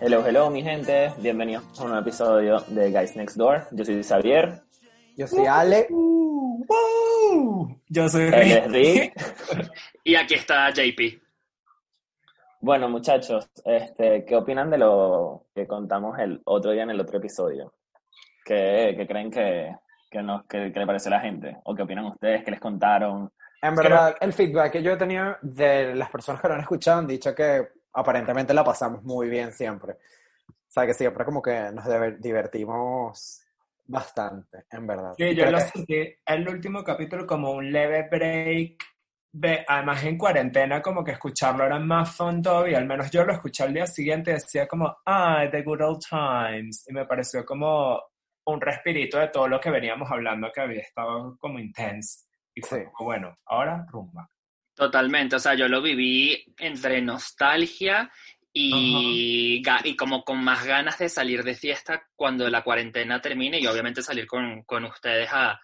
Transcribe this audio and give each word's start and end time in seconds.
Hello, 0.00 0.24
hello, 0.26 0.48
mi 0.48 0.62
gente. 0.62 1.12
Bienvenidos 1.18 1.62
a 1.78 1.82
un 1.82 1.90
nuevo 1.90 2.00
episodio 2.02 2.60
de 2.68 2.90
Guys 2.90 3.14
Next 3.14 3.36
Door. 3.36 3.66
Yo 3.72 3.84
soy 3.84 4.02
Xavier. 4.02 4.62
Yo 5.16 5.26
soy 5.26 5.44
Ale. 5.44 5.86
Yo 7.88 8.08
soy 8.08 8.22
Él 8.22 8.32
Rick. 8.32 8.56
es 8.56 8.72
Rick. 8.72 9.72
Y 10.04 10.14
aquí 10.14 10.34
está 10.34 10.70
JP. 10.70 11.20
Bueno, 12.60 12.88
muchachos, 12.88 13.50
este, 13.66 14.24
¿qué 14.24 14.34
opinan 14.34 14.70
de 14.70 14.78
lo 14.78 15.44
que 15.54 15.66
contamos 15.66 16.18
el 16.18 16.40
otro 16.46 16.70
día 16.70 16.84
en 16.84 16.90
el 16.90 17.00
otro 17.00 17.18
episodio? 17.18 17.74
¿Qué, 18.42 18.94
qué 18.96 19.06
creen 19.06 19.30
que, 19.30 19.76
que, 20.10 20.22
nos, 20.22 20.46
que, 20.46 20.72
que 20.72 20.80
le 20.80 20.86
parece 20.86 21.08
a 21.08 21.12
la 21.12 21.20
gente? 21.20 21.58
¿O 21.64 21.74
qué 21.74 21.82
opinan 21.82 22.06
ustedes? 22.06 22.42
¿Qué 22.44 22.50
les 22.50 22.60
contaron? 22.60 23.30
En 23.60 23.74
verdad, 23.74 24.16
el 24.20 24.32
feedback 24.32 24.72
que 24.72 24.82
yo 24.82 24.92
he 24.92 24.96
tenido 24.96 25.36
de 25.42 25.94
las 25.94 26.08
personas 26.08 26.40
que 26.40 26.48
lo 26.48 26.54
han 26.54 26.60
escuchado 26.60 27.00
han 27.00 27.06
dicho 27.06 27.34
que 27.34 27.77
aparentemente 27.92 28.54
la 28.54 28.64
pasamos 28.64 29.02
muy 29.04 29.28
bien 29.28 29.52
siempre. 29.52 29.92
O 29.92 30.70
sea, 30.70 30.86
que 30.86 30.94
siempre 30.94 31.24
como 31.24 31.40
que 31.42 31.70
nos 31.72 31.84
diver- 31.84 32.18
divertimos 32.18 33.42
bastante, 33.86 34.64
en 34.70 34.86
verdad. 34.86 35.14
Sí, 35.16 35.34
yo 35.34 35.50
lo 35.50 35.58
sentí 35.60 36.14
el 36.26 36.48
último 36.48 36.84
capítulo 36.84 37.26
como 37.26 37.52
un 37.52 37.72
leve 37.72 38.08
break. 38.10 38.84
De, 39.30 39.62
además, 39.68 40.02
en 40.04 40.16
cuarentena, 40.16 40.80
como 40.80 41.04
que 41.04 41.12
escucharlo 41.12 41.64
era 41.64 41.78
más 41.78 42.16
fun 42.16 42.42
todavía. 42.42 42.78
Al 42.78 42.86
menos 42.86 43.10
yo 43.10 43.24
lo 43.24 43.32
escuché 43.34 43.62
al 43.64 43.74
día 43.74 43.86
siguiente 43.86 44.30
y 44.30 44.34
decía 44.34 44.66
como, 44.66 44.96
ah, 45.04 45.44
The 45.50 45.62
Good 45.62 45.82
Old 45.82 46.00
Times. 46.08 46.86
Y 46.88 46.92
me 46.94 47.04
pareció 47.06 47.44
como 47.44 48.00
un 48.46 48.60
respirito 48.60 49.18
de 49.18 49.28
todo 49.28 49.46
lo 49.46 49.60
que 49.60 49.70
veníamos 49.70 50.10
hablando 50.10 50.50
que 50.52 50.62
había 50.62 50.80
estado 50.80 51.36
como 51.38 51.58
intense. 51.58 52.26
Y 52.54 52.62
fue 52.62 52.80
Sí. 52.80 52.84
como, 52.92 53.08
bueno, 53.10 53.36
ahora 53.46 53.84
rumba. 53.90 54.28
Totalmente, 54.78 55.34
o 55.34 55.40
sea, 55.40 55.54
yo 55.54 55.66
lo 55.66 55.82
viví 55.82 56.54
entre 56.56 57.02
nostalgia 57.02 58.08
y, 58.52 59.60
y 59.82 59.96
como 59.96 60.22
con 60.22 60.38
más 60.44 60.64
ganas 60.64 60.98
de 60.98 61.08
salir 61.08 61.42
de 61.42 61.56
fiesta 61.56 62.06
cuando 62.14 62.48
la 62.48 62.62
cuarentena 62.62 63.20
termine 63.20 63.58
y 63.58 63.66
obviamente 63.66 64.02
salir 64.02 64.28
con, 64.28 64.62
con 64.62 64.84
ustedes 64.84 65.28
a, 65.32 65.58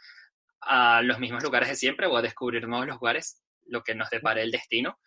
a 0.62 1.00
los 1.00 1.20
mismos 1.20 1.44
lugares 1.44 1.68
de 1.68 1.76
siempre 1.76 2.08
o 2.08 2.16
a 2.16 2.22
descubrir 2.22 2.66
nuevos 2.66 2.88
lugares, 2.88 3.40
lo 3.66 3.84
que 3.84 3.94
nos 3.94 4.10
depare 4.10 4.42
el 4.42 4.50
destino. 4.50 4.98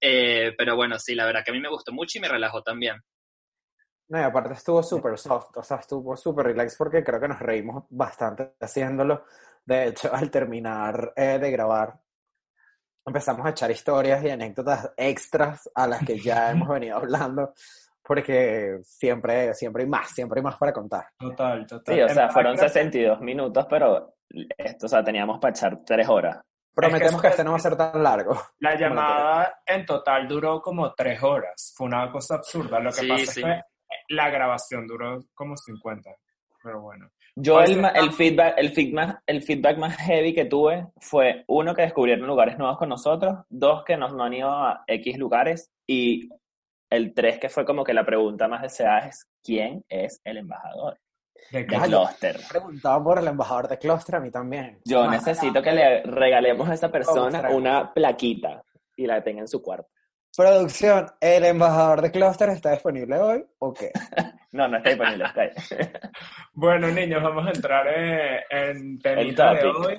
Eh, 0.00 0.54
pero 0.56 0.74
bueno, 0.74 0.98
sí, 0.98 1.14
la 1.14 1.26
verdad 1.26 1.44
que 1.44 1.50
a 1.50 1.54
mí 1.54 1.60
me 1.60 1.68
gustó 1.68 1.92
mucho 1.92 2.16
y 2.16 2.22
me 2.22 2.28
relajó 2.28 2.62
también. 2.62 2.96
No, 4.08 4.18
y 4.18 4.22
aparte 4.22 4.54
estuvo 4.54 4.82
súper 4.82 5.18
soft, 5.18 5.54
o 5.54 5.62
sea, 5.62 5.76
estuvo 5.76 6.16
súper 6.16 6.46
relax 6.46 6.76
porque 6.78 7.04
creo 7.04 7.20
que 7.20 7.28
nos 7.28 7.40
reímos 7.40 7.84
bastante 7.90 8.54
haciéndolo. 8.58 9.26
De 9.66 9.88
hecho, 9.88 10.14
al 10.14 10.30
terminar 10.30 11.12
eh, 11.14 11.38
de 11.38 11.50
grabar, 11.50 12.00
empezamos 13.06 13.46
a 13.46 13.50
echar 13.50 13.70
historias 13.70 14.22
y 14.24 14.30
anécdotas 14.30 14.92
extras 14.96 15.68
a 15.74 15.86
las 15.86 16.04
que 16.04 16.18
ya 16.18 16.50
hemos 16.50 16.68
venido 16.80 16.96
hablando, 16.96 17.52
porque 18.02 18.78
siempre, 18.82 19.54
siempre 19.54 19.84
hay 19.84 19.88
más, 19.88 20.10
siempre 20.10 20.40
hay 20.40 20.44
más 20.44 20.56
para 20.56 20.72
contar. 20.72 21.06
Total, 21.18 21.66
total. 21.66 21.94
Sí, 21.94 22.00
o 22.02 22.08
sea, 22.08 22.28
fueron 22.30 22.54
creo 22.56 22.64
que- 22.66 22.72
62 22.72 23.20
minutos, 23.20 23.66
pero 23.68 24.14
esto, 24.56 24.86
o 24.86 24.88
sea, 24.88 25.02
teníamos 25.04 25.38
para 25.38 25.50
echar 25.52 25.78
tres 25.84 26.08
horas. 26.08 26.38
Prometemos 26.74 27.12
eso 27.14 27.20
que 27.20 27.26
es- 27.28 27.32
este 27.32 27.44
no 27.44 27.50
va 27.50 27.56
a 27.56 27.60
ser 27.60 27.76
tan 27.76 28.02
largo. 28.02 28.40
La 28.60 28.78
llamada 28.78 29.60
en 29.66 29.84
total 29.84 30.28
duró 30.28 30.60
como 30.62 30.94
tres 30.94 31.22
horas. 31.22 31.72
Fue 31.76 31.86
una 31.88 32.10
cosa 32.12 32.36
absurda. 32.36 32.78
Lo 32.80 32.90
que 32.90 33.00
Sí, 33.00 33.08
pasa 33.08 33.32
sí. 33.32 33.40
es 33.40 33.46
que 33.46 33.60
la 34.14 34.30
grabación 34.30 34.86
duró 34.86 35.18
como 35.34 35.56
50. 35.56 36.10
Pero 36.62 36.80
bueno. 36.80 37.08
Yo 37.36 37.60
el, 37.60 37.70
el, 37.70 38.12
feedback, 38.12 38.54
el, 38.58 38.70
feedback, 38.70 39.22
el 39.26 39.42
feedback 39.42 39.78
más 39.78 39.96
heavy 39.96 40.34
que 40.34 40.44
tuve 40.44 40.88
fue, 41.00 41.44
uno, 41.46 41.74
que 41.74 41.82
descubrieron 41.82 42.26
lugares 42.26 42.58
nuevos 42.58 42.76
con 42.78 42.88
nosotros, 42.88 43.38
dos, 43.48 43.84
que 43.84 43.96
nos 43.96 44.12
no 44.14 44.24
han 44.24 44.34
ido 44.34 44.50
a 44.50 44.84
X 44.86 45.16
lugares, 45.16 45.70
y 45.86 46.28
el 46.90 47.14
tres, 47.14 47.38
que 47.38 47.48
fue 47.48 47.64
como 47.64 47.84
que 47.84 47.94
la 47.94 48.04
pregunta 48.04 48.48
más 48.48 48.62
deseada 48.62 49.06
es, 49.06 49.26
¿quién 49.42 49.84
es 49.88 50.20
el 50.24 50.38
embajador 50.38 50.98
De 51.52 51.60
de 51.60 51.66
Cluster? 51.66 52.40
Preguntaba 52.50 53.02
por 53.02 53.18
el 53.18 53.28
embajador 53.28 53.68
de 53.68 53.78
Cluster, 53.78 54.16
a 54.16 54.20
mí 54.20 54.30
también. 54.30 54.80
Yo 54.84 55.04
Ah, 55.04 55.10
necesito 55.10 55.62
que 55.62 55.72
le 55.72 56.02
regalemos 56.02 56.68
a 56.68 56.74
esa 56.74 56.90
persona 56.90 57.48
una 57.50 57.92
plaquita 57.94 58.62
y 58.96 59.06
la 59.06 59.22
tenga 59.22 59.40
en 59.40 59.48
su 59.48 59.62
cuarto. 59.62 59.88
Producción, 60.36 61.06
¿el 61.20 61.44
embajador 61.44 62.02
de 62.02 62.10
Cluster 62.10 62.48
está 62.50 62.72
disponible 62.72 63.18
hoy 63.18 63.44
o 63.58 63.72
qué? 63.72 63.90
No, 64.52 64.66
no 64.66 64.78
está 64.78 64.90
disponible, 64.90 65.24
está 65.24 65.42
ahí. 65.42 65.50
Bueno, 66.52 66.88
niños, 66.88 67.22
vamos 67.22 67.46
a 67.46 67.50
entrar 67.50 67.86
eh, 67.88 68.44
en 68.50 68.98
temita 68.98 69.54
de 69.54 69.66
hoy. 69.66 69.98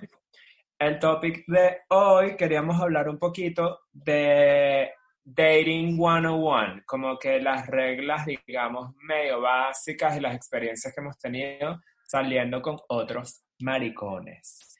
El 0.78 1.00
topic 1.00 1.44
de 1.48 1.82
hoy 1.90 2.36
queríamos 2.36 2.80
hablar 2.82 3.08
un 3.08 3.18
poquito 3.18 3.82
de 3.92 4.92
Dating 5.24 5.96
101, 5.96 6.82
como 6.86 7.18
que 7.18 7.40
las 7.40 7.68
reglas, 7.68 8.26
digamos, 8.26 8.96
medio 8.98 9.40
básicas 9.40 10.18
y 10.18 10.20
las 10.20 10.36
experiencias 10.36 10.94
que 10.94 11.02
hemos 11.02 11.18
tenido 11.18 11.80
saliendo 12.04 12.62
con 12.62 12.78
otros 12.90 13.44
maricones. 13.60 14.71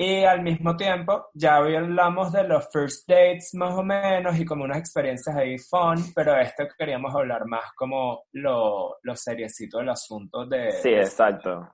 Y 0.00 0.22
al 0.22 0.42
mismo 0.42 0.76
tiempo, 0.76 1.28
ya 1.34 1.58
hoy 1.58 1.74
hablamos 1.74 2.30
de 2.30 2.44
los 2.44 2.68
first 2.70 3.08
dates 3.08 3.52
más 3.54 3.74
o 3.76 3.82
menos 3.82 4.38
y 4.38 4.44
como 4.44 4.62
unas 4.62 4.78
experiencias 4.78 5.34
ahí 5.34 5.58
fun, 5.58 6.12
pero 6.14 6.38
esto 6.38 6.68
queríamos 6.78 7.12
hablar 7.12 7.46
más 7.46 7.72
como 7.74 8.22
lo, 8.30 8.96
lo 9.02 9.16
seriecito 9.16 9.78
del 9.78 9.88
asunto 9.88 10.46
de... 10.46 10.70
Sí, 10.70 10.90
exacto. 10.90 11.68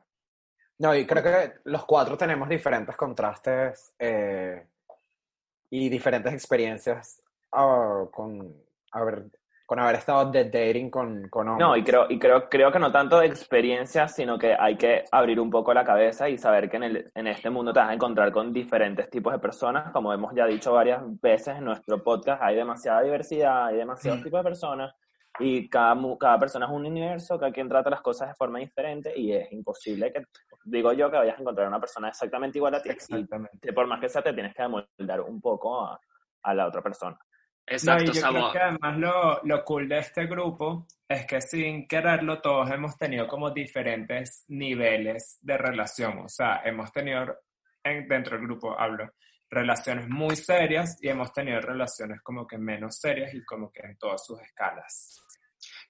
No, 0.79 0.95
y 0.95 1.07
creo 1.07 1.23
que 1.23 1.53
los 1.65 1.85
cuatro 1.85 2.17
tenemos 2.17 2.49
diferentes 2.49 2.97
contrastes 2.97 3.95
eh, 3.99 4.69
y 5.69 5.91
diferentes 5.91 6.33
experiencias 6.33 7.23
ah, 7.53 8.07
con, 8.11 8.57
haber, 8.93 9.27
con 9.67 9.81
haber 9.81 9.97
estado 9.97 10.31
de 10.31 10.45
dating 10.45 10.91
con, 10.91 11.29
con 11.29 11.49
hombres. 11.49 11.67
No, 11.67 11.77
y 11.77 11.83
creo, 11.83 12.07
y 12.09 12.19
creo, 12.19 12.49
creo 12.49 12.71
que 12.71 12.79
no 12.79 12.93
tanto 12.93 13.19
de 13.19 13.27
experiencia, 13.27 14.09
sino 14.09 14.39
que 14.39 14.55
hay 14.59 14.77
que 14.77 15.05
abrir 15.11 15.41
un 15.41 15.51
poco 15.51 15.73
la 15.73 15.85
cabeza 15.85 16.29
y 16.29 16.37
saber 16.37 16.69
que 16.69 16.77
en, 16.77 16.83
el, 16.83 17.11
en 17.15 17.27
este 17.27 17.49
mundo 17.51 17.73
te 17.73 17.81
vas 17.81 17.89
a 17.89 17.95
encontrar 17.95 18.31
con 18.31 18.53
diferentes 18.53 19.09
tipos 19.09 19.33
de 19.33 19.39
personas. 19.39 19.91
Como 19.93 20.13
hemos 20.13 20.35
ya 20.35 20.47
dicho 20.47 20.73
varias 20.73 21.01
veces 21.21 21.57
en 21.57 21.65
nuestro 21.65 22.03
podcast, 22.03 22.43
hay 22.43 22.57
demasiada 22.57 23.01
diversidad, 23.03 23.67
hay 23.67 23.77
demasiados 23.77 24.21
Mm. 24.21 24.25
tipos 24.25 24.41
de 24.41 24.45
personas 24.45 24.95
y 25.41 25.69
cada, 25.69 25.97
cada 26.21 26.39
persona 26.39 26.67
es 26.67 26.73
un 26.73 26.87
universo, 26.87 27.39
cada 27.39 27.51
quien 27.51 27.69
trata 27.69 27.91
las 27.91 28.03
cosas 28.03 28.29
de 28.29 28.35
forma 28.35 28.59
diferente 28.61 29.13
y 29.19 29.33
es 29.33 29.51
imposible 29.51 30.13
que, 30.13 30.23
digo 30.63 30.93
yo, 30.93 31.11
que 31.11 31.17
vayas 31.17 31.39
a 31.39 31.41
encontrar 31.41 31.67
una 31.67 31.81
persona 31.81 32.09
exactamente 32.09 32.59
igual 32.59 32.75
a 32.75 32.83
ti. 32.83 32.91
Y 32.91 32.93
Exactamente. 32.93 33.59
que 33.61 33.73
por 33.73 33.87
más 33.87 33.99
que 34.01 34.09
sea, 34.09 34.23
te 34.23 34.33
tienes 34.33 34.55
que 34.55 34.63
amoldar 34.63 35.21
un 35.23 35.41
poco 35.41 35.85
a, 35.87 35.99
a 36.43 36.55
la 36.55 36.67
otra 36.69 36.83
persona. 36.83 37.19
No, 37.67 37.73
Exacto, 37.77 38.11
y 38.13 38.15
yo 38.15 38.21
creo 38.29 38.53
que 38.53 38.59
además 38.59 38.99
lo, 38.99 39.41
lo 39.45 39.65
cool 39.65 39.89
de 39.89 39.99
este 39.99 40.27
grupo 40.27 40.87
es 41.09 41.27
que 41.27 41.41
sin 41.41 41.89
quererlo 41.89 42.41
todos 42.43 42.71
hemos 42.71 42.97
tenido 42.99 43.27
como 43.27 43.51
diferentes 43.51 44.45
niveles 44.49 45.39
de 45.41 45.57
relación. 45.57 46.19
O 46.19 46.29
sea, 46.29 46.61
hemos 46.65 46.93
tenido, 46.93 47.25
en- 47.83 48.07
dentro 48.07 48.37
del 48.37 48.47
grupo 48.47 48.79
hablo, 48.79 49.11
relaciones 49.49 50.09
muy 50.09 50.37
serias 50.37 50.99
y 51.01 51.09
hemos 51.09 51.33
tenido 51.33 51.61
relaciones 51.61 52.21
como 52.23 52.47
que 52.47 52.59
menos 52.59 52.99
serias 52.99 53.33
y 53.35 53.43
como 53.45 53.71
que 53.73 53.81
en 53.83 53.97
todas 53.97 54.25
sus 54.27 54.41
escalas. 54.43 55.23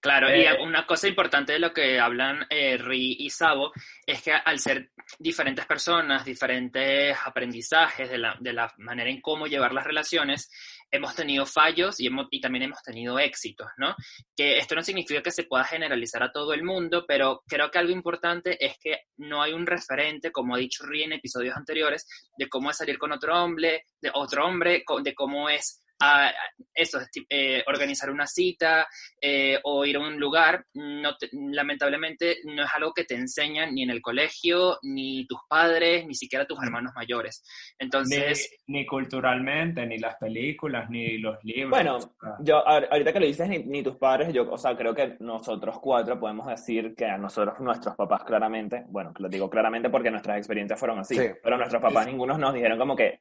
Claro, 0.01 0.29
y 0.29 0.43
Eh, 0.43 0.59
una 0.61 0.87
cosa 0.87 1.09
importante 1.09 1.55
de 1.55 1.59
lo 1.59 1.73
que 1.73 1.99
hablan 1.99 2.47
eh, 2.51 2.77
Ri 2.77 3.17
y 3.21 3.31
Sabo 3.31 3.73
es 4.07 4.23
que 4.23 4.33
al 4.33 4.59
ser 4.59 4.91
diferentes 5.19 5.65
personas, 5.67 6.25
diferentes 6.25 7.17
aprendizajes 7.25 8.11
de 8.11 8.19
la, 8.19 8.37
de 8.39 8.53
la 8.53 8.73
manera 8.79 9.09
en 9.09 9.21
cómo 9.23 9.47
llevar 9.47 9.73
las 9.73 9.85
relaciones, 9.85 10.51
hemos 10.95 11.15
tenido 11.17 11.45
fallos 11.45 11.99
y, 11.99 12.07
hemos, 12.07 12.29
y 12.31 12.41
también 12.41 12.65
hemos 12.65 12.81
tenido 12.83 13.19
éxitos, 13.19 13.67
¿no? 13.79 13.97
Que 14.37 14.59
esto 14.59 14.77
no 14.77 14.83
significa 14.83 15.23
que 15.23 15.33
se 15.33 15.45
pueda 15.45 15.65
generalizar 15.65 16.23
a 16.23 16.31
todo 16.31 16.55
el 16.55 16.63
mundo, 16.63 17.05
pero 17.07 17.43
creo 17.49 17.71
que 17.71 17.79
algo 17.79 17.93
importante 17.93 18.65
es 18.65 18.79
que 18.79 19.01
no 19.17 19.43
hay 19.43 19.53
un 19.53 19.67
referente, 19.67 20.31
como 20.31 20.55
ha 20.55 20.59
dicho 20.59 20.87
Ri 20.87 21.03
en 21.03 21.15
episodios 21.15 21.57
anteriores, 21.57 22.07
de 22.39 22.49
cómo 22.49 22.71
es 22.71 22.77
salir 22.77 22.97
con 22.97 23.11
otro 23.11 23.35
hombre, 23.43 23.87
de 24.01 24.11
otro 24.15 24.47
hombre, 24.47 24.85
de 25.03 25.15
cómo 25.15 25.49
es 25.49 25.84
ah, 26.01 26.31
eso, 26.75 26.99
eh, 27.31 27.63
organizar 27.67 28.11
una 28.11 28.27
cita 28.27 28.87
eh, 29.21 29.59
o 29.63 29.85
ir 29.85 29.97
a 29.97 30.01
un 30.01 30.19
lugar, 30.19 30.67
no 30.75 31.17
te- 31.17 31.29
lamentablemente 31.33 32.39
no 32.45 32.65
es 32.65 32.71
algo 32.75 32.93
que 32.93 33.05
te 33.05 33.15
enseñan 33.15 33.75
ni 33.75 33.83
en 33.85 33.91
el 33.91 34.03
colegio, 34.03 34.79
ni 34.83 35.27
tus 35.27 35.39
padres, 35.49 36.07
ni 36.07 36.15
siquiera 36.15 36.47
tus 36.47 36.63
hermanos 36.63 36.93
mayores. 36.95 37.43
Ni, 37.79 37.85
Entonces, 37.87 38.57
ni 38.67 38.85
culturalmente, 38.87 39.87
ni 39.87 39.99
las 39.99 40.17
películas, 40.17 40.91
ni 40.91 41.19
los 41.19 41.43
libros. 41.45 41.71
Bueno, 41.71 41.99
Yo, 42.41 42.65
ahor- 42.67 42.89
ahorita 42.91 43.13
que 43.13 43.21
lo 43.21 43.27
dices, 43.27 43.49
ni, 43.49 43.59
ni 43.59 43.83
tus 43.83 43.97
padres, 43.97 44.33
yo, 44.33 44.51
o 44.51 44.59
sea, 44.59 44.77
creo 44.77 44.95
que 44.95 45.17
nosotros 45.21 45.79
cuatro 45.81 46.19
podemos 46.19 46.47
decir 46.47 46.95
que 46.97 47.07
a 47.07 47.17
nosotros, 47.19 47.61
nuestros 47.61 47.95
papás 47.97 48.25
claramente, 48.25 48.85
bueno, 48.89 49.13
lo 49.19 49.29
digo 49.29 49.49
claramente 49.49 49.91
porque 49.91 50.11
nuestras 50.11 50.39
experiencias 50.39 50.79
fueron 50.79 50.99
así, 50.99 51.15
Sí. 51.15 51.29
pero 51.43 51.57
nuestros 51.57 51.81
papás 51.81 52.07
ninguno 52.07 52.37
nos 52.37 52.53
dijeron 52.53 52.79
como 52.79 52.97
que, 52.97 53.21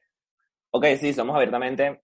ok, 0.70 0.86
sí, 0.98 1.12
somos 1.12 1.36
abiertamente, 1.36 2.00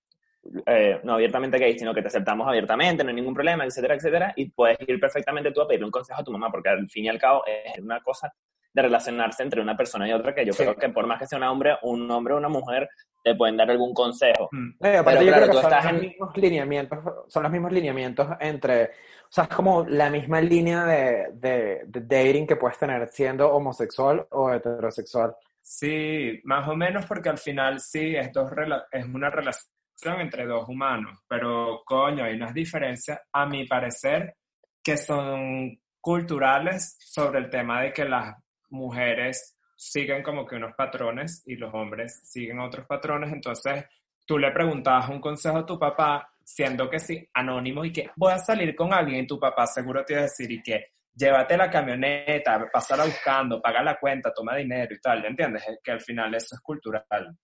eh, 0.67 1.01
no 1.05 1.15
abiertamente 1.15 1.59
gays, 1.59 1.79
sino 1.79 1.93
que 1.95 2.03
te 2.03 2.09
aceptamos 2.09 2.47
abiertamente, 2.49 3.03
no 3.05 3.11
hay 3.11 3.17
ningún 3.17 3.35
problema, 3.35 3.65
etcétera, 3.65 3.95
etcétera, 3.95 4.33
y 4.37 4.51
puedes 4.51 4.79
ir 4.89 4.99
perfectamente 4.99 5.53
tú 5.53 5.61
a 5.61 5.67
pedirle 5.69 5.87
un 5.87 5.93
consejo 5.93 6.21
a 6.21 6.25
tu 6.25 6.33
mamá, 6.33 6.51
porque 6.51 6.69
al 6.71 6.89
fin 6.89 7.05
y 7.05 7.09
al 7.09 7.19
cabo 7.19 7.43
es 7.47 7.79
una 7.81 8.01
cosa 8.01 8.33
de 8.73 8.83
relacionarse 8.83 9.43
entre 9.43 9.61
una 9.61 9.77
persona 9.77 10.09
y 10.09 10.13
otra, 10.13 10.35
que 10.35 10.47
yo 10.47 10.53
Sí. 10.53 10.63
creo 10.63 10.77
que 10.77 10.89
por 10.91 11.07
más 11.07 11.19
que 11.19 11.27
sea 11.27 11.39
un 11.39 11.45
hombre, 11.45 11.77
un 11.83 12.09
hombre 12.11 12.35
o 12.35 12.37
una 12.39 12.49
mujer, 12.49 12.89
te 13.23 13.35
pueden 13.35 13.57
dar 13.57 13.71
algún 13.71 13.93
consejo. 13.93 14.49
Mm. 14.53 14.71
Eh, 14.83 14.97
aparte 14.97 15.19
Pero 15.19 15.23
yo 15.23 15.27
claro, 15.29 15.43
creo 15.43 15.47
que 15.47 15.57
tú 15.57 15.61
son 15.63 15.73
estás 15.73 15.85
los 15.85 15.93
en- 16.03 16.09
mismos 16.09 16.37
lineamientos, 16.37 16.99
son 17.29 17.43
los 17.43 17.53
mismos 17.53 17.73
lineamientos 17.73 18.29
entre, 18.41 18.85
o 18.85 18.89
sea, 19.29 19.45
es 19.45 19.51
como 19.51 19.85
la 19.87 20.09
misma 20.09 20.41
línea 20.41 20.85
de, 20.85 21.27
de, 21.35 21.83
de 21.87 22.01
dating 22.01 22.47
que 22.47 22.57
puedes 22.57 22.79
tener 22.79 23.07
siendo 23.09 23.53
homosexual 23.53 24.27
o 24.31 24.51
heterosexual. 24.53 25.35
Sí, 25.61 26.41
más 26.45 26.67
o 26.69 26.75
menos 26.75 27.05
porque 27.07 27.29
al 27.29 27.39
final 27.39 27.79
sí 27.81 28.17
es, 28.17 28.33
dos 28.33 28.51
rela- 28.51 28.87
es 28.91 29.05
una 29.05 29.29
relación 29.31 29.71
entre 30.07 30.47
dos 30.47 30.69
humanos, 30.69 31.19
pero 31.29 31.83
coño, 31.85 32.25
hay 32.25 32.35
unas 32.35 32.55
diferencias, 32.55 33.21
a 33.33 33.47
mi 33.47 33.67
parecer, 33.67 34.37
que 34.83 34.97
son 34.97 35.79
culturales 36.01 36.97
sobre 36.99 37.41
el 37.41 37.51
tema 37.51 37.83
de 37.83 37.93
que 37.93 38.05
las 38.05 38.35
mujeres 38.71 39.57
siguen 39.77 40.23
como 40.23 40.47
que 40.47 40.57
unos 40.57 40.75
patrones 40.77 41.43
y 41.47 41.57
los 41.57 41.73
hombres 41.75 42.21
siguen 42.25 42.61
otros 42.61 42.87
patrones, 42.87 43.33
entonces 43.33 43.85
tú 44.27 44.39
le 44.39 44.51
preguntabas 44.53 45.09
un 45.09 45.21
consejo 45.21 45.59
a 45.59 45.67
tu 45.67 45.79
papá, 45.79 46.33
siendo 46.45 46.89
que 46.89 46.99
sí, 46.99 47.29
anónimo, 47.35 47.85
y 47.85 47.93
que 47.93 48.11
voy 48.17 48.33
a 48.33 48.39
salir 48.39 48.75
con 48.75 48.93
alguien, 48.93 49.25
y 49.25 49.27
tu 49.27 49.39
papá 49.39 49.67
seguro 49.67 50.05
te 50.05 50.15
iba 50.15 50.21
a 50.21 50.25
decir, 50.25 50.51
y 50.51 50.63
que 50.63 50.93
llévate 51.15 51.57
la 51.57 51.71
camioneta, 51.71 52.69
pásala 52.73 53.05
buscando, 53.05 53.61
paga 53.61 53.83
la 53.83 53.99
cuenta, 53.99 54.33
toma 54.33 54.57
dinero 54.57 54.95
y 54.95 55.01
tal, 55.01 55.25
¿entiendes? 55.25 55.67
Es 55.69 55.79
que 55.83 55.93
al 55.93 56.01
final 56.01 56.35
eso 56.35 56.55
es 56.55 56.61
cultural. 56.61 57.37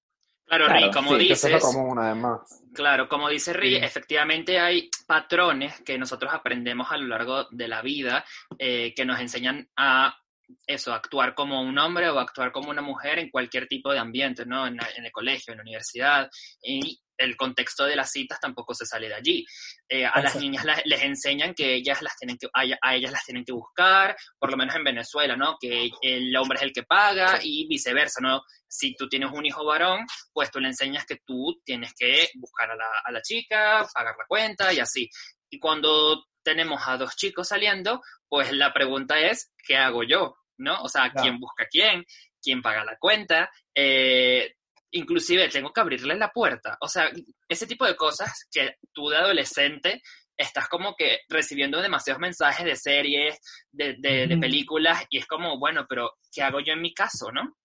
Claro, 0.47 0.67
Claro, 0.67 0.87
Ri, 0.87 0.93
como 0.93 1.11
Sí, 1.13 1.27
que 1.27 1.33
eso 1.33 1.49
dices, 1.49 1.65
es 1.65 1.75
lo 1.75 1.81
común 1.81 1.99
además. 1.99 2.63
Claro, 2.73 3.09
como 3.09 3.29
dice 3.29 3.53
Ri, 3.53 3.71
Sí. 3.71 3.85
efectivamente 3.85 4.59
hay 4.61 4.89
patrones 5.07 5.81
que 5.83 5.99
nosotros 5.99 6.33
aprendemos 6.33 6.91
a 6.91 6.97
lo 6.97 7.07
largo 7.09 7.45
de 7.51 7.69
la 7.69 7.83
vida 7.83 8.25
eh, 8.59 8.93
que 8.95 9.05
nos 9.05 9.19
enseñan 9.21 9.69
a 9.77 10.17
eso, 10.67 10.93
actuar 10.93 11.35
como 11.35 11.61
un 11.61 11.77
hombre 11.79 12.09
o 12.09 12.21
actuar 12.21 12.53
como 12.53 12.71
una 12.71 12.83
mujer 12.83 13.19
en 13.19 13.31
cualquier 13.31 13.67
tipo 13.67 13.93
de 13.93 13.99
ambiente, 13.99 14.47
¿no? 14.47 14.67
En, 14.67 14.79
en 14.97 15.05
el 15.05 15.11
colegio, 15.11 15.53
en 15.53 15.59
la 15.59 15.63
universidad. 15.63 16.31
Y 16.63 17.01
el 17.19 17.37
contexto 17.37 17.85
de 17.85 17.97
las 17.97 18.11
citas 18.11 18.39
tampoco 18.41 18.75
se 18.75 18.87
sale 18.87 19.09
de 19.09 19.15
allí. 19.15 19.45
Eh, 19.89 20.05
a 20.07 20.21
las 20.21 20.37
niñas 20.37 20.65
la- 20.65 20.81
les 20.85 21.03
enseñan 21.03 21.55
que 21.55 21.75
ellas 21.75 22.03
las 22.03 22.17
tienen 22.17 22.37
que, 22.39 22.47
a, 22.53 22.65
a 22.83 22.95
ellas 22.95 23.13
las 23.13 23.25
tienen 23.25 23.45
que 23.45 23.53
buscar, 23.53 24.17
por 24.39 24.51
lo 24.51 24.57
menos 24.57 24.75
en 24.75 24.85
Venezuela, 24.85 25.37
¿no? 25.37 25.57
Que 25.61 25.91
el 26.03 26.37
hombre 26.37 26.57
es 26.57 26.63
el 26.63 26.73
que 26.73 26.83
paga 26.83 27.39
y 27.43 27.67
viceversa, 27.69 28.21
¿no? 28.21 28.43
Si 28.69 28.95
tú 28.97 29.09
tienes 29.09 29.31
un 29.33 29.47
hijo 29.47 29.65
varón, 29.65 30.05
pues 30.33 30.51
tú 30.51 30.61
le 30.61 30.69
enseñas 30.69 31.07
que 31.07 31.17
tú 31.25 31.61
tienes 31.65 31.95
que 31.99 32.29
buscar 32.35 32.71
a 32.71 32.77
la, 32.77 32.87
a 33.05 33.11
la 33.13 33.23
chica, 33.23 33.87
pagar 33.95 34.15
la 34.19 34.27
cuenta 34.27 34.73
y 34.73 34.81
así. 34.81 35.09
Y 35.49 35.59
cuando 35.59 36.27
tenemos 36.43 36.83
a 36.87 36.97
dos 36.97 37.17
chicos 37.17 37.49
saliendo, 37.49 38.03
pues 38.29 38.53
la 38.53 38.73
pregunta 38.73 39.19
es, 39.19 39.53
¿qué 39.65 39.77
hago 39.77 40.03
yo? 40.03 40.37
¿No? 40.59 40.83
O 40.83 40.89
sea. 40.89 41.11
¿quién 41.23 41.39
busca 41.39 41.65
a 41.65 41.69
quién? 41.69 42.05
¿Quién 42.43 42.63
paga 42.63 42.85
la 42.85 42.97
cuenta? 42.99 43.51
Eh, 43.75 44.55
inclusive 44.97 45.49
tengo 45.49 45.73
que 45.73 45.81
abrirle 45.81 46.15
la 46.17 46.31
puerta. 46.31 46.77
O 46.81 46.89
sea, 46.89 47.11
ese 47.49 47.67
tipo 47.67 47.85
de 47.87 47.97
cosas 47.97 48.47
que 48.51 48.77
tú 48.93 49.09
de 49.09 49.17
adolescente 49.17 50.03
estás 50.37 50.69
como 50.69 50.95
que 50.97 51.21
recibiendo 51.29 51.81
demasiados 51.81 52.21
mensajes 52.21 52.65
de 52.67 52.77
series, 52.77 53.39
de, 53.71 53.95
de- 53.99 54.27
de 54.27 54.37
películas, 54.39 55.05
y 55.09 55.19
es 55.19 55.27
como, 55.27 55.59
bueno, 55.59 55.87
pero 55.89 56.13
¿qué 56.33 56.43
hago 56.43 56.61
yo 56.61 56.75
en 56.75 56.83
mi 56.83 56.93
caso, 56.93 57.31
no? 57.33 57.57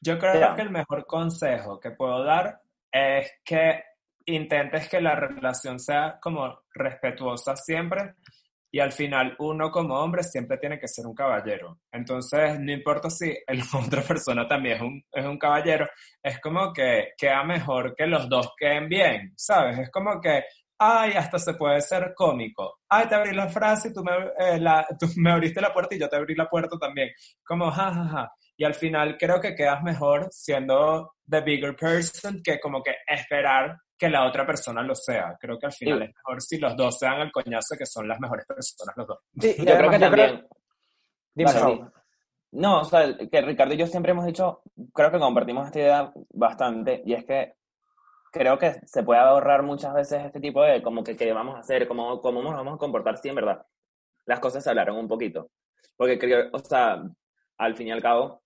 Yo 0.00 0.18
creo 0.18 0.54
que 0.56 0.62
el 0.62 0.70
mejor 0.70 1.06
consejo 1.06 1.78
que 1.78 1.92
puedo 1.92 2.24
dar 2.24 2.60
es 2.90 3.30
que 3.44 3.84
intentes 4.26 4.88
que 4.88 5.00
la 5.00 5.14
relación 5.14 5.78
sea 5.78 6.18
como 6.20 6.62
respetuosa 6.74 7.54
siempre 7.56 8.14
y 8.74 8.80
al 8.80 8.90
final 8.90 9.36
uno 9.38 9.70
como 9.70 9.94
hombre 10.00 10.22
siempre 10.24 10.56
tiene 10.56 10.78
que 10.80 10.88
ser 10.88 11.06
un 11.06 11.14
caballero. 11.14 11.78
Entonces, 11.92 12.58
no 12.58 12.72
importa 12.72 13.10
si 13.10 13.28
la 13.46 13.64
otra 13.86 14.02
persona 14.02 14.48
también 14.48 14.76
es 14.76 14.82
un, 14.82 15.04
es 15.12 15.24
un 15.26 15.38
caballero, 15.38 15.86
es 16.22 16.40
como 16.40 16.72
que 16.72 17.10
queda 17.18 17.44
mejor 17.44 17.94
que 17.94 18.06
los 18.06 18.28
dos 18.28 18.52
queden 18.56 18.88
bien, 18.88 19.32
¿sabes? 19.36 19.78
Es 19.78 19.90
como 19.90 20.18
que, 20.20 20.42
ay, 20.78 21.12
hasta 21.12 21.38
se 21.38 21.54
puede 21.54 21.80
ser 21.82 22.14
cómico. 22.16 22.78
Ay, 22.88 23.06
te 23.08 23.14
abrí 23.14 23.32
la 23.34 23.48
frase 23.48 23.88
y 23.90 23.92
tú 23.92 24.02
me, 24.02 24.12
eh, 24.38 24.58
la- 24.58 24.86
tú 24.98 25.06
me 25.16 25.30
abriste 25.32 25.60
la 25.60 25.72
puerta 25.72 25.94
y 25.94 26.00
yo 26.00 26.08
te 26.08 26.16
abrí 26.16 26.34
la 26.34 26.48
puerta 26.48 26.76
también. 26.78 27.10
Como, 27.44 27.70
ja, 27.70 27.92
ja, 27.92 28.04
ja. 28.08 28.32
Y 28.56 28.64
al 28.64 28.74
final 28.74 29.16
creo 29.18 29.40
que 29.40 29.54
quedas 29.54 29.82
mejor 29.82 30.28
siendo 30.30 31.14
the 31.28 31.40
bigger 31.40 31.74
person 31.76 32.40
que 32.42 32.58
como 32.60 32.82
que 32.82 32.94
esperar 33.06 33.76
que 34.02 34.10
la 34.10 34.26
otra 34.26 34.44
persona 34.44 34.82
lo 34.82 34.96
sea. 34.96 35.36
Creo 35.40 35.56
que 35.56 35.66
al 35.66 35.72
final 35.72 35.98
Sí. 35.98 36.04
es 36.04 36.14
mejor 36.16 36.42
si 36.42 36.58
los 36.58 36.76
dos 36.76 36.98
sean 36.98 37.20
el 37.20 37.30
coñazo 37.30 37.76
que 37.78 37.86
son 37.86 38.08
las 38.08 38.18
mejores 38.18 38.44
personas 38.44 38.96
los 38.96 39.06
dos. 39.06 39.18
Sí, 39.40 39.54
y 39.58 39.64
Yo 39.64 39.76
creo 39.76 39.90
que 39.90 39.98
también... 40.00 40.46
Dime, 41.34 41.52
Vale, 41.52 41.74
sí. 41.74 41.80
No, 42.50 42.80
o 42.80 42.84
sea, 42.84 43.16
que 43.16 43.40
Ricardo 43.42 43.74
y 43.74 43.76
yo 43.76 43.86
siempre 43.86 44.10
hemos 44.10 44.26
dicho, 44.26 44.62
creo 44.92 45.12
que 45.12 45.20
compartimos 45.20 45.66
esta 45.66 45.78
idea 45.78 46.12
bastante, 46.30 47.00
y 47.06 47.14
es 47.14 47.24
que 47.24 47.54
creo 48.32 48.58
que 48.58 48.74
se 48.84 49.04
puede 49.04 49.20
ahorrar 49.20 49.62
muchas 49.62 49.94
veces 49.94 50.24
este 50.24 50.40
tipo 50.40 50.62
de, 50.62 50.82
como 50.82 51.04
que, 51.04 51.16
qué 51.16 51.32
vamos 51.32 51.54
a 51.56 51.60
hacer, 51.60 51.86
cómo, 51.86 52.20
cómo 52.20 52.42
nos 52.42 52.54
vamos 52.54 52.74
a 52.74 52.78
comportar 52.78 53.16
si 53.18 53.28
en 53.28 53.36
verdad 53.36 53.64
las 54.26 54.40
cosas 54.40 54.64
se 54.64 54.68
hablaron 54.70 54.96
un 54.96 55.08
poquito. 55.08 55.50
Porque 55.96 56.18
creo, 56.18 56.50
o 56.52 56.58
sea, 56.58 57.02
al 57.56 57.74
fin 57.76 57.86
y 57.88 57.92
al 57.92 58.02
cabo, 58.02 58.41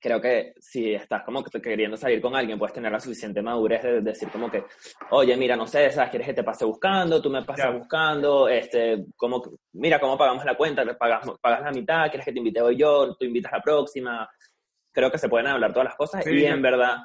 creo 0.00 0.20
que 0.20 0.54
si 0.58 0.94
estás 0.94 1.22
como 1.24 1.42
que 1.42 1.60
queriendo 1.60 1.96
salir 1.96 2.20
con 2.20 2.34
alguien, 2.36 2.58
puedes 2.58 2.72
tener 2.74 2.90
la 2.92 3.00
suficiente 3.00 3.42
madurez 3.42 3.82
de 3.82 4.00
decir 4.00 4.28
como 4.30 4.50
que, 4.50 4.64
oye, 5.10 5.36
mira, 5.36 5.56
no 5.56 5.66
sé, 5.66 5.90
¿sabes? 5.90 6.10
¿Quieres 6.10 6.28
que 6.28 6.34
te 6.34 6.44
pase 6.44 6.64
buscando? 6.64 7.20
Tú 7.20 7.30
me 7.30 7.42
pasas 7.42 7.72
Ya. 7.72 7.78
buscando, 7.78 8.48
este, 8.48 9.06
como, 9.16 9.42
mira 9.72 9.98
cómo 10.00 10.16
pagamos 10.16 10.44
la 10.44 10.56
cuenta, 10.56 10.84
le 10.84 10.94
pagas, 10.94 11.26
pagas 11.40 11.62
la 11.62 11.72
mitad, 11.72 12.08
¿quieres 12.08 12.24
que 12.24 12.32
te 12.32 12.38
invite 12.38 12.60
hoy 12.62 12.76
yo? 12.76 13.16
Tú 13.16 13.24
invitas 13.24 13.52
la 13.52 13.60
próxima. 13.60 14.28
Creo 14.92 15.10
que 15.10 15.18
se 15.18 15.28
pueden 15.28 15.48
hablar 15.48 15.72
todas 15.72 15.86
las 15.86 15.96
cosas 15.96 16.24
Sí, 16.24 16.30
y 16.30 16.42
yo- 16.42 16.48
en 16.48 16.62
verdad, 16.62 16.96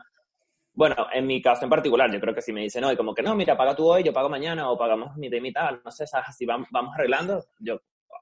bueno, 0.76 1.08
en 1.14 1.28
mi 1.28 1.42
caso 1.42 1.64
en 1.66 1.70
particular, 1.70 2.12
yo 2.12 2.20
creo 2.20 2.34
que 2.34 2.42
si 2.42 2.52
me 2.54 2.62
dicen 2.62 2.84
hoy, 2.84 2.96
como 2.96 3.14
que 3.14 3.22
no, 3.22 3.36
mira, 3.36 3.56
paga 3.58 3.76
tú 3.76 3.88
hoy, 3.92 4.04
yo 4.04 4.14
pago 4.14 4.30
mañana, 4.30 4.70
o 4.72 4.78
pagamos 4.78 5.16
mitad 5.18 5.38
y 5.38 5.42
mitad, 5.42 5.72
no 5.84 5.92
sé, 5.92 6.08
¿sabes? 6.08 6.30
Así 6.30 6.46
vamos, 6.46 6.68
vamos 6.72 6.94
arreglando, 6.96 7.44
yo, 7.60 7.80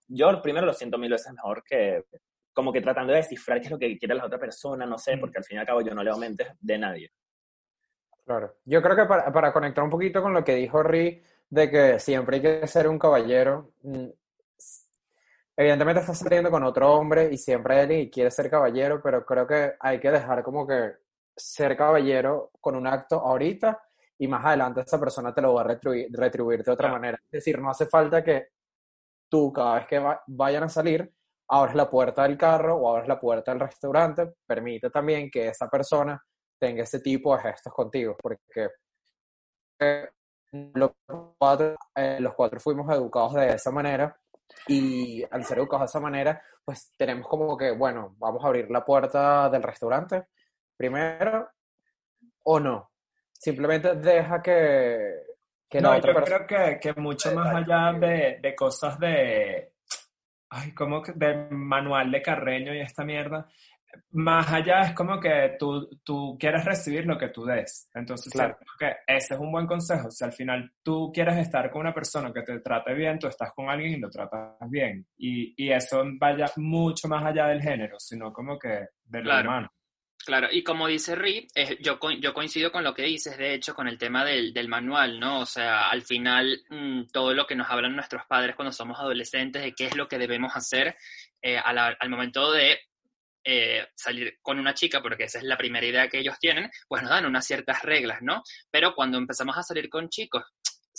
yo 0.07 0.41
primero 0.41 0.65
lo 0.65 0.73
siento 0.73 0.97
mil 0.97 1.12
veces 1.12 1.31
mejor 1.33 1.63
que 1.63 2.03
como 2.53 2.71
que 2.74 2.81
tratando 2.81 3.13
de 3.13 3.19
descifrar 3.19 3.59
qué 3.59 3.65
es 3.65 3.71
lo 3.71 3.80
que 3.80 3.98
quiere 3.98 4.15
la 4.15 4.25
otra 4.25 4.39
persona, 4.39 4.86
no 4.86 4.98
sé, 4.98 5.15
Mm. 5.15 5.19
porque 5.21 5.38
al 5.38 5.44
fin 5.44 5.57
y 5.57 5.59
al 5.59 5.65
cabo 5.65 5.81
yo 5.81 5.94
no 5.94 6.03
leo 6.03 6.18
mentes 6.18 6.48
de 6.59 6.77
nadie. 6.77 7.12
Claro. 8.25 8.56
Yo 8.65 8.81
creo 8.81 8.95
que 8.95 9.06
para, 9.06 9.31
para 9.31 9.51
conectar 9.53 9.83
un 9.83 9.89
poquito 9.89 10.21
con 10.21 10.33
lo 10.33 10.44
que 10.44 10.56
dijo 10.56 10.83
Ri, 10.83 11.21
de 11.50 11.69
que 11.69 11.99
siempre 11.99 12.37
hay 12.37 12.42
que 12.42 12.68
ser 12.68 12.87
un 12.87 12.97
caballero, 12.99 13.71
mm, 13.83 14.07
evidentemente 15.57 15.99
estás 16.02 16.19
saliendo 16.19 16.49
con 16.49 16.64
otro 16.64 16.94
hombre 16.94 17.30
y 17.31 17.37
siempre 17.37 17.76
hay 17.76 17.81
alguien 17.81 18.06
que 18.06 18.09
quiere 18.11 18.31
ser 18.31 18.49
caballero, 18.49 19.02
pero 19.02 19.26
creo 19.26 19.45
que 19.47 19.73
hay 19.80 19.99
que 19.99 20.11
dejar 20.11 20.44
como 20.44 20.66
que 20.66 20.94
ser 21.35 21.76
caballero 21.76 22.52
con 22.59 22.76
un 22.76 22.87
acto 22.87 23.16
ahorita 23.19 23.81
y 24.18 24.28
más 24.28 24.45
adelante 24.45 24.81
esa 24.81 24.99
persona 24.99 25.33
te 25.33 25.42
lo 25.42 25.54
va 25.54 25.61
a 25.61 25.66
retribuir, 25.66 26.07
retribuir 26.11 26.64
de 26.64 26.71
otra 26.71 26.87
Claro. 26.90 27.02
manera. 27.02 27.18
Es 27.26 27.31
decir, 27.31 27.59
no 27.59 27.69
hace 27.69 27.85
falta 27.85 28.23
que 28.23 28.49
tú 29.30 29.52
cada 29.52 29.76
vez 29.76 29.87
que 29.87 29.99
va- 29.99 30.21
vayan 30.28 30.64
a 30.64 30.69
salir 30.69 31.11
abres 31.54 31.76
la 31.76 31.90
puerta 31.90 32.24
del 32.24 32.38
carro 32.38 32.76
o 32.78 32.90
abres 32.94 33.08
la 33.08 33.20
puerta 33.20 33.52
del 33.52 33.60
restaurante, 33.60 34.34
permite 34.48 34.90
también 34.90 35.30
que 35.30 35.50
esa 35.50 35.68
persona 35.70 36.22
tenga 36.58 36.84
ese 36.84 37.00
tipo 37.02 37.36
de 37.36 37.42
gestos 37.44 37.74
contigo, 37.74 38.16
porque 38.22 38.70
eh, 39.80 40.10
los 40.52 40.92
cuatro, 41.38 41.76
eh, 41.96 42.18
los 42.20 42.34
cuatro 42.36 42.60
fuimos 42.60 42.90
educados 42.94 43.34
de 43.34 43.50
esa 43.54 43.72
manera 43.72 44.16
y 44.68 45.24
al 45.30 45.44
ser 45.44 45.58
educados 45.60 45.81
de 45.81 45.86
esa 45.86 46.00
manera, 46.00 46.42
pues 46.64 46.94
tenemos 46.98 47.28
como 47.28 47.58
que, 47.58 47.72
bueno, 47.72 48.16
vamos 48.18 48.44
a 48.44 48.48
abrir 48.48 48.70
la 48.70 48.86
puerta 48.86 49.50
del 49.50 49.64
restaurante 49.64 50.28
primero 50.78 51.50
o 52.44 52.60
no. 52.60 52.92
Simplemente 53.34 53.96
deja 53.96 54.42
que, 54.42 55.24
que 55.70 55.81
la 55.81 55.92
No, 55.92 55.98
otra 55.98 56.14
yo 56.14 56.20
persona... 56.20 56.46
creo 56.46 56.80
que, 56.80 56.80
que 56.80 57.02
mucho 57.02 57.34
más 57.34 57.56
allá 57.56 57.94
de, 58.00 58.40
de 58.42 58.56
cosas 58.56 59.00
de, 59.00 59.70
ay, 60.52 60.72
como 60.74 61.02
que 61.02 61.14
de 61.14 61.48
manual 61.50 62.12
de 62.12 62.22
Carreño 62.22 62.74
y 62.76 62.80
esta 62.81 63.04
mierda, 63.04 63.48
más 64.12 64.50
allá 64.54 64.81
es 64.81 64.94
como 64.94 65.20
que 65.20 65.56
tú, 65.60 65.90
tú 66.04 66.38
quieres 66.40 66.64
recibir 66.64 67.06
lo 67.06 67.18
que 67.18 67.28
tú 67.30 67.44
des. 67.44 67.90
Entonces, 67.94 68.31
Claro. 68.31 68.58
que 68.80 68.96
ese 69.08 69.34
es 69.34 69.40
un 69.40 69.52
buen 69.52 69.66
consejo. 69.68 70.10
Si 70.12 70.24
al 70.24 70.31
final 70.31 70.72
tú 70.81 71.12
quieres 71.14 71.38
estar 71.40 71.70
con 71.70 71.81
una 71.81 71.94
persona 71.94 72.31
que 72.31 72.42
te 72.44 72.60
trate 72.60 72.94
bien, 72.94 73.20
tú 73.20 73.28
estás 73.28 73.52
con 73.54 73.70
alguien 73.70 73.94
y 73.94 74.00
lo 74.00 74.10
tratas 74.10 74.56
bien. 74.70 75.06
Y, 75.18 75.54
y 75.62 75.72
eso 75.72 76.04
vaya 76.20 76.46
mucho 76.58 77.08
más 77.10 77.24
allá 77.26 77.48
del 77.48 77.62
género, 77.62 77.98
sino 78.00 78.31
como 78.31 78.58
que 78.58 78.88
de 79.04 79.20
lo 79.20 79.24
Claro. 79.26 79.50
humano. 79.50 79.70
Claro, 80.25 80.49
y 80.51 80.63
como 80.63 80.87
dice 80.87 81.16
Ri, 81.16 81.47
yo, 81.80 81.97
yo 82.19 82.33
coincido 82.33 82.71
con 82.71 82.83
lo 82.83 82.94
que 82.94 83.01
dices, 83.04 83.37
de 83.40 83.56
hecho, 83.56 83.73
con 83.73 83.87
el 83.87 83.97
tema 83.97 84.23
del, 84.23 84.54
del 84.54 84.68
manual, 84.68 85.19
¿no? 85.19 85.40
O 85.40 85.45
sea, 85.47 85.90
al 85.90 86.04
final, 86.04 86.63
mm, 86.69 87.06
todo 87.11 87.33
lo 87.33 87.47
que 87.47 87.56
nos 87.56 87.68
hablan 87.69 87.95
nuestros 87.95 88.25
padres 88.28 88.56
cuando 88.56 88.71
somos 88.71 88.99
adolescentes 88.99 89.63
de 89.63 89.73
qué 89.73 89.87
es 89.87 89.95
lo 89.95 90.07
que 90.07 90.19
debemos 90.19 90.56
hacer 90.56 90.95
eh, 91.42 91.57
a 91.57 91.73
la- 91.73 91.97
al 91.99 92.09
momento 92.09 92.51
de 92.51 92.80
eh, 93.44 93.87
salir 93.95 94.37
con 94.44 94.59
una 94.59 94.73
chica, 94.75 95.01
porque 95.01 95.23
esa 95.23 95.40
es 95.40 95.44
la 95.45 95.57
primera 95.57 95.85
idea 95.87 96.07
que 96.09 96.19
ellos 96.19 96.37
tienen, 96.40 96.69
pues 96.87 97.01
nos 97.01 97.11
dan 97.11 97.25
unas 97.25 97.45
ciertas 97.47 97.81
reglas, 97.83 98.19
¿no? 98.21 98.44
Pero 98.69 98.94
cuando 98.95 99.18
empezamos 99.18 99.57
a 99.57 99.63
salir 99.63 99.90
con 99.90 100.09
chicos, 100.09 100.44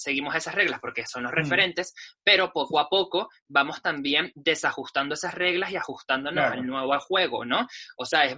seguimos 0.03 0.35
esas 0.35 0.55
reglas 0.55 0.81
porque 0.81 1.07
son 1.07 1.23
los 1.23 1.33
referentes, 1.33 1.95
pero 2.23 2.53
poco 2.53 2.79
a 2.79 2.89
poco 2.89 3.29
vamos 3.49 3.81
también 3.83 4.33
desajustando 4.35 5.15
esas 5.15 5.35
reglas 5.35 5.71
y 5.71 5.77
ajustándonos 5.77 6.45
al 6.45 6.67
nuevo 6.67 6.99
juego, 7.01 7.45
¿no? 7.45 7.67
O 7.97 8.05
sea, 8.05 8.25
es, 8.25 8.37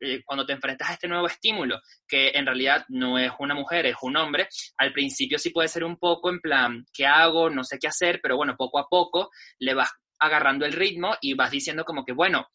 eh, 0.00 0.22
cuando 0.24 0.44
te 0.46 0.52
enfrentas 0.52 0.90
a 0.90 0.92
este 0.94 1.08
nuevo 1.08 1.26
estímulo, 1.26 1.80
que 2.06 2.30
en 2.34 2.46
realidad 2.46 2.84
no 2.88 3.18
es 3.18 3.32
una 3.38 3.54
mujer, 3.54 3.86
es 3.86 3.96
un 4.02 4.16
hombre, 4.16 4.48
al 4.78 4.92
principio 4.92 5.38
sí 5.38 5.50
puede 5.50 5.68
ser 5.68 5.84
un 5.84 5.96
poco 5.96 6.30
en 6.30 6.40
plan, 6.40 6.84
¿qué 6.92 7.06
hago? 7.06 7.50
No 7.50 7.64
sé 7.64 7.78
qué 7.78 7.88
hacer, 7.88 8.20
pero 8.22 8.36
bueno, 8.36 8.56
poco 8.56 8.78
a 8.78 8.88
poco 8.88 9.30
le 9.58 9.74
vas 9.74 9.90
agarrando 10.18 10.64
el 10.64 10.72
ritmo 10.72 11.16
y 11.20 11.34
vas 11.34 11.50
diciendo 11.50 11.84
como 11.84 12.04
que, 12.04 12.12
bueno, 12.12 12.48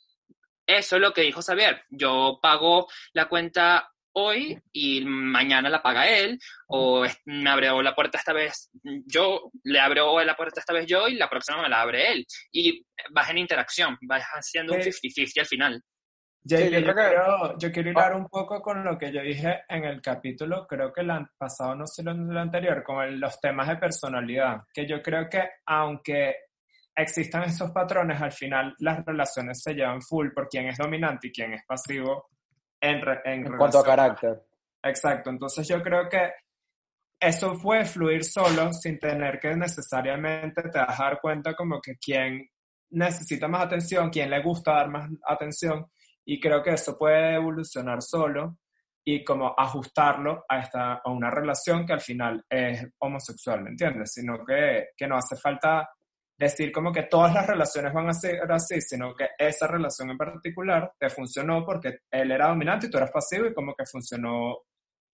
eso 0.65 0.95
es 0.97 1.01
lo 1.01 1.13
que 1.13 1.21
dijo 1.21 1.41
Xavier, 1.41 1.83
yo 1.89 2.39
pago 2.41 2.87
la 3.13 3.27
cuenta 3.27 3.91
hoy 4.19 4.59
y 4.71 5.03
mañana 5.05 5.69
la 5.69 5.81
paga 5.81 6.07
él, 6.07 6.39
o 6.67 7.05
me 7.25 7.49
abrió 7.49 7.81
la 7.81 7.95
puerta 7.95 8.17
esta 8.17 8.33
vez 8.33 8.69
yo, 9.05 9.51
le 9.63 9.79
abro 9.79 10.23
la 10.23 10.35
puerta 10.35 10.59
esta 10.59 10.73
vez 10.73 10.85
yo 10.85 11.07
y 11.07 11.15
la 11.15 11.29
próxima 11.29 11.61
me 11.61 11.69
la 11.69 11.81
abre 11.81 12.11
él. 12.11 12.25
Y 12.51 12.85
vas 13.11 13.29
en 13.29 13.37
interacción, 13.37 13.97
vas 14.01 14.23
haciendo 14.33 14.73
un 14.73 14.79
50-50 14.79 15.39
al 15.39 15.45
final. 15.45 15.83
yo, 16.43 16.57
quiero, 16.57 17.57
yo 17.57 17.71
quiero 17.71 17.91
hilar 17.91 18.15
un 18.15 18.27
poco 18.27 18.61
con 18.61 18.83
lo 18.83 18.97
que 18.97 19.11
yo 19.11 19.21
dije 19.21 19.61
en 19.67 19.85
el 19.85 20.01
capítulo, 20.01 20.67
creo 20.67 20.91
que 20.91 21.01
el 21.01 21.11
pasado, 21.37 21.75
no 21.75 21.87
sé 21.87 22.03
lo, 22.03 22.13
lo 22.13 22.39
anterior, 22.39 22.83
con 22.83 23.19
los 23.19 23.39
temas 23.39 23.67
de 23.67 23.77
personalidad, 23.77 24.63
que 24.73 24.87
yo 24.87 25.01
creo 25.01 25.29
que 25.29 25.49
aunque 25.65 26.35
existan 26.95 27.43
estos 27.43 27.71
patrones, 27.71 28.21
al 28.21 28.31
final 28.31 28.75
las 28.79 29.05
relaciones 29.05 29.61
se 29.61 29.73
llevan 29.73 30.01
full 30.01 30.29
por 30.33 30.47
quién 30.49 30.67
es 30.67 30.77
dominante 30.77 31.27
y 31.27 31.31
quién 31.31 31.53
es 31.53 31.65
pasivo 31.65 32.29
en, 32.81 33.01
en, 33.25 33.57
cuanto 33.57 33.79
a 33.79 33.83
carácter. 33.83 34.43
Exacto, 34.83 35.29
entonces 35.29 35.67
yo 35.67 35.81
creo 35.81 36.07
que 36.07 36.31
eso 37.19 37.57
puede 37.61 37.85
fluir 37.85 38.23
solo 38.23 38.71
sin 38.71 38.97
tener 38.97 39.39
que 39.39 39.53
necesariamente 39.55 40.63
te 40.63 40.79
dar 40.79 41.19
cuenta 41.21 41.53
como 41.53 41.81
que 41.81 41.97
quién 41.97 42.49
necesita 42.91 43.47
más 43.47 43.65
atención, 43.65 44.09
quién 44.09 44.29
le 44.29 44.41
gusta 44.41 44.73
dar 44.73 44.89
más 44.89 45.09
atención 45.27 45.85
y 46.25 46.39
creo 46.39 46.63
que 46.63 46.71
eso 46.71 46.97
puede 46.97 47.35
evolucionar 47.35 48.01
solo 48.01 48.57
y 49.03 49.23
como 49.23 49.53
ajustarlo 49.57 50.45
a, 50.47 50.59
esta, 50.59 50.93
a 51.03 51.09
una 51.09 51.29
relación 51.29 51.85
que 51.85 51.93
al 51.93 52.01
final 52.01 52.45
es 52.49 52.87
homosexual, 52.99 53.63
¿me 53.63 53.71
entiendes? 53.71 54.13
Sino 54.13 54.45
que, 54.45 54.89
que 54.95 55.07
no 55.07 55.17
hace 55.17 55.35
falta 55.35 55.89
decir 56.39 56.71
como 56.71 56.93
que 56.93 57.03
todas 57.03 57.33
las 57.33 57.45
relaciones 57.45 57.93
van 57.93 58.07
a 58.07 58.13
ser 58.13 58.49
así, 58.49 58.79
sino 58.79 59.13
que 59.13 59.27
esa 59.37 59.67
relación 59.67 60.09
en 60.09 60.17
particular 60.17 60.93
te 60.97 61.09
funcionó 61.09 61.65
porque 61.65 61.99
él 62.09 62.31
era 62.31 62.47
dominante 62.47 62.87
y 62.87 62.89
tú 62.89 62.97
eras 62.97 63.11
pasivo 63.11 63.47
y 63.47 63.53
como 63.53 63.75
que 63.75 63.85
funcionó 63.85 64.59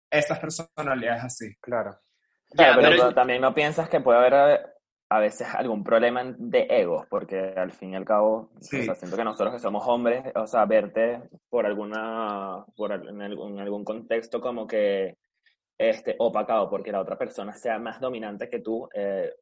esas 0.10 0.38
personalidades 0.38 1.24
así. 1.24 1.55
Claro. 1.60 1.98
Claro, 2.51 2.79
pero, 2.79 3.13
también 3.13 3.41
no 3.41 3.55
piensas 3.55 3.89
que 3.89 4.01
puede 4.01 4.20
haber 4.20 4.75
a 5.10 5.20
veces 5.20 5.48
algún 5.53 5.84
problema 5.84 6.24
de 6.38 6.67
egos, 6.70 7.08
porque 7.10 7.53
al 7.55 7.72
fin 7.72 7.94
y 7.94 7.96
al 7.96 8.05
cabo, 8.05 8.51
siento 8.60 9.17
que 9.17 9.24
nosotros 9.24 9.53
que 9.53 9.60
somos 9.60 9.84
hombres, 9.88 10.24
o 10.36 10.46
sea, 10.46 10.65
verte 10.65 11.24
por 11.50 11.65
alguna, 11.65 12.63
por 12.75 12.91
en 12.91 13.22
algún, 13.22 13.60
algún 13.60 13.84
contexto 13.84 14.39
como 14.39 14.67
que 14.67 15.17
este, 15.77 16.15
opacado 16.20 16.70
porque 16.70 16.91
la 16.91 17.01
otra 17.01 17.17
persona 17.17 17.53
sea 17.53 17.79
más 17.79 18.00
dominante 18.00 18.48
que 18.48 18.60
tú, 18.60 18.88
eh, 18.94 19.34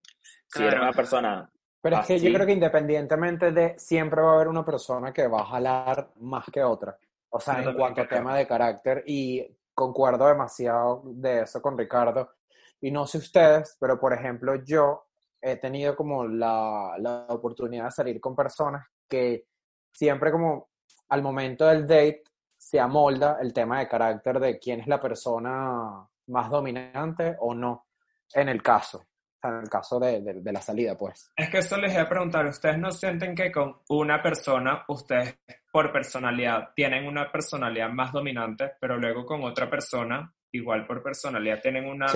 si 0.48 0.64
eres 0.64 0.80
una 0.80 0.94
persona 0.94 1.50
pero 1.84 2.00
es 2.00 2.08
que 2.08 2.18
yo 2.18 2.32
creo 2.34 2.46
que 2.46 2.54
independientemente 2.54 3.52
de, 3.52 3.78
siempre 3.78 4.22
va 4.22 4.32
a 4.32 4.36
haber 4.36 4.48
una 4.48 4.64
persona 4.64 5.12
que 5.12 5.28
va 5.28 5.42
a 5.42 5.46
jalar 5.48 6.14
más 6.22 6.46
que 6.50 6.64
otra. 6.64 6.98
O 7.30 7.42
sea, 7.42 7.62
en 7.62 7.74
cuanto 7.76 8.00
a 8.00 8.08
tema 8.08 8.38
de 8.38 8.48
carácter, 8.48 9.04
y 9.06 9.46
concuerdo 9.74 10.28
demasiado 10.28 11.02
de 11.04 11.42
eso 11.42 11.62
con 11.62 11.78
Ricardo. 11.78 12.36
Y 12.80 12.90
no 12.90 13.06
sé 13.06 13.18
ustedes, 13.18 13.76
pero 13.82 14.00
por 14.00 14.14
ejemplo, 14.14 14.56
yo 14.64 15.08
he 15.42 15.58
tenido 15.58 15.94
como 15.94 16.26
la, 16.26 16.96
la 17.00 17.26
oportunidad 17.28 17.86
de 17.86 17.92
salir 17.92 18.22
con 18.22 18.34
personas 18.34 18.88
que 19.10 19.48
siempre 19.92 20.32
como 20.32 20.70
al 21.10 21.22
momento 21.22 21.66
del 21.66 21.86
date 21.86 22.24
se 22.56 22.80
amolda 22.80 23.40
el 23.42 23.52
tema 23.52 23.80
de 23.80 23.90
carácter 23.90 24.40
de 24.40 24.58
quién 24.58 24.80
es 24.80 24.88
la 24.88 25.02
persona 25.02 26.08
más 26.28 26.50
dominante 26.50 27.36
o 27.40 27.54
no 27.54 27.88
en 28.34 28.48
el 28.48 28.64
caso 28.64 29.04
en 29.50 29.60
el 29.60 29.70
caso 29.70 30.00
de, 30.00 30.22
de, 30.22 30.52
la 30.52 30.62
salida, 30.62 30.98
pues. 30.98 31.32
Es 31.36 31.50
que 31.50 31.60
eso 31.60 31.78
les 31.78 31.94
voy 31.94 32.02
a 32.02 32.10
preguntar, 32.10 32.46
¿ustedes 32.46 32.78
no 32.78 32.92
sienten 32.92 33.36
que 33.36 33.52
con 33.52 33.78
una 33.90 34.22
persona, 34.22 34.84
ustedes 34.88 35.40
por 35.72 35.92
personalidad 35.92 36.70
tienen 36.76 37.06
una 37.08 37.32
personalidad 37.32 37.90
más 37.90 38.12
dominante, 38.12 38.72
pero 38.80 38.98
luego 38.98 39.26
con 39.26 39.44
otra 39.44 39.70
persona, 39.70 40.34
igual 40.52 40.86
por 40.86 41.02
personalidad, 41.02 41.60
tienen 41.62 41.86
una, 41.86 42.08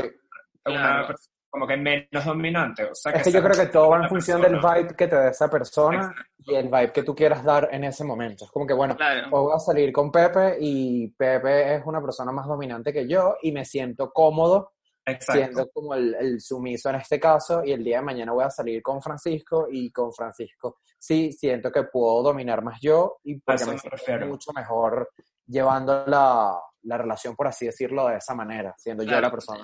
como 1.50 1.68
que 1.68 1.78
menos 1.78 2.26
dominante? 2.26 2.84
O 2.86 2.96
sea, 2.96 3.14
es 3.14 3.24
que, 3.24 3.32
yo 3.32 3.44
creo 3.44 3.66
que 3.66 3.72
todo 3.72 3.90
va 3.90 4.04
en 4.04 4.10
función 4.10 4.42
del 4.42 4.58
vibe 4.60 4.96
que 4.96 5.08
te 5.08 5.16
da 5.16 5.30
esa 5.30 5.50
persona 5.50 6.14
y 6.40 6.56
el 6.56 6.68
vibe 6.68 6.94
que 6.94 7.04
tú 7.04 7.16
quieras 7.16 7.44
dar 7.44 7.70
en 7.72 7.84
ese 7.84 8.04
momento. 8.04 8.46
Es 8.46 8.52
como 8.52 8.66
que, 8.66 8.74
bueno, 8.74 8.96
voy 9.30 9.54
a 9.56 9.60
salir 9.60 9.92
con 9.92 10.12
Pepe 10.12 10.58
y 10.60 11.10
Pepe 11.10 11.76
es 11.76 11.86
una 11.86 12.02
persona 12.02 12.32
más 12.32 12.48
dominante 12.48 12.94
que 12.94 13.08
yo 13.08 13.36
y 13.42 13.52
me 13.52 13.66
siento 13.66 14.12
cómodo 14.12 14.77
siendo 15.20 15.70
como 15.70 15.94
el, 15.94 16.40
sumiso 16.42 16.90
en 16.90 16.96
este 16.96 17.20
caso, 17.20 17.64
y 17.64 17.72
el 17.72 17.84
día 17.84 17.98
de 17.98 18.06
mañana 18.06 18.34
voy 18.34 18.44
a 18.44 18.50
salir 18.50 18.82
con 18.82 19.02
Francisco 19.02 19.68
y 19.72 19.92
con 19.92 20.14
Francisco 20.14 20.78
sí 20.98 21.32
siento 21.32 21.72
que 21.72 21.84
puedo 21.84 22.24
dominar 22.24 22.64
más 22.64 22.80
yo 22.82 23.18
y 23.24 23.40
porque 23.40 23.66
me 23.66 23.78
siento 23.78 24.26
mucho 24.26 24.52
mejor 24.54 25.12
llevando 25.46 26.06
la, 26.08 26.60
la, 26.84 26.98
relación, 26.98 27.36
por 27.36 27.48
así 27.48 27.68
decirlo, 27.68 28.08
de 28.08 28.18
esa 28.18 28.36
manera, 28.36 28.74
siendo 28.78 29.04
yo 29.04 29.22
la 29.22 29.32
persona. 29.32 29.64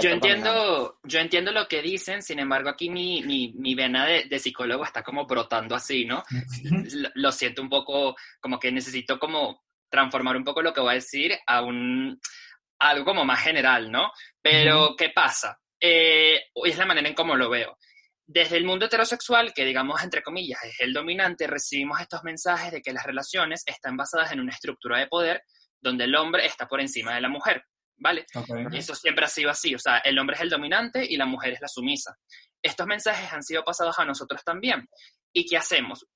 yo 0.00 0.10
entiendo, 0.10 0.98
yo 1.02 1.18
entiendo 1.18 1.50
lo 1.50 1.66
que 1.66 1.82
dicen, 1.82 2.22
sin 2.22 2.38
embargo, 2.38 2.68
aquí 2.68 2.90
mi, 2.90 3.22
mi, 3.22 3.52
mi 3.54 3.74
vena 3.74 4.06
de, 4.06 4.24
de, 4.24 4.38
psicólogo 4.38 4.84
está 4.84 5.02
como 5.02 5.26
brotando 5.26 5.74
así, 5.74 6.04
¿no? 6.04 6.22
lo, 6.94 7.08
lo 7.14 7.32
siento 7.32 7.62
un 7.62 7.68
poco, 7.68 8.14
como 8.40 8.58
que 8.60 8.70
necesito 8.70 9.18
como 9.18 9.62
transformar 9.90 10.36
un 10.36 10.44
poco 10.44 10.62
lo 10.62 10.72
que 10.72 10.80
voy 10.80 10.92
a 10.92 10.94
decir 10.94 11.32
a 11.46 11.62
un 11.62 12.20
algo 12.78 13.04
como 13.04 13.24
más 13.24 13.40
general, 13.40 13.90
¿no? 13.90 14.10
Pero, 14.48 14.94
¿qué 14.96 15.10
pasa? 15.10 15.58
Eh, 15.80 16.40
es 16.54 16.78
la 16.78 16.86
manera 16.86 17.08
en 17.08 17.14
cómo 17.14 17.34
lo 17.34 17.50
veo. 17.50 17.76
Desde 18.24 18.56
el 18.56 18.64
mundo 18.64 18.86
heterosexual, 18.86 19.52
que 19.52 19.64
digamos, 19.64 20.02
entre 20.04 20.22
comillas, 20.22 20.62
es 20.62 20.80
el 20.80 20.92
dominante, 20.92 21.48
recibimos 21.48 22.00
estos 22.00 22.22
mensajes 22.22 22.70
de 22.70 22.80
que 22.80 22.92
las 22.92 23.04
relaciones 23.04 23.64
están 23.66 23.96
basadas 23.96 24.30
en 24.30 24.40
una 24.40 24.52
estructura 24.52 25.00
de 25.00 25.08
poder 25.08 25.42
donde 25.80 26.04
el 26.04 26.14
hombre 26.14 26.46
está 26.46 26.68
por 26.68 26.80
encima 26.80 27.14
de 27.14 27.22
la 27.22 27.28
mujer, 27.28 27.64
¿vale? 27.96 28.24
Y 28.70 28.78
eso 28.78 28.94
siempre 28.94 29.24
ha 29.24 29.28
sido 29.28 29.50
así, 29.50 29.74
o 29.74 29.78
sea, 29.80 29.98
el 29.98 30.18
hombre 30.18 30.36
es 30.36 30.42
el 30.42 30.50
dominante 30.50 31.04
y 31.04 31.16
la 31.16 31.26
mujer 31.26 31.54
es 31.54 31.60
la 31.60 31.68
sumisa. 31.68 32.16
Estos 32.62 32.86
mensajes 32.86 33.32
han 33.32 33.42
sido 33.42 33.64
pasados 33.64 33.98
a 33.98 34.04
nosotros 34.04 34.42
también. 34.44 34.88
¿Y 35.32 35.44
qué 35.44 35.56
hacemos? 35.56 36.06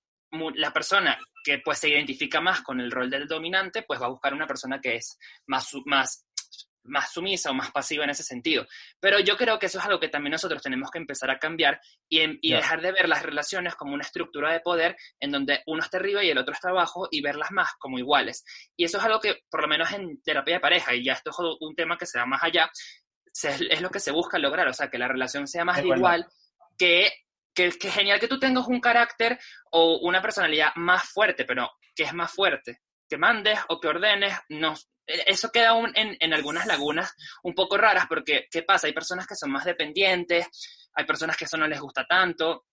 la 0.54 0.72
persona 0.72 1.18
que 1.42 1.58
pues 1.58 1.78
se 1.78 1.88
identifica 1.88 2.40
más 2.40 2.62
con 2.62 2.80
el 2.80 2.90
rol 2.90 3.10
del 3.10 3.26
dominante, 3.26 3.82
pues 3.82 4.00
va 4.00 4.06
a 4.06 4.10
buscar 4.10 4.32
una 4.32 4.46
persona 4.46 4.80
que 4.80 4.96
es 4.96 5.18
más, 5.46 5.70
más 5.86 6.26
más 6.84 7.12
sumisa 7.12 7.50
o 7.50 7.54
más 7.54 7.70
pasiva 7.70 8.04
en 8.04 8.10
ese 8.10 8.22
sentido. 8.22 8.66
Pero 9.00 9.18
yo 9.20 9.36
creo 9.36 9.58
que 9.58 9.66
eso 9.66 9.78
es 9.78 9.84
algo 9.84 10.00
que 10.00 10.08
también 10.08 10.32
nosotros 10.32 10.62
tenemos 10.62 10.90
que 10.90 10.98
empezar 10.98 11.30
a 11.30 11.38
cambiar 11.38 11.80
y, 12.08 12.20
y 12.40 12.52
dejar 12.52 12.80
de 12.80 12.92
ver 12.92 13.08
las 13.08 13.22
relaciones 13.22 13.74
como 13.74 13.94
una 13.94 14.02
estructura 14.02 14.52
de 14.52 14.60
poder 14.60 14.96
en 15.18 15.30
donde 15.30 15.62
uno 15.66 15.82
está 15.82 15.98
arriba 15.98 16.24
y 16.24 16.30
el 16.30 16.38
otro 16.38 16.54
está 16.54 16.70
abajo 16.70 17.08
y 17.10 17.22
verlas 17.22 17.50
más 17.50 17.72
como 17.78 17.98
iguales. 17.98 18.44
Y 18.76 18.84
eso 18.84 18.98
es 18.98 19.04
algo 19.04 19.20
que, 19.20 19.40
por 19.50 19.62
lo 19.62 19.68
menos 19.68 19.90
en 19.92 20.20
terapia 20.22 20.54
de 20.54 20.60
pareja, 20.60 20.94
y 20.94 21.04
ya 21.04 21.14
esto 21.14 21.30
es 21.30 21.36
un 21.60 21.74
tema 21.74 21.96
que 21.96 22.06
se 22.06 22.18
va 22.18 22.26
más 22.26 22.42
allá, 22.42 22.70
es 23.42 23.80
lo 23.80 23.90
que 23.90 24.00
se 24.00 24.10
busca 24.10 24.38
lograr, 24.38 24.68
o 24.68 24.72
sea, 24.72 24.90
que 24.90 24.98
la 24.98 25.08
relación 25.08 25.46
sea 25.46 25.64
más 25.64 25.82
igual, 25.84 26.26
que, 26.76 27.12
que, 27.54 27.70
que 27.70 27.90
genial 27.90 28.18
que 28.18 28.28
tú 28.28 28.38
tengas 28.38 28.66
un 28.66 28.80
carácter 28.80 29.38
o 29.70 29.98
una 30.02 30.20
personalidad 30.20 30.74
más 30.76 31.04
fuerte, 31.04 31.44
pero 31.44 31.70
que 31.94 32.04
es 32.04 32.14
más 32.14 32.32
fuerte 32.32 32.80
que 33.10 33.18
mandes 33.18 33.58
o 33.68 33.80
que 33.80 33.88
ordenes, 33.88 34.32
no, 34.48 34.74
eso 35.06 35.50
queda 35.50 35.70
aún 35.70 35.92
en, 35.94 36.16
en, 36.20 36.32
algunas 36.32 36.66
lagunas 36.66 37.14
un 37.42 37.54
poco 37.54 37.76
raras 37.76 38.06
porque, 38.08 38.46
¿qué 38.50 38.62
pasa? 38.62 38.86
Hay 38.86 38.92
personas 38.92 39.26
que 39.26 39.34
son 39.34 39.50
más 39.50 39.64
dependientes, 39.64 40.46
hay 40.94 41.04
personas 41.04 41.36
que 41.36 41.44
eso 41.44 41.56
no 41.56 41.66
les 41.66 41.80
gusta 41.80 42.04
tanto. 42.04 42.66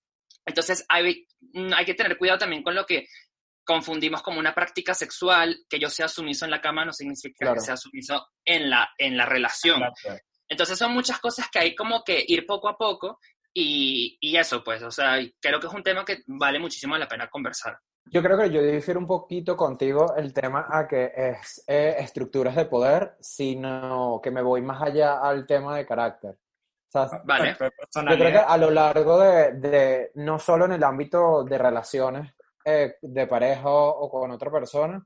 Entonces 0.46 0.86
hay, 0.88 1.28
mm, 1.42 1.74
hay 1.74 1.86
que 1.86 1.96
tener 1.96 2.18
cuidado 2.18 2.40
también 2.40 2.64
con 2.64 2.76
lo 2.76 2.86
que 2.86 3.08
confundimos 3.66 4.22
como 4.22 4.40
una 4.40 4.56
práctica 4.56 4.94
sexual, 4.94 5.66
que 5.70 5.80
yo 5.80 5.90
sea 5.90 6.08
sumiso 6.08 6.46
en 6.46 6.52
la 6.52 6.62
cama 6.62 6.86
no 6.86 6.94
significa 6.94 7.54
que 7.54 7.60
sea 7.60 7.76
sumiso 7.76 8.28
en 8.46 8.70
la, 8.70 8.90
en 8.98 9.18
la 9.18 9.26
relación. 9.26 9.82
Entonces 10.48 10.80
son 10.80 10.94
muchas 10.94 11.20
cosas 11.20 11.50
que 11.52 11.60
hay 11.60 11.76
como 11.76 12.04
que 12.04 12.24
ir 12.26 12.46
poco 12.46 12.70
a 12.70 12.78
poco 12.78 13.20
y, 13.54 14.18
y 14.22 14.38
eso 14.38 14.64
pues, 14.64 14.82
o 14.84 14.92
sea, 14.92 15.18
creo 15.42 15.60
que 15.60 15.68
es 15.68 15.74
un 15.74 15.84
tema 15.84 16.06
que 16.06 16.24
vale 16.28 16.60
muchísimo 16.60 16.98
la 16.98 17.10
pena 17.10 17.28
conversar. 17.30 17.78
Yo 18.12 18.22
creo 18.22 18.38
que 18.38 18.50
yo 18.50 18.62
difiero 18.62 19.00
un 19.00 19.08
poquito 19.08 19.56
contigo 19.56 20.16
el 20.16 20.34
tema 20.34 20.68
a 20.70 20.88
que 20.88 21.12
es 21.16 21.64
eh, 21.68 21.96
estructuras 22.00 22.56
de 22.56 22.66
poder, 22.66 23.16
sino 23.20 24.20
que 24.22 24.32
me 24.32 24.42
voy 24.42 24.62
más 24.62 24.82
allá 24.82 25.20
al 25.20 25.46
tema 25.46 25.78
de 25.78 25.86
carácter. 25.86 26.38
Ah, 26.94 27.22
vale. 27.26 27.56
Yo 27.60 28.18
creo 28.18 28.32
que 28.32 28.38
a 28.38 28.58
lo 28.58 28.72
largo 28.72 29.20
de, 29.20 29.54
de 29.54 30.12
no 30.16 30.40
solo 30.40 30.66
en 30.66 30.74
el 30.74 30.84
ámbito 30.84 31.44
de 31.44 31.58
relaciones 31.58 32.34
eh, 32.66 32.96
de 33.02 33.28
pareja 33.28 33.70
o 33.70 34.10
con 34.10 34.32
otra 34.32 34.50
persona, 34.50 35.04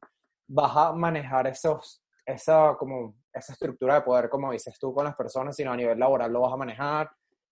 vas 0.48 0.76
a 0.76 0.94
manejar 0.94 1.48
esos, 1.48 2.04
esa, 2.26 2.76
como, 2.78 3.16
esa 3.34 3.54
estructura 3.54 3.96
de 3.96 4.02
poder, 4.02 4.30
como 4.30 4.52
dices 4.52 4.78
tú, 4.80 4.94
con 4.94 5.06
las 5.06 5.16
personas, 5.16 5.56
sino 5.56 5.72
a 5.72 5.76
nivel 5.76 6.00
laboral 6.00 6.32
lo 6.32 6.42
vas 6.42 6.54
a 6.54 6.58
manejar, 6.58 7.12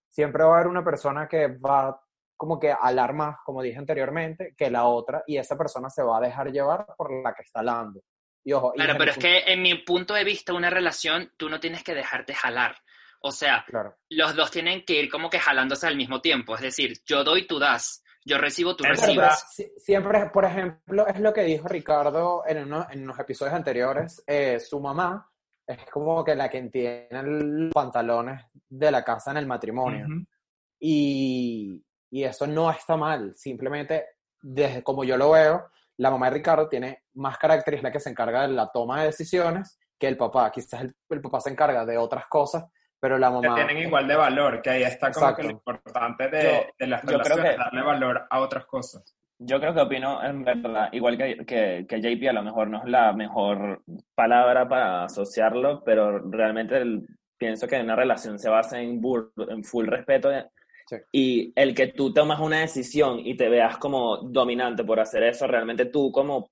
siempre 0.09 0.43
va 0.43 0.51
a 0.51 0.55
haber 0.55 0.67
una 0.67 0.83
persona 0.83 1.27
que 1.27 1.47
va 1.47 1.99
como 2.39 2.57
que 2.57 2.71
alar 2.71 3.11
más, 3.13 3.35
como 3.43 3.61
dije 3.61 3.77
anteriormente, 3.77 4.55
que 4.57 4.71
la 4.71 4.85
otra, 4.85 5.23
y 5.27 5.35
esa 5.37 5.57
persona 5.57 5.89
se 5.89 6.01
va 6.03 6.19
a 6.19 6.21
dejar 6.21 6.49
llevar 6.53 6.85
por 6.97 7.11
la 7.21 7.33
que 7.33 7.41
está 7.41 7.59
hablando. 7.59 7.99
Y 8.45 8.53
ojo, 8.53 8.71
y 8.73 8.77
Claro, 8.77 8.93
desde 8.93 8.99
pero 8.99 9.11
es 9.11 9.17
punto- 9.17 9.27
que 9.27 9.51
en 9.53 9.61
mi 9.61 9.75
punto 9.83 10.13
de 10.13 10.23
vista, 10.23 10.53
una 10.53 10.69
relación, 10.69 11.33
tú 11.35 11.49
no 11.49 11.59
tienes 11.59 11.83
que 11.83 11.93
dejarte 11.93 12.33
jalar. 12.33 12.77
O 13.21 13.33
sea, 13.33 13.65
Claro. 13.67 13.97
los 14.09 14.33
dos 14.37 14.49
tienen 14.51 14.85
que 14.85 14.93
ir 14.93 15.11
como 15.11 15.29
que 15.29 15.37
jalándose 15.39 15.85
al 15.85 15.97
mismo 15.97 16.21
tiempo. 16.21 16.55
Es 16.55 16.61
decir, 16.61 16.93
yo 17.05 17.25
doy, 17.25 17.45
tú 17.45 17.59
das. 17.59 18.01
Yo 18.23 18.37
recibo, 18.37 18.75
tú 18.75 18.85
recibes. 18.85 19.43
si- 19.51 19.71
siempre, 19.77 20.29
por 20.29 20.45
ejemplo, 20.45 21.05
es 21.07 21.19
lo 21.19 21.33
que 21.33 21.41
dijo 21.43 21.67
Ricardo 21.67 22.43
en, 22.47 22.59
uno, 22.63 22.87
en 22.89 23.03
unos 23.03 23.19
episodios 23.19 23.53
anteriores, 23.55 24.23
eh, 24.25 24.59
su 24.61 24.79
mamá 24.79 25.29
es 25.67 25.79
como 25.91 26.23
que 26.23 26.35
la 26.35 26.49
que 26.49 26.61
tiene 26.69 27.21
los 27.23 27.73
pantalones 27.73 28.45
de 28.69 28.91
la 28.91 29.03
casa 29.03 29.31
en 29.31 29.37
el 29.37 29.45
matrimonio. 29.47 30.05
Ujú. 30.05 30.25
y, 30.81 31.83
y 32.11 32.23
eso 32.23 32.47
no 32.47 32.69
está 32.71 32.97
mal, 32.97 33.33
simplemente 33.35 34.05
desde 34.41 34.83
como 34.83 35.03
yo 35.03 35.17
lo 35.17 35.31
veo, 35.31 35.69
la 35.97 36.09
mamá 36.11 36.27
de 36.27 36.35
Ricardo 36.37 36.69
tiene 36.69 37.03
más 37.15 37.37
carácter 37.37 37.73
y 37.73 37.77
es 37.77 37.83
la 37.83 37.91
que 37.91 37.99
se 37.99 38.09
encarga 38.09 38.43
de 38.47 38.53
la 38.53 38.71
toma 38.71 39.01
de 39.01 39.07
decisiones 39.07 39.77
que 39.99 40.07
el 40.07 40.15
papá. 40.17 40.49
Quizás 40.51 40.81
el, 40.81 40.95
el 41.09 41.21
papá 41.21 41.41
se 41.41 41.49
encarga 41.49 41.85
de 41.85 41.97
otras 41.97 42.25
cosas, 42.27 42.65
pero 43.01 43.17
la 43.17 43.27
que 43.27 43.33
mamá... 43.47 43.55
tienen 43.55 43.79
igual 43.79 44.07
de 44.07 44.15
valor, 44.15 44.61
que 44.61 44.69
ahí 44.69 44.83
está 44.83 45.11
como 45.11 45.35
que 45.35 45.43
lo 45.43 45.49
Exacto. 45.49 45.71
importante 45.71 46.29
de, 46.29 46.43
Yo- 46.43 46.73
de 46.79 46.87
las 46.87 47.01
yo 47.01 47.07
creo 47.07 47.19
relaciones, 47.19 47.51
que- 47.51 47.57
darle 47.57 47.81
valor 47.83 48.27
a 48.29 48.39
otras 48.39 48.65
cosas. 48.65 49.15
Yo 49.41 49.59
creo 49.59 49.73
que 49.73 49.79
opino, 49.81 50.21
en 50.23 50.43
verdad, 50.43 50.89
igual 50.91 51.17
que, 51.17 51.45
que, 51.45 51.85
que 51.87 52.01
JP, 52.01 52.29
a 52.29 52.33
lo 52.33 52.43
mejor 52.43 52.69
no 52.69 52.79
es 52.83 52.89
la 52.89 53.13
mejor 53.13 53.83
palabra 54.15 54.67
para 54.67 55.03
asociarlo, 55.03 55.81
pero 55.83 56.19
realmente 56.29 56.77
el- 56.77 57.05
pienso 57.37 57.67
que 57.67 57.79
una 57.79 57.95
relación 57.95 58.37
se 58.39 58.49
basa 58.49 58.79
en, 58.81 59.01
bur- 59.01 59.31
en 59.49 59.63
full 59.63 59.87
respeto 59.87 60.29
Sí. 60.89 60.95
y 61.11 61.53
el 61.55 61.75
que 61.75 61.89
tú 61.89 62.11
tomas 62.11 62.39
una 62.39 62.61
decisión 62.61 63.19
y 63.19 63.37
te 63.37 63.47
veas 63.47 63.77
como 63.77 64.17
dominante 64.17 64.83
por 64.83 64.99
hacer 64.99 65.21
eso, 65.21 65.45
realmente 65.45 65.85
tú 65.85 66.11
como 66.11 66.49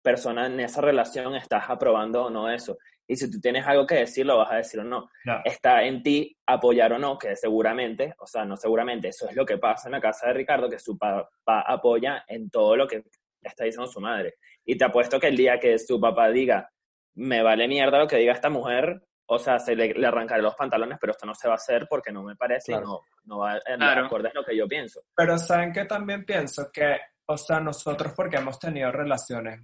persona 0.00 0.46
en 0.46 0.60
esa 0.60 0.80
relación 0.80 1.34
estás 1.34 1.64
aprobando 1.68 2.26
o 2.26 2.30
no 2.30 2.48
eso. 2.48 2.78
Y 3.08 3.16
si 3.16 3.28
tú 3.28 3.40
tienes 3.40 3.66
algo 3.66 3.84
que 3.86 3.96
decir, 3.96 4.24
lo 4.24 4.38
vas 4.38 4.52
a 4.52 4.56
decir 4.56 4.78
o 4.78 4.84
no. 4.84 5.10
Ya. 5.26 5.42
Está 5.44 5.82
en 5.82 6.04
ti 6.04 6.36
apoyar 6.46 6.92
o 6.92 6.98
no, 7.00 7.18
que 7.18 7.34
seguramente, 7.34 8.14
o 8.18 8.26
sea, 8.26 8.44
no 8.44 8.56
seguramente, 8.56 9.08
eso 9.08 9.28
es 9.28 9.34
lo 9.34 9.44
que 9.44 9.58
pasa 9.58 9.88
en 9.88 9.92
la 9.92 10.00
casa 10.00 10.28
de 10.28 10.34
Ricardo, 10.34 10.70
que 10.70 10.78
su 10.78 10.96
papá 10.96 11.62
apoya 11.66 12.24
en 12.28 12.48
todo 12.48 12.76
lo 12.76 12.86
que 12.86 13.02
está 13.42 13.64
diciendo 13.64 13.90
su 13.90 14.00
madre. 14.00 14.34
Y 14.64 14.78
te 14.78 14.84
apuesto 14.84 15.18
que 15.18 15.26
el 15.26 15.36
día 15.36 15.58
que 15.58 15.76
su 15.80 16.00
papá 16.00 16.30
diga, 16.30 16.70
me 17.16 17.42
vale 17.42 17.66
mierda 17.66 17.98
lo 17.98 18.06
que 18.06 18.18
diga 18.18 18.32
esta 18.32 18.48
mujer, 18.48 19.02
o 19.32 19.38
sea, 19.38 19.58
se 19.60 19.76
le, 19.76 19.94
le 19.94 20.06
arrancaré 20.06 20.42
los 20.42 20.56
pantalones, 20.56 20.98
pero 21.00 21.12
esto 21.12 21.24
no 21.24 21.34
se 21.34 21.46
va 21.46 21.54
a 21.54 21.56
hacer 21.56 21.86
porque 21.88 22.10
no 22.12 22.22
me 22.24 22.34
parece 22.36 22.72
Claro. 22.72 22.82
y 22.82 22.88
no, 22.88 23.00
no 23.36 23.38
va 23.38 23.54
en 23.64 23.78
Claro. 23.78 24.06
acorde 24.06 24.28
a 24.28 24.32
lo 24.34 24.44
que 24.44 24.56
yo 24.56 24.66
pienso. 24.66 25.00
Pero 25.14 25.38
saben 25.38 25.72
que 25.72 25.84
también 25.84 26.24
pienso 26.24 26.68
que, 26.72 26.98
o 27.26 27.36
sea, 27.36 27.60
nosotros 27.60 28.12
porque 28.16 28.38
hemos 28.38 28.58
tenido 28.58 28.90
relaciones 28.90 29.60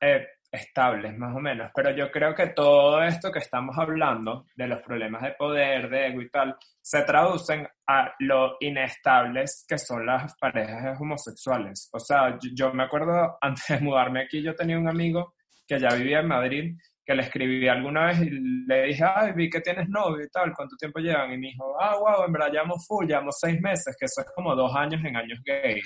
eh, 0.00 0.26
estables, 0.50 1.16
más 1.18 1.36
o 1.36 1.40
menos, 1.40 1.70
pero 1.74 1.90
yo 1.94 2.10
creo 2.10 2.34
que 2.34 2.48
todo 2.48 3.02
esto 3.02 3.30
que 3.30 3.38
estamos 3.38 3.76
hablando, 3.78 4.46
de 4.56 4.66
los 4.66 4.80
problemas 4.82 5.22
de 5.22 5.32
poder, 5.32 5.88
de 5.90 6.06
ego 6.08 6.20
y 6.22 6.30
tal, 6.30 6.56
se 6.80 7.02
traducen 7.02 7.68
a 7.86 8.12
lo 8.20 8.56
inestables 8.60 9.64
que 9.68 9.78
son 9.78 10.04
las 10.06 10.34
parejas 10.38 10.98
homosexuales. 11.00 11.88
O 11.92 11.98
sea, 12.00 12.30
yo, 12.40 12.50
yo 12.54 12.72
me 12.72 12.84
acuerdo, 12.84 13.36
antes 13.42 13.64
de 13.68 13.80
mudarme 13.80 14.22
aquí, 14.22 14.42
yo 14.42 14.54
tenía 14.54 14.78
un 14.78 14.88
amigo 14.88 15.34
que 15.66 15.78
ya 15.78 15.88
vivía 15.94 16.20
en 16.20 16.28
Madrid, 16.28 16.76
que 17.04 17.14
le 17.14 17.22
escribí 17.22 17.66
alguna 17.66 18.06
vez 18.06 18.22
y 18.22 18.30
le 18.30 18.84
dije, 18.84 19.04
ay, 19.04 19.32
vi 19.32 19.50
que 19.50 19.60
tienes 19.60 19.88
novio 19.88 20.24
y 20.24 20.28
tal, 20.30 20.52
¿cuánto 20.54 20.76
tiempo 20.76 21.00
llevan? 21.00 21.32
Y 21.32 21.38
me 21.38 21.48
dijo, 21.48 21.76
ah, 21.80 21.96
wow, 21.98 22.24
en 22.26 22.32
verdad 22.32 22.52
llamo 22.52 22.76
full, 22.78 23.06
llamo 23.06 23.30
seis 23.32 23.60
meses, 23.60 23.96
que 23.98 24.06
eso 24.06 24.20
es 24.20 24.26
como 24.34 24.54
dos 24.54 24.74
años 24.76 25.04
en 25.04 25.16
años 25.16 25.40
gay. 25.44 25.80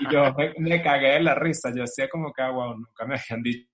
Y 0.00 0.12
yo 0.12 0.32
me, 0.34 0.52
me 0.58 0.82
cagué 0.82 1.12
de 1.14 1.20
la 1.20 1.34
risa, 1.34 1.70
yo 1.70 1.82
decía 1.82 2.08
como 2.08 2.32
que, 2.32 2.42
ah, 2.42 2.50
wow, 2.50 2.74
nunca 2.74 3.06
me 3.06 3.14
habían 3.16 3.42
dicho 3.42 3.66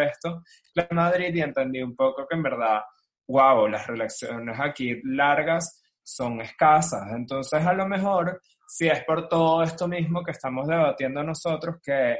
esto. 0.00 0.42
La 0.74 0.88
Madrid 0.90 1.34
y 1.34 1.40
entendí 1.40 1.80
un 1.82 1.94
poco 1.94 2.26
que 2.26 2.36
en 2.36 2.42
verdad, 2.42 2.82
wow, 3.28 3.68
las 3.68 3.86
relaciones 3.86 4.58
aquí 4.58 5.00
largas 5.04 5.82
son 6.02 6.40
escasas. 6.40 7.12
Entonces, 7.14 7.64
a 7.64 7.72
lo 7.72 7.86
mejor, 7.86 8.40
si 8.66 8.88
es 8.88 9.04
por 9.04 9.28
todo 9.28 9.62
esto 9.62 9.86
mismo 9.86 10.22
que 10.24 10.32
estamos 10.32 10.66
debatiendo 10.66 11.22
nosotros, 11.22 11.76
que 11.82 12.16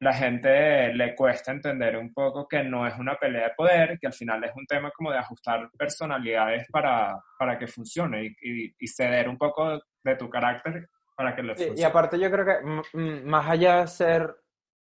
la 0.00 0.12
gente 0.14 0.92
le 0.94 1.14
cuesta 1.14 1.52
entender 1.52 1.96
un 1.96 2.12
poco 2.12 2.48
que 2.48 2.62
no 2.64 2.86
es 2.86 2.98
una 2.98 3.16
pelea 3.16 3.48
de 3.48 3.54
poder, 3.54 3.98
que 4.00 4.06
al 4.06 4.12
final 4.14 4.42
es 4.44 4.52
un 4.56 4.66
tema 4.66 4.90
como 4.96 5.10
de 5.12 5.18
ajustar 5.18 5.70
personalidades 5.78 6.66
para, 6.70 7.22
para 7.38 7.58
que 7.58 7.66
funcione 7.66 8.24
y, 8.24 8.36
y- 8.42 8.74
y 8.78 8.86
ceder 8.88 9.28
un 9.28 9.36
poco 9.38 9.78
de 10.02 10.16
tu 10.16 10.28
carácter 10.30 10.88
para 11.14 11.36
que 11.36 11.42
le 11.42 11.54
funcione. 11.54 11.80
y 11.80 11.84
aparte 11.84 12.18
yo 12.18 12.30
creo 12.30 12.44
que 12.46 12.96
más 13.24 13.46
allá 13.48 13.80
de 13.82 13.86
ser, 13.88 14.34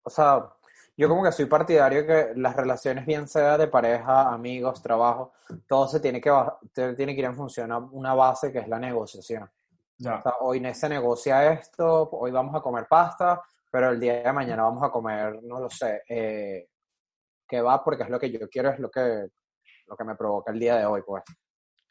o 0.04 0.10
sea, 0.10 0.44
yo 0.96 1.10
como 1.10 1.24
que 1.24 1.32
soy 1.32 1.46
partidario 1.46 2.06
que 2.06 2.34
las 2.36 2.56
relaciones, 2.56 3.06
bien 3.06 3.28
sea 3.28 3.58
de 3.58 3.68
pareja, 3.68 4.32
amigos, 4.32 4.82
trabajo, 4.84 5.34
todo 5.68 5.88
se 5.88 6.00
tiene 6.00 6.22
que, 6.22 6.32
tiene 6.74 7.14
que 7.16 7.20
ir 7.22 7.26
en 7.26 7.36
función 7.36 7.72
a 7.72 7.78
una 7.80 8.14
base 8.14 8.52
que 8.52 8.60
es 8.60 8.68
la 8.68 8.78
negociación. 8.80 9.50
Ya. 9.98 10.16
O 10.18 10.22
sea, 10.22 10.34
hoy 10.42 10.74
se 10.76 10.90
negocia 10.90 11.52
esto, 11.54 12.08
hoy 12.12 12.30
vamos 12.32 12.54
a 12.56 12.62
comer 12.62 12.86
pasta, 12.88 13.42
pero 13.70 13.92
el 13.92 14.00
día 14.00 14.24
de 14.24 14.34
mañana 14.34 14.64
vamos 14.64 14.84
a 14.84 14.92
comer, 14.92 15.42
no 15.44 15.60
lo 15.60 15.70
sé, 15.70 16.04
eh, 16.08 16.68
que 17.48 17.62
va 17.62 17.84
porque 17.84 18.04
es 18.04 18.10
lo 18.10 18.20
que 18.20 18.32
yo 18.32 18.48
quiero, 18.50 18.70
es 18.70 18.80
lo 18.80 18.90
que, 18.90 19.28
lo 19.88 19.96
que 19.96 20.04
me 20.04 20.16
provoca 20.16 20.52
el 20.52 20.60
día 20.60 20.76
de 20.78 20.86
hoy, 20.86 21.02
pues. 21.06 21.24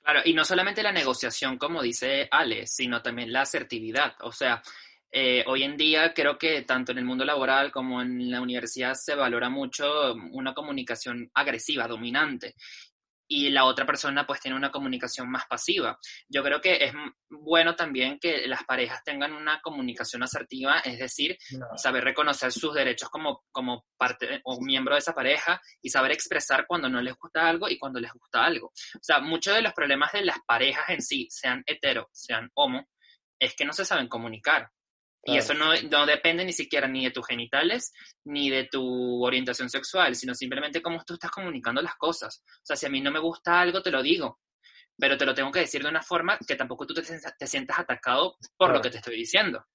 Claro, 0.02 0.20
y 0.24 0.34
no 0.34 0.44
solamente 0.44 0.82
la 0.82 0.92
negociación, 0.92 1.58
como 1.58 1.82
dice 1.82 2.28
Ale, 2.30 2.66
sino 2.66 3.02
también 3.02 3.32
la 3.32 3.40
asertividad. 3.40 4.14
O 4.22 4.30
sea, 4.30 4.62
eh, 5.10 5.42
hoy 5.46 5.62
en 5.62 5.76
día 5.76 6.12
creo 6.12 6.36
que 6.36 6.62
tanto 6.62 6.92
en 6.92 6.98
el 6.98 7.04
mundo 7.04 7.24
laboral 7.24 7.72
como 7.72 8.02
en 8.02 8.30
la 8.30 8.40
universidad 8.40 8.94
se 8.94 9.14
valora 9.14 9.48
mucho 9.48 10.14
una 10.32 10.52
comunicación 10.54 11.30
agresiva, 11.34 11.88
dominante. 11.88 12.54
Y 13.28 13.50
la 13.50 13.64
otra 13.64 13.84
persona 13.84 14.26
pues 14.26 14.40
tiene 14.40 14.56
una 14.56 14.70
comunicación 14.70 15.30
más 15.30 15.46
pasiva. 15.46 15.98
Yo 16.28 16.42
creo 16.42 16.60
que 16.60 16.84
es 16.84 16.92
bueno 17.28 17.74
también 17.74 18.18
que 18.18 18.46
las 18.46 18.64
parejas 18.64 19.02
tengan 19.04 19.32
una 19.32 19.60
comunicación 19.60 20.22
asertiva, 20.22 20.78
es 20.80 20.98
decir, 20.98 21.36
saber 21.76 22.04
reconocer 22.04 22.52
sus 22.52 22.74
derechos 22.74 23.08
como, 23.10 23.44
como 23.50 23.84
parte 23.96 24.40
o 24.44 24.60
miembro 24.60 24.94
de 24.94 25.00
esa 25.00 25.14
pareja 25.14 25.60
y 25.82 25.90
saber 25.90 26.12
expresar 26.12 26.66
cuando 26.66 26.88
no 26.88 27.00
les 27.00 27.16
gusta 27.16 27.48
algo 27.48 27.68
y 27.68 27.78
cuando 27.78 28.00
les 28.00 28.12
gusta 28.12 28.44
algo. 28.44 28.68
O 28.68 29.02
sea, 29.02 29.20
muchos 29.20 29.54
de 29.54 29.62
los 29.62 29.72
problemas 29.72 30.12
de 30.12 30.24
las 30.24 30.38
parejas 30.46 30.88
en 30.88 31.02
sí, 31.02 31.26
sean 31.30 31.62
hetero, 31.66 32.08
sean 32.12 32.50
homo, 32.54 32.88
es 33.38 33.54
que 33.54 33.64
no 33.64 33.72
se 33.72 33.84
saben 33.84 34.08
comunicar. 34.08 34.70
Y 35.28 35.36
eso 35.38 35.54
no, 35.54 35.72
no 35.90 36.06
depende 36.06 36.44
ni 36.44 36.52
siquiera 36.52 36.86
ni 36.86 37.04
de 37.04 37.10
tus 37.10 37.26
genitales 37.26 37.92
ni 38.24 38.48
de 38.48 38.64
tu 38.64 39.24
orientación 39.24 39.68
sexual, 39.68 40.14
sino 40.14 40.34
simplemente 40.34 40.80
cómo 40.80 41.02
tú 41.04 41.14
estás 41.14 41.30
comunicando 41.30 41.82
las 41.82 41.96
cosas. 41.96 42.42
O 42.46 42.60
sea, 42.64 42.76
si 42.76 42.86
a 42.86 42.88
mí 42.88 43.00
no 43.00 43.10
me 43.10 43.18
gusta 43.18 43.60
algo, 43.60 43.82
te 43.82 43.90
lo 43.90 44.02
digo, 44.02 44.40
pero 44.96 45.16
te 45.18 45.26
lo 45.26 45.34
tengo 45.34 45.50
que 45.50 45.60
decir 45.60 45.82
de 45.82 45.88
una 45.88 46.02
forma 46.02 46.38
que 46.46 46.54
tampoco 46.54 46.86
tú 46.86 46.94
te, 46.94 47.02
te 47.02 47.46
sientas 47.46 47.78
atacado 47.78 48.36
por 48.56 48.68
lo 48.68 48.74
Claro. 48.74 48.82
que 48.82 48.90
te 48.90 48.98
estoy 48.98 49.16
diciendo. 49.16 49.66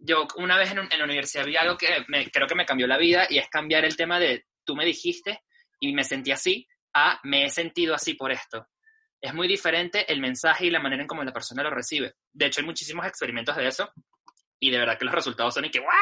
Yo 0.00 0.26
una 0.36 0.56
vez 0.56 0.70
en, 0.70 0.80
un- 0.80 0.92
en 0.92 0.98
la 0.98 1.04
universidad 1.04 1.44
vi 1.44 1.56
algo 1.56 1.76
que 1.76 2.04
me- 2.08 2.30
creo 2.30 2.46
que 2.46 2.54
me 2.54 2.66
cambió 2.66 2.86
la 2.86 2.98
vida 2.98 3.26
y 3.28 3.38
es 3.38 3.48
cambiar 3.48 3.84
el 3.84 3.96
tema 3.96 4.20
de 4.20 4.46
tú 4.64 4.76
me 4.76 4.84
dijiste 4.84 5.42
y 5.80 5.92
me 5.92 6.04
sentí 6.04 6.30
así 6.30 6.68
a 6.94 7.18
me 7.24 7.44
he 7.44 7.50
sentido 7.50 7.94
así 7.94 8.14
por 8.14 8.30
esto. 8.32 8.66
Es 9.20 9.34
muy 9.34 9.48
diferente 9.48 10.10
el 10.12 10.20
mensaje 10.20 10.66
y 10.66 10.70
la 10.70 10.78
manera 10.80 11.02
en 11.02 11.08
cómo 11.08 11.24
la 11.24 11.32
persona 11.32 11.62
lo 11.62 11.70
recibe. 11.70 12.14
De 12.32 12.46
hecho, 12.46 12.60
hay 12.60 12.66
muchísimos 12.66 13.04
experimentos 13.06 13.56
de 13.56 13.66
eso 13.66 13.90
y 14.60 14.70
de 14.70 14.78
verdad 14.78 14.98
que 14.98 15.04
los 15.04 15.14
resultados 15.14 15.54
son 15.54 15.64
y 15.64 15.70
que 15.70 15.80
¡guau! 15.80 15.92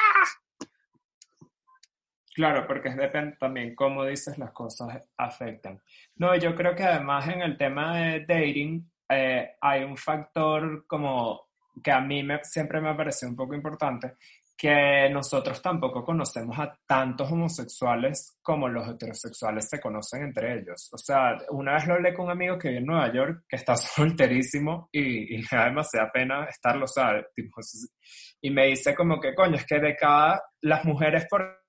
Claro, 2.35 2.66
porque 2.66 2.90
depende 2.90 3.37
también 3.40 3.75
cómo 3.75 4.05
dices 4.05 4.37
las 4.37 4.53
cosas 4.53 5.09
afectan. 5.16 5.81
No, 6.16 6.37
yo 6.37 6.55
creo 6.55 6.75
que 6.75 6.85
además 6.85 7.27
en 7.29 7.40
el 7.40 7.57
tema 7.57 7.97
de 7.97 8.21
dating 8.27 8.90
eh, 9.09 9.57
hay 9.59 9.85
un 9.85 9.97
factor 9.97 10.87
como 10.87 11.47
que 11.83 11.90
a 11.90 12.01
mí 12.01 12.23
me, 12.23 12.45
siempre 12.45 12.81
me 12.81 12.95
pareció 12.95 13.29
un 13.29 13.37
poco 13.37 13.55
importante, 13.55 14.16
que 14.57 15.11
nosotros 15.11 15.61
tampoco 15.61 16.03
conocemos 16.03 16.59
a 16.59 16.75
tantos 16.87 17.31
homosexuales 17.31 18.38
como 18.42 18.69
los 18.69 18.88
heterosexuales 18.88 19.69
se 19.69 19.81
conocen 19.81 20.23
entre 20.23 20.55
ellos. 20.59 20.88
O 20.92 20.99
sea, 20.99 21.37
una 21.51 21.75
vez 21.75 21.87
lo 21.87 21.95
hablé 21.95 22.14
con 22.14 22.27
un 22.27 22.31
amigo 22.31 22.59
que 22.59 22.69
vive 22.69 22.81
en 22.81 22.87
Nueva 22.87 23.12
York, 23.12 23.45
que 23.47 23.57
está 23.57 23.77
solterísimo 23.77 24.88
y, 24.90 25.37
y 25.37 25.38
me 25.38 25.59
da 25.59 25.66
demasiada 25.66 26.11
pena 26.11 26.45
estarlo, 26.45 26.87
¿sabes? 26.87 27.27
Tipo, 27.35 27.61
y 28.40 28.51
me 28.51 28.66
dice 28.66 28.95
como 28.95 29.21
que, 29.21 29.35
coño, 29.35 29.57
es 29.57 29.66
que 29.66 29.79
de 29.79 29.95
cada, 29.95 30.42
las 30.62 30.85
mujeres 30.85 31.27
por 31.29 31.62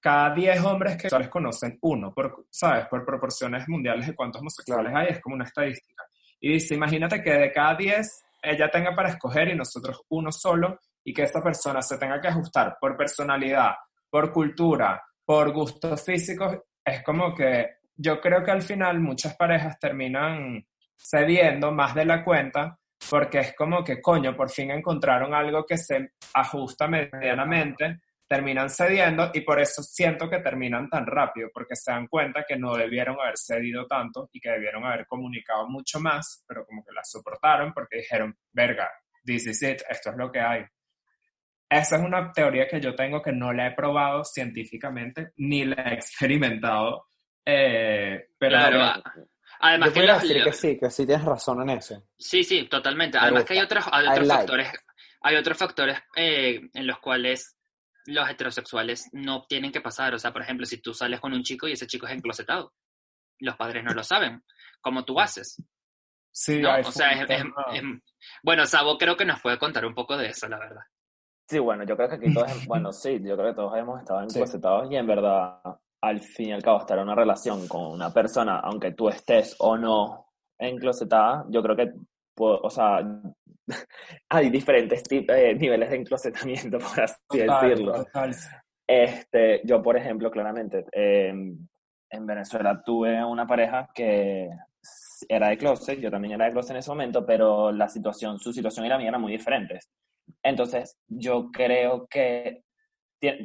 cada 0.00 0.32
10 0.32 0.64
hombres 0.64 0.96
que 0.96 1.08
les 1.18 1.28
conocen 1.28 1.76
uno, 1.82 2.14
por, 2.14 2.46
¿sabes? 2.50 2.86
Por 2.86 3.04
proporciones 3.04 3.68
mundiales 3.68 4.06
de 4.06 4.14
cuántos 4.14 4.40
homosexuales 4.40 4.92
hay, 4.94 5.08
es 5.08 5.20
como 5.20 5.34
una 5.34 5.44
estadística. 5.44 6.04
Y 6.38 6.52
dice, 6.52 6.74
imagínate 6.74 7.20
que 7.20 7.32
de 7.32 7.50
cada 7.50 7.74
10 7.74 8.25
ella 8.42 8.70
tenga 8.70 8.94
para 8.94 9.10
escoger 9.10 9.48
y 9.48 9.56
nosotros 9.56 10.02
uno 10.08 10.30
solo, 10.32 10.80
y 11.04 11.12
que 11.12 11.22
esa 11.22 11.42
persona 11.42 11.82
se 11.82 11.98
tenga 11.98 12.20
que 12.20 12.28
ajustar 12.28 12.76
por 12.80 12.96
personalidad, 12.96 13.74
por 14.10 14.32
cultura, 14.32 15.02
por 15.24 15.52
gustos 15.52 16.04
físicos, 16.04 16.56
es 16.84 17.02
como 17.02 17.34
que 17.34 17.76
yo 17.96 18.20
creo 18.20 18.44
que 18.44 18.50
al 18.50 18.62
final 18.62 19.00
muchas 19.00 19.36
parejas 19.36 19.78
terminan 19.78 20.64
cediendo 20.96 21.72
más 21.72 21.94
de 21.94 22.04
la 22.04 22.24
cuenta 22.24 22.78
porque 23.10 23.38
es 23.38 23.54
como 23.54 23.84
que, 23.84 24.00
coño, 24.00 24.34
por 24.34 24.50
fin 24.50 24.70
encontraron 24.70 25.34
algo 25.34 25.64
que 25.64 25.76
se 25.76 26.12
ajusta 26.34 26.88
medianamente, 26.88 28.00
terminan 28.28 28.68
cediendo 28.70 29.30
y 29.32 29.40
por 29.42 29.60
eso 29.60 29.82
siento 29.82 30.28
que 30.28 30.38
terminan 30.40 30.88
tan 30.90 31.06
rápido, 31.06 31.48
porque 31.54 31.76
se 31.76 31.92
dan 31.92 32.06
cuenta 32.08 32.44
que 32.46 32.56
no 32.56 32.74
debieron 32.74 33.18
haber 33.20 33.36
cedido 33.38 33.86
tanto 33.86 34.28
y 34.32 34.40
que 34.40 34.50
debieron 34.50 34.84
haber 34.84 35.06
comunicado 35.06 35.68
mucho 35.68 36.00
más, 36.00 36.44
pero 36.48 36.64
como 36.66 36.84
que 36.84 36.92
la 36.92 37.04
soportaron 37.04 37.72
porque 37.72 37.98
dijeron, 37.98 38.36
verga, 38.52 38.90
this 39.24 39.46
is 39.46 39.62
it, 39.62 39.82
esto 39.88 40.10
es 40.10 40.16
lo 40.16 40.30
que 40.32 40.40
hay. 40.40 40.64
Esa 41.68 41.96
es 41.96 42.02
una 42.02 42.30
teoría 42.32 42.68
que 42.68 42.80
yo 42.80 42.94
tengo 42.94 43.20
que 43.20 43.32
no 43.32 43.52
la 43.52 43.68
he 43.68 43.72
probado 43.72 44.24
científicamente 44.24 45.32
ni 45.36 45.64
la 45.64 45.82
he 45.90 45.94
experimentado. 45.94 47.06
Eh, 47.44 48.28
pero 48.38 48.56
Claro, 48.56 49.02
Además 49.60 49.88
Yo 49.88 49.94
que 49.94 50.00
podría 50.00 50.14
los- 50.14 50.22
decir 50.22 50.44
que 50.44 50.52
sí, 50.52 50.78
que 50.78 50.90
sí 50.90 51.06
tienes 51.06 51.24
razón 51.24 51.62
en 51.62 51.78
eso. 51.78 52.06
Sí, 52.18 52.44
sí, 52.44 52.68
totalmente. 52.68 53.16
Me 53.18 53.22
Además 53.22 53.42
gusta. 53.42 53.54
que 53.54 53.58
hay 53.58 53.64
otros, 53.64 53.84
hay 53.90 54.04
I 54.04 54.08
otros 54.08 54.26
like. 54.26 54.38
factores, 54.40 54.72
hay 55.22 55.36
otros 55.36 55.56
factores 55.58 55.98
eh, 56.14 56.60
en 56.74 56.86
los 56.86 56.98
cuales 56.98 57.55
los 58.06 58.28
heterosexuales 58.28 59.08
no 59.12 59.44
tienen 59.48 59.72
que 59.72 59.80
pasar. 59.80 60.14
O 60.14 60.18
sea, 60.18 60.32
por 60.32 60.42
ejemplo, 60.42 60.66
si 60.66 60.80
tú 60.80 60.92
sales 60.94 61.20
con 61.20 61.32
un 61.32 61.42
chico 61.42 61.66
y 61.68 61.72
ese 61.72 61.86
chico 61.86 62.06
es 62.06 62.12
enclosetado, 62.12 62.72
los 63.40 63.56
padres 63.56 63.84
no 63.84 63.92
lo 63.92 64.02
saben. 64.02 64.42
¿Cómo 64.80 65.04
tú 65.04 65.18
haces? 65.20 65.62
sí, 66.38 66.60
¿no? 66.60 66.68
O 66.86 66.92
sea, 66.92 67.12
es- 67.12 67.30
es- 67.30 67.44
es- 67.72 67.82
bueno, 68.42 68.66
Sabo 68.66 68.98
creo 68.98 69.16
que 69.16 69.24
nos 69.24 69.40
puede 69.40 69.58
contar 69.58 69.86
un 69.86 69.94
poco 69.94 70.16
de 70.18 70.26
eso, 70.28 70.46
la 70.48 70.58
verdad. 70.58 70.82
Sí, 71.48 71.58
bueno, 71.58 71.84
yo 71.84 71.96
creo 71.96 72.08
que 72.10 72.16
aquí 72.16 72.34
todos, 72.34 72.46
bueno, 72.68 72.92
sí, 72.92 73.18
yo 73.24 73.36
creo 73.36 73.48
que 73.48 73.54
todos 73.54 73.74
hemos 73.78 74.00
estado 74.00 74.20
enclosetados 74.22 74.90
y 74.92 74.96
en 74.96 75.06
verdad, 75.06 75.60
al 76.02 76.20
fin 76.20 76.48
y 76.48 76.52
al 76.52 76.62
cabo, 76.62 76.80
estar 76.80 76.98
en 76.98 77.04
una 77.04 77.14
relación 77.14 77.66
con 77.68 77.86
una 77.86 78.12
persona, 78.12 78.60
aunque 78.60 78.92
tú 78.92 79.08
estés 79.08 79.56
o 79.60 79.78
no 79.78 80.26
enclosetada, 80.58 81.46
yo 81.48 81.62
creo 81.62 81.74
que, 81.76 81.92
o 82.38 82.68
sea, 82.70 82.98
hay 84.30 84.50
diferentes 84.50 85.02
eh, 85.10 85.54
niveles 85.54 85.90
de 85.90 85.96
enclosetamiento, 85.96 86.78
por 86.78 87.00
así 87.02 87.14
Total, 87.28 87.68
decirlo. 87.70 87.92
total. 88.04 88.34
Este, 88.88 89.62
yo, 89.64 89.82
por 89.82 89.96
ejemplo, 89.96 90.30
claramente, 90.30 90.84
eh, 90.92 91.28
en 92.10 92.26
Venezuela 92.26 92.80
tuve 92.84 93.24
una 93.24 93.46
pareja 93.46 93.88
que 93.94 94.48
era 95.28 95.48
de 95.48 95.58
closet, 95.58 95.98
yo 95.98 96.10
también 96.10 96.34
era 96.34 96.44
de 96.46 96.52
closet 96.52 96.70
en 96.72 96.76
ese 96.76 96.90
momento, 96.90 97.26
pero 97.26 97.72
la 97.72 97.88
situación, 97.88 98.38
su 98.38 98.52
situación 98.52 98.86
y 98.86 98.88
la 98.88 98.98
mía 98.98 99.08
eran 99.08 99.20
muy 99.20 99.32
diferentes. 99.32 99.88
Entonces, 100.42 100.96
yo 101.08 101.50
creo 101.50 102.06
que, 102.06 102.62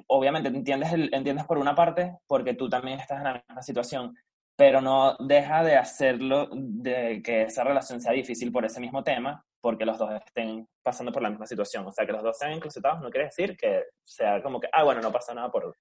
obviamente, 0.08 0.50
entiendes, 0.50 0.94
el- 0.94 1.14
entiendes 1.14 1.46
por 1.46 1.58
una 1.58 1.74
parte, 1.74 2.18
porque 2.28 2.54
tú 2.54 2.70
también 2.70 3.00
estás 3.00 3.18
en 3.18 3.24
la 3.24 3.44
misma 3.48 3.64
situación, 3.64 4.16
pero 4.56 4.80
no 4.82 5.16
deja 5.18 5.64
de 5.64 5.76
hacerlo, 5.78 6.50
de 6.54 7.22
que 7.24 7.44
esa 7.44 7.64
relación 7.64 8.00
sea 8.00 8.12
difícil 8.12 8.52
por 8.52 8.64
ese 8.66 8.80
mismo 8.80 9.04
tema, 9.04 9.44
porque 9.62 9.86
los 9.86 9.98
dos 9.98 10.12
estén 10.14 10.68
pasando 10.84 11.12
por 11.12 11.22
la 11.22 11.30
misma 11.30 11.46
situación. 11.46 11.86
O 11.86 11.92
sea, 11.92 12.06
que 12.06 12.12
los 12.12 12.24
dos 12.24 12.38
sean 12.38 12.52
enclosetados 12.54 13.02
no 13.02 13.10
quiere 13.10 13.28
decir 13.28 13.56
que 13.56 13.86
sea 14.04 14.42
como 14.42 14.60
que, 14.60 14.68
ah, 14.74 14.84
bueno, 14.84 15.02
no 15.02 15.12
pasa 15.12 15.34
nada 15.34 15.52
por... 15.52 15.76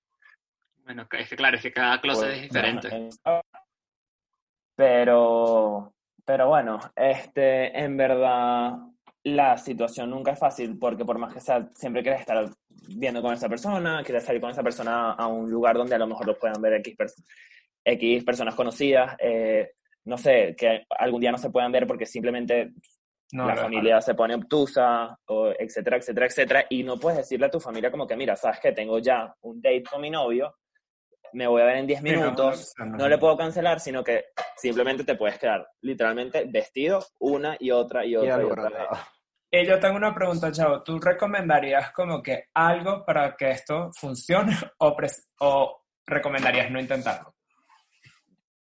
Bueno, 0.85 1.07
es 1.11 1.29
que 1.29 1.37
claro, 1.37 1.57
es 1.57 1.63
que 1.63 1.73
cada 1.73 2.01
closet 2.01 2.31
es 2.31 2.43
diferente. 2.43 3.09
Pero, 4.77 5.95
pero 6.25 6.49
bueno, 6.49 6.79
este, 6.97 7.79
en 7.79 7.97
verdad, 7.97 8.73
la 9.25 9.59
situación 9.59 10.11
nunca 10.11 10.33
es 10.33 10.39
fácil 10.39 10.79
porque 10.79 11.05
por 11.05 11.19
más 11.19 11.35
que 11.35 11.41
sea, 11.41 11.69
siempre 11.75 12.03
quieres 12.03 12.21
estar 12.21 12.49
viendo 12.89 13.21
con 13.21 13.35
esa 13.35 13.49
persona, 13.49 14.03
quieres 14.03 14.25
salir 14.25 14.41
con 14.41 14.51
esa 14.51 14.63
persona 14.63 15.13
a 15.13 15.27
un 15.27 15.51
lugar 15.51 15.77
donde 15.77 15.95
a 15.95 15.99
lo 15.99 16.07
mejor 16.07 16.27
lo 16.27 16.39
puedan 16.39 16.61
ver 16.63 16.75
X, 16.75 16.97
pers- 16.97 17.25
X 17.85 18.25
personas 18.25 18.55
conocidas, 18.55 19.17
eh, 19.19 19.73
no 20.05 20.17
sé, 20.17 20.55
que 20.57 20.87
algún 20.99 21.21
día 21.21 21.31
no 21.31 21.39
se 21.39 21.51
puedan 21.51 21.73
ver 21.73 21.87
porque 21.87 22.07
simplemente 22.07 22.73
No, 23.33 23.47
la 23.47 23.55
no, 23.55 23.61
familia 23.63 24.01
se 24.01 24.15
pone 24.15 24.35
obtusa, 24.35 25.17
o 25.27 25.53
etcétera, 25.59 25.97
etcétera, 25.99 26.27
etcétera, 26.27 26.65
y 26.69 26.83
no 26.83 26.99
puedes 26.99 27.19
decirle 27.19 27.47
a 27.47 27.51
tu 27.51 27.61
familia 27.61 27.91
como 27.91 28.07
que, 28.07 28.17
mira, 28.17 28.35
sabes 28.37 28.59
que 28.61 28.73
tengo 28.73 28.99
ya 28.99 29.33
un 29.43 29.61
date 29.63 29.85
con 29.91 30.01
mi 30.01 30.11
novio, 30.11 30.57
me 31.33 31.47
voy 31.47 31.63
a 31.63 31.67
ver 31.67 31.77
en 31.77 31.87
10 31.87 32.01
Sí, 32.03 32.11
no, 32.11 32.17
minutos, 32.23 32.75
no, 32.79 32.87
no, 32.87 32.97
no 32.99 33.09
le 33.09 33.19
puedo 33.19 33.37
cancelar, 33.37 33.79
sino 33.79 34.03
que 34.03 34.25
simplemente 34.57 35.05
te 35.05 35.15
puedes 35.15 35.39
quedar 35.39 35.65
literalmente 35.83 36.45
vestido 36.51 37.05
una 37.21 37.57
y 37.61 37.71
otra 37.71 38.05
y 38.05 38.17
otra 38.17 38.43
y, 38.43 38.45
otra 38.47 38.63
vez. 38.65 38.73
alborotado. 38.73 39.03
Y 39.53 39.67
yo 39.67 39.81
tengo 39.81 39.97
una 39.97 40.15
pregunta, 40.15 40.51
Chavo. 40.53 40.83
¿Tú 40.83 40.99
recomendarías 40.99 41.93
como 41.93 42.23
que 42.23 42.45
algo 42.55 43.05
para 43.05 43.37
que 43.37 43.51
esto 43.51 43.91
funcione 43.99 44.53
o, 44.79 44.97
pres- 44.97 45.29
o 45.41 45.83
recomendarías 46.07 46.71
no 46.71 46.81
intentarlo? 46.81 47.35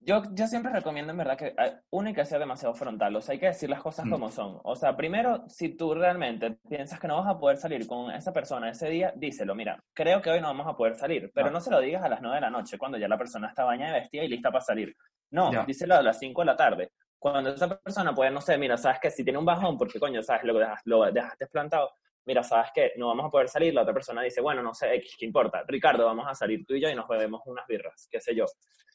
Yo, 0.02 0.24
yo 0.32 0.48
siempre 0.48 0.72
recomiendo 0.72 1.12
en 1.12 1.18
verdad 1.18 1.38
que 1.38 1.48
eh, 1.48 1.82
uno 1.90 2.10
y 2.10 2.14
que 2.14 2.24
sea 2.24 2.40
demasiado 2.40 2.74
frontal, 2.74 3.14
o 3.16 3.22
sea, 3.22 3.34
hay 3.34 3.40
que 3.40 3.48
decir 3.48 3.70
las 3.70 3.82
cosas 3.82 4.06
Mm. 4.06 4.10
como 4.12 4.32
son. 4.32 4.60
O 4.64 4.76
sea, 4.76 4.96
primero, 4.96 5.44
si 5.50 5.76
tú 5.76 5.94
realmente 5.94 6.58
piensas 6.70 7.00
que 7.00 7.08
no 7.08 7.18
vas 7.18 7.28
a 7.28 7.38
poder 7.38 7.58
salir 7.58 7.86
con 7.86 8.10
esa 8.12 8.32
persona 8.32 8.70
ese 8.70 8.90
día, 8.90 9.12
díselo, 9.16 9.54
mira, 9.56 9.84
creo 9.94 10.22
que 10.22 10.30
hoy 10.30 10.40
no 10.40 10.48
vamos 10.48 10.68
a 10.68 10.76
poder 10.78 10.96
salir, 10.96 11.30
pero 11.34 11.48
Ah. 11.48 11.52
no 11.52 11.60
se 11.60 11.70
lo 11.70 11.82
digas 11.82 12.02
a 12.04 12.10
las 12.10 12.22
9 12.22 12.38
de 12.38 12.42
la 12.42 12.50
noche, 12.50 12.78
cuando 12.78 12.98
ya 12.98 13.10
la 13.10 13.18
persona 13.18 13.50
está 13.50 13.66
bañada 13.66 13.98
y 13.98 14.02
vestida 14.02 14.24
y 14.24 14.30
lista 14.30 14.50
para 14.52 14.64
salir. 14.64 14.96
No, 15.32 15.52
díselo 15.66 15.96
a 15.96 16.02
las 16.02 16.18
5 16.18 16.42
de 16.42 16.46
la 16.46 16.56
tarde. 16.56 16.92
Cuando 17.20 17.50
esa 17.50 17.68
persona 17.78 18.16
puede, 18.16 18.32
no 18.32 18.40
sé, 18.40 18.58
mira, 18.58 18.78
sabes 18.78 19.00
que 19.02 19.12
si 19.12 19.26
tiene 19.26 19.38
un 19.38 19.46
bajón, 19.46 19.78
porque 19.78 20.00
coño, 20.00 20.24
sabes, 20.24 20.44
lo, 20.46 20.54
dejas- 20.58 20.82
lo 20.86 21.12
dejaste 21.12 21.46
plantado, 21.48 21.92
mira, 22.26 22.42
sabes 22.42 22.72
que 22.74 22.94
no 22.96 23.08
vamos 23.08 23.26
a 23.26 23.30
poder 23.30 23.50
salir, 23.50 23.74
la 23.74 23.82
otra 23.82 23.94
persona 23.94 24.22
dice, 24.22 24.40
bueno, 24.40 24.64
no 24.64 24.74
sé, 24.74 24.96
X, 24.96 25.18
¿qué 25.20 25.26
importa? 25.26 25.64
Ricardo, 25.68 26.06
vamos 26.06 26.26
a 26.26 26.34
salir 26.34 26.66
tú 26.66 26.74
y 26.76 26.82
yo 26.82 26.90
y 26.90 26.96
nos 26.96 27.08
bebemos 27.08 27.42
unas 27.46 27.68
birras, 27.68 28.08
qué 28.10 28.22
sé 28.22 28.34
yo 28.34 28.46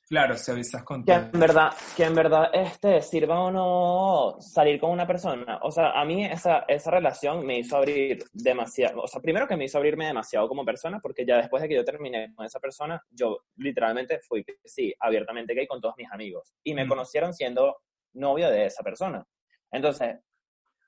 Claro, 0.08 0.36
si 0.36 0.50
avisas 0.50 0.82
con 0.84 1.02
que 1.02 1.12
en 1.14 1.30
verdad, 1.32 1.72
que 1.96 2.04
en 2.04 2.14
verdad 2.14 2.50
este, 2.52 3.00
sirva 3.00 3.40
o 3.40 3.50
no 3.50 4.36
salir 4.40 4.78
con 4.78 4.90
una 4.90 5.06
persona. 5.06 5.58
O 5.62 5.70
sea, 5.70 5.92
a 5.92 6.04
mí 6.04 6.24
esa, 6.24 6.64
esa 6.68 6.90
relación 6.90 7.44
me 7.46 7.58
hizo 7.58 7.76
abrir 7.78 8.22
demasiado, 8.32 9.00
o 9.02 9.06
sea, 9.08 9.22
primero 9.22 9.48
que 9.48 9.56
me 9.56 9.64
hizo 9.64 9.78
abrirme 9.78 10.06
demasiado 10.06 10.46
como 10.46 10.64
persona, 10.64 11.00
porque 11.00 11.24
ya 11.24 11.38
después 11.38 11.62
de 11.62 11.68
que 11.68 11.74
yo 11.76 11.84
terminé 11.84 12.34
con 12.34 12.44
esa 12.44 12.60
persona, 12.60 13.02
yo 13.10 13.44
literalmente 13.56 14.20
fui, 14.20 14.44
sí, 14.64 14.94
abiertamente 15.00 15.54
gay 15.54 15.66
con 15.66 15.80
todos 15.80 15.94
mis 15.96 16.10
amigos. 16.12 16.52
Y 16.62 16.74
me 16.74 16.84
Mm. 16.84 16.88
conocieron 16.88 17.32
siendo 17.32 17.78
novio 18.12 18.50
de 18.50 18.66
esa 18.66 18.82
persona. 18.82 19.26
Entonces, 19.72 20.16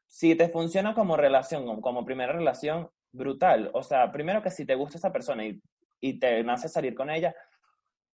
si 0.07 0.35
te 0.37 0.49
funciona 0.51 0.95
como 0.95 1.17
relación, 1.17 1.65
como, 1.67 1.81
como 1.81 2.05
primera 2.05 2.33
relación, 2.33 2.89
brutal. 3.13 3.71
O 3.73 3.83
sea, 3.83 4.13
primero 4.13 4.43
que 4.43 4.51
si 4.51 4.67
te 4.67 4.75
gusta 4.75 4.99
esa 4.99 5.11
persona 5.11 5.45
y, 5.47 5.59
y 6.01 6.19
te 6.19 6.45
nace 6.45 6.69
salir 6.69 6.95
con 6.95 7.09
ella, 7.11 7.35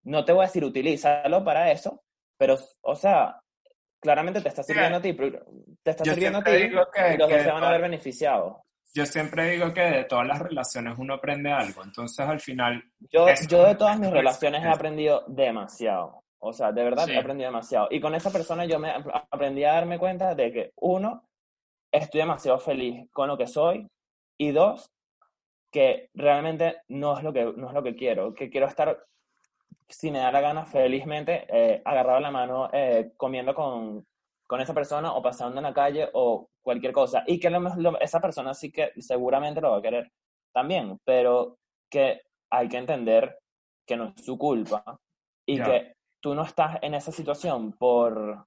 no 0.08 0.24
te 0.26 0.32
voy 0.34 0.44
a 0.44 0.48
decir 0.48 0.64
utilízalo 0.64 1.44
para 1.44 1.72
eso, 1.72 2.02
pero, 2.38 2.58
o 2.82 2.96
sea, 2.96 3.40
claramente 4.02 4.42
te 4.42 4.50
está 4.50 4.64
sirviendo 4.64 4.98
a 4.98 5.02
ti, 5.02 5.14
te 5.14 5.92
está 5.92 6.04
Yo 6.04 6.14
sirviendo 6.14 6.40
a 6.40 6.44
ti 6.44 6.52
siempre 6.52 6.70
digo 6.70 6.88
que- 6.92 7.14
y 7.14 7.18
los 7.18 7.28
que 7.28 7.34
dos 7.36 7.44
se 7.44 7.52
van 7.52 7.64
a 7.64 7.72
ver 7.72 7.82
beneficiados. 7.82 8.58
Yo 8.94 9.06
siempre 9.06 9.50
digo 9.52 9.74
que 9.74 9.82
de 9.82 10.04
todas 10.06 10.26
las 10.26 10.40
relaciones 10.40 10.96
uno 10.98 11.16
aprende 11.16 11.52
algo. 11.52 11.84
Entonces, 11.84 12.26
al 12.28 12.40
final, 12.40 12.82
Yo, 13.12 13.26
de 13.26 13.76
todas 13.76 14.00
mis 14.00 14.10
relaciones 14.10 14.64
he 14.64 14.70
aprendido 14.70 15.24
demasiado. 15.28 16.24
O 16.40 16.54
sea, 16.54 16.72
de 16.72 16.84
verdad 16.84 17.06
Sí. 17.06 17.12
he 17.12 17.18
aprendido 17.20 17.50
demasiado. 17.50 17.88
Y 17.92 18.00
con 18.00 18.16
esa 18.16 18.32
persona 18.32 18.66
yo 18.66 18.80
me 18.80 18.92
aprendí 19.30 19.64
a 19.66 19.74
darme 19.74 20.00
cuenta 20.00 20.34
de 20.36 20.52
que, 20.52 20.72
uno, 20.78 21.28
estoy 21.92 22.22
demasiado 22.22 22.60
feliz 22.60 23.08
con 23.12 23.28
lo 23.28 23.38
que 23.38 23.48
soy. 23.48 23.88
Y 24.40 24.52
dos, 24.52 24.90
que 25.72 26.10
realmente 26.16 26.78
no 26.88 27.18
es 27.18 27.24
lo 27.24 27.34
que, 27.34 27.44
no 27.56 27.68
es 27.68 27.74
lo 27.74 27.84
que 27.84 27.96
quiero. 27.96 28.34
Que 28.34 28.50
quiero 28.50 28.68
estar, 28.68 28.98
si 29.90 30.12
me 30.12 30.20
da 30.20 30.32
la 30.32 30.42
gana, 30.42 30.66
felizmente, 30.66 31.46
eh, 31.50 31.82
agarrado 31.86 32.20
la 32.20 32.32
mano, 32.32 32.70
eh, 32.74 33.14
comiendo 33.18 33.54
con, 33.56 34.06
con 34.46 34.62
esa 34.62 34.74
persona 34.74 35.14
o 35.14 35.22
pasando 35.22 35.58
en 35.58 35.64
la 35.64 35.74
calle 35.74 36.10
o 36.14 36.50
cualquier 36.62 36.92
cosa. 36.94 37.24
Y 37.28 37.40
que 37.40 37.50
lo, 37.50 37.60
lo- 37.60 38.00
esa 38.00 38.20
persona 38.20 38.54
sí 38.54 38.72
que 38.72 38.92
seguramente 39.02 39.62
lo 39.62 39.72
va 39.72 39.78
a 39.78 39.82
querer 39.82 40.12
también. 40.54 41.00
Pero 41.06 41.58
que 41.90 42.22
hay 42.50 42.68
que 42.68 42.78
entender 42.78 43.38
que 43.86 43.96
no 43.98 44.14
es 44.16 44.26
su 44.26 44.38
culpa 44.38 44.84
y 45.46 45.58
que 45.68 45.94
tú 46.20 46.36
no 46.36 46.44
estás 46.44 46.78
en 46.82 46.94
esa 46.94 47.12
situación 47.12 47.72
por, 47.74 48.46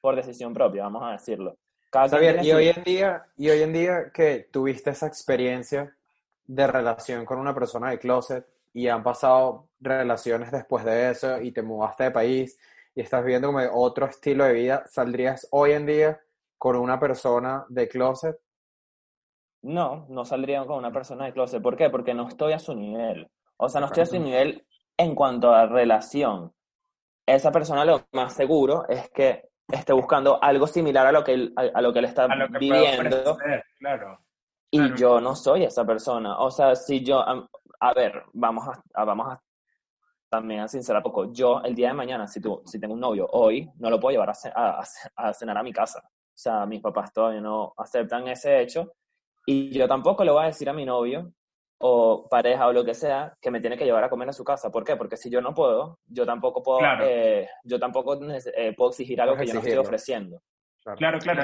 por 0.00 0.16
decisión 0.16 0.52
propia, 0.52 0.82
vamos 0.84 1.02
a 1.04 1.12
decirlo. 1.12 1.54
Tiene 2.32 2.42
y 2.42 2.50
su- 2.50 2.56
hoy 2.56 2.68
en 2.68 2.82
día, 2.84 3.24
y 3.36 3.50
hoy 3.50 3.62
en 3.62 3.72
día 3.72 4.10
que 4.12 4.48
tuviste 4.52 4.90
esa 4.90 5.06
experiencia 5.06 5.96
de 6.46 6.66
relación 6.66 7.24
con 7.24 7.38
una 7.38 7.54
persona 7.54 7.90
de 7.90 7.98
closet 8.00 8.44
y 8.74 8.88
han 8.88 9.02
pasado 9.02 9.68
relaciones 9.80 10.50
después 10.52 10.84
de 10.84 11.10
eso 11.10 11.40
y 11.40 11.52
te 11.52 11.62
mudaste 11.62 12.04
de 12.04 12.10
país 12.10 12.58
y 12.94 13.00
estás 13.00 13.24
viviendo 13.24 13.48
como 13.48 13.60
otro 13.72 14.04
estilo 14.06 14.44
de 14.44 14.52
vida, 14.52 14.84
¿saldrías 14.86 15.48
hoy 15.52 15.72
en 15.72 15.86
día 15.86 16.20
con 16.58 16.76
una 16.76 16.98
persona 17.00 17.64
de 17.68 17.88
closet? 17.88 18.36
No, 19.62 20.06
no 20.10 20.24
saldría 20.24 20.64
con 20.66 20.76
una 20.78 20.92
persona 20.92 21.24
de 21.24 21.32
closet. 21.32 21.62
¿Por 21.62 21.76
qué? 21.76 21.88
Porque 21.88 22.12
no 22.14 22.28
estoy 22.28 22.52
a 22.52 22.58
su 22.58 22.74
nivel. 22.74 23.30
O 23.56 23.68
sea, 23.68 23.80
no 23.80 23.86
estoy 23.86 24.02
a 24.02 24.06
su 24.06 24.18
nivel 24.18 24.66
en 24.96 25.14
cuanto 25.14 25.52
a 25.52 25.66
relación. 25.66 26.52
Esa 27.26 27.50
persona 27.50 27.84
lo 27.84 28.04
más 28.12 28.34
seguro 28.34 28.86
es 28.88 29.08
que 29.10 29.48
esté 29.72 29.92
buscando 29.94 30.42
algo 30.42 30.66
similar 30.66 31.06
a 31.06 31.12
lo 31.12 31.24
que 31.24 31.32
él, 31.32 31.52
a, 31.56 31.78
a 31.78 31.80
lo 31.80 31.92
que 31.92 32.00
él 32.00 32.04
está 32.04 32.24
a 32.24 32.36
lo 32.36 32.46
que 32.48 32.58
puedo 32.58 32.82
viviendo. 32.82 33.32
ofrecer, 33.32 33.64
claro. 33.78 34.18
Y 34.70 34.78
Claro. 34.78 34.96
yo 34.96 35.20
no 35.20 35.34
soy 35.36 35.64
esa 35.64 35.84
persona. 35.86 36.38
O 36.38 36.50
sea, 36.50 36.74
si 36.74 37.02
yo, 37.02 37.24
a, 37.88 37.92
ver, 37.94 38.22
vamos 38.32 38.66
a, 38.68 38.82
a- 38.94 39.04
vamos 39.04 39.32
a 39.32 39.40
también 40.30 40.60
a 40.60 40.68
sincerar 40.68 41.02
poco. 41.02 41.32
Yo, 41.32 41.60
el 41.62 41.74
día 41.74 41.88
de 41.88 41.94
mañana, 41.94 42.26
si, 42.26 42.40
tú, 42.40 42.60
si 42.66 42.80
tengo 42.80 42.94
un 42.94 43.00
novio 43.00 43.26
hoy, 43.32 43.70
no 43.78 43.88
lo 43.90 44.00
puedo 44.00 44.12
llevar 44.12 44.30
a, 44.30 44.34
a- 44.54 44.84
a- 45.16 45.32
cenar 45.34 45.56
a 45.58 45.62
mi 45.62 45.72
casa. 45.72 46.00
O 46.04 46.36
sea, 46.36 46.66
mis 46.66 46.80
papás 46.80 47.12
todavía 47.12 47.40
no 47.40 47.72
aceptan 47.76 48.26
ese 48.28 48.60
hecho. 48.60 48.94
Y 49.46 49.70
yo 49.76 49.86
tampoco 49.86 50.24
le 50.24 50.32
voy 50.32 50.42
a 50.42 50.46
decir 50.46 50.68
a 50.68 50.72
mi 50.72 50.84
novio 50.84 51.32
o 51.78 52.28
pareja 52.28 52.66
o 52.66 52.72
lo 52.72 52.84
que 52.84 52.94
sea 52.94 53.36
que 53.40 53.50
me 53.50 53.60
tiene 53.60 53.76
que 53.76 53.84
llevar 53.84 54.02
a 54.02 54.08
comer 54.08 54.28
a 54.30 54.32
su 54.32 54.42
casa. 54.42 54.70
¿Por 54.70 54.82
qué? 54.84 54.96
Porque 54.96 55.16
si 55.16 55.28
yo 55.30 55.40
no 55.40 55.54
puedo, 55.54 56.00
yo 56.06 56.24
tampoco 56.26 56.62
puedo, 56.62 56.78
Claro. 56.78 57.04
eh, 57.06 57.48
yo 57.62 57.78
tampoco 57.78 58.18
eh, 58.24 58.74
puedo 58.76 58.90
exigir 58.90 59.20
algo 59.20 59.36
que 59.36 59.46
yo 59.46 59.54
no 59.54 59.60
estoy 59.60 59.72
ofreciendo. 59.86 60.42
Claro, 60.82 61.18
claro. 61.20 61.42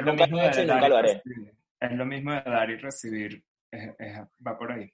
Es 1.80 1.92
lo 1.92 2.04
mismo 2.06 2.32
de 2.32 2.42
dar 2.44 2.70
y 2.70 2.76
recibir, 2.76 3.44
es- 3.70 3.94
es- 3.98 4.20
va 4.46 4.58
por 4.58 4.72
ahí. 4.72 4.90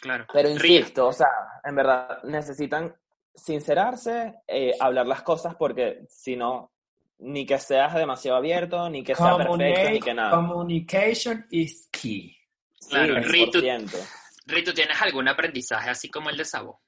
Claro. 0.00 0.26
Pero 0.32 0.48
Ríe. 0.56 0.78
insisto, 0.78 1.06
o 1.08 1.12
sea, 1.12 1.28
en 1.64 1.74
verdad 1.76 2.22
necesitan 2.24 2.94
sincerarse, 3.34 4.34
eh, 4.46 4.72
hablar 4.80 5.06
las 5.06 5.22
cosas 5.22 5.54
porque 5.54 6.04
si 6.08 6.36
no, 6.36 6.72
ni 7.18 7.46
que 7.46 7.58
seas 7.58 7.94
demasiado 7.94 8.36
abierto, 8.38 8.88
ni 8.90 9.02
que 9.04 9.14
sea 9.14 9.36
perfecto, 9.36 9.90
ni 9.90 10.00
que 10.00 10.14
nada. 10.14 10.30
Communication 10.32 11.46
is 11.50 11.88
key. 11.92 12.36
Claro, 12.88 13.22
sí, 13.22 13.28
Ritu- 13.28 13.60
100%. 13.60 14.08
Ritu, 14.46 14.74
¿tienes 14.74 15.00
algún 15.00 15.28
aprendizaje 15.28 15.90
así 15.90 16.10
como 16.10 16.30
el 16.30 16.36
de 16.36 16.44
Sabo? 16.44 16.80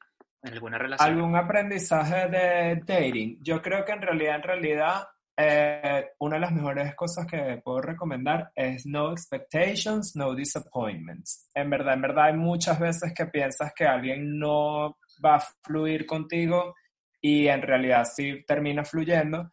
¿En 0.43 0.53
alguna 0.53 0.77
relación? 0.77 1.09
¿Algún 1.09 1.37
aprendizaje 1.37 2.29
de 2.29 2.83
dating? 2.85 3.39
Yo 3.41 3.63
creo 3.63 3.85
que 3.85 3.93
en 3.93 4.03
realidad, 4.03 4.35
en 4.37 4.43
realidad, 4.43 5.09
eh, 5.37 6.11
una 6.21 6.37
de 6.37 6.41
las 6.41 6.53
mejores 6.53 6.95
cosas 6.95 7.27
que 7.27 7.61
puedo 7.65 7.81
recomendar 7.81 8.53
es 8.55 8.87
no 8.87 9.11
expectations, 9.11 10.15
no 10.15 10.35
disappointments. 10.35 11.51
En 11.55 11.71
verdad, 11.71 11.95
en 11.95 12.03
verdad 12.03 12.25
hay 12.27 12.35
muchas 12.35 12.79
veces 12.79 13.13
que 13.15 13.27
piensas 13.27 13.73
que 13.75 13.85
alguien 13.85 14.39
no 14.39 14.99
va 15.25 15.37
a 15.37 15.45
fluir 15.63 16.07
contigo 16.07 16.75
y 17.21 17.49
en 17.49 17.63
realidad 17.63 18.05
sí 18.05 18.45
termina 18.47 18.85
fluyendo 18.85 19.51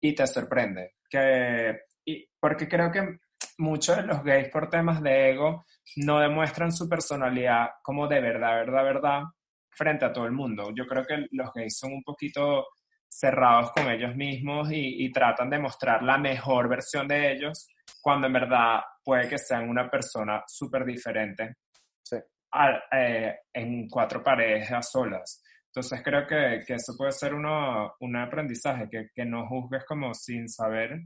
y 0.00 0.14
te 0.14 0.26
sorprende. 0.26 0.94
Que, 1.10 1.80
y, 2.04 2.26
porque 2.38 2.66
creo 2.68 2.90
que 2.90 3.18
muchos 3.58 3.96
de 3.96 4.04
los 4.04 4.22
gays 4.22 4.48
por 4.48 4.70
temas 4.70 5.02
de 5.02 5.30
ego 5.30 5.64
no 5.96 6.20
demuestran 6.20 6.72
su 6.72 6.88
personalidad 6.88 7.68
como 7.82 8.08
de 8.08 8.20
verdad, 8.20 8.54
verdad, 8.54 8.84
verdad 8.84 9.22
frente 9.70 10.04
a 10.04 10.12
todo 10.12 10.24
el 10.24 10.32
mundo. 10.32 10.72
Yo 10.74 10.86
creo 10.86 11.04
que 11.04 11.26
los 11.32 11.52
gays 11.52 11.76
son 11.78 11.92
un 11.92 12.02
poquito 12.02 12.66
cerrados 13.12 13.72
con 13.72 13.90
ellos 13.90 14.14
mismos 14.14 14.70
y, 14.70 15.04
y 15.04 15.10
tratan 15.12 15.50
de 15.50 15.58
mostrar 15.58 16.02
la 16.02 16.16
mejor 16.16 16.68
versión 16.68 17.08
de 17.08 17.32
ellos 17.32 17.68
cuando 18.00 18.28
en 18.28 18.32
verdad 18.32 18.80
puede 19.04 19.28
que 19.28 19.36
sean 19.38 19.68
una 19.68 19.90
persona 19.90 20.42
súper 20.46 20.84
diferente 20.84 21.56
Sí. 22.02 22.16
a- 22.52 22.82
eh, 22.92 23.40
en 23.52 23.88
cuatro 23.88 24.22
paredes 24.22 24.70
a 24.72 24.80
solas. 24.80 25.42
Entonces 25.66 26.00
creo 26.02 26.26
que, 26.26 26.62
que 26.66 26.74
eso 26.74 26.94
puede 26.96 27.12
ser 27.12 27.34
uno, 27.34 27.94
un 28.00 28.16
aprendizaje, 28.16 28.88
que, 28.90 29.08
que 29.14 29.24
no 29.24 29.46
juzgues 29.48 29.84
como 29.84 30.14
sin 30.14 30.48
saber 30.48 31.00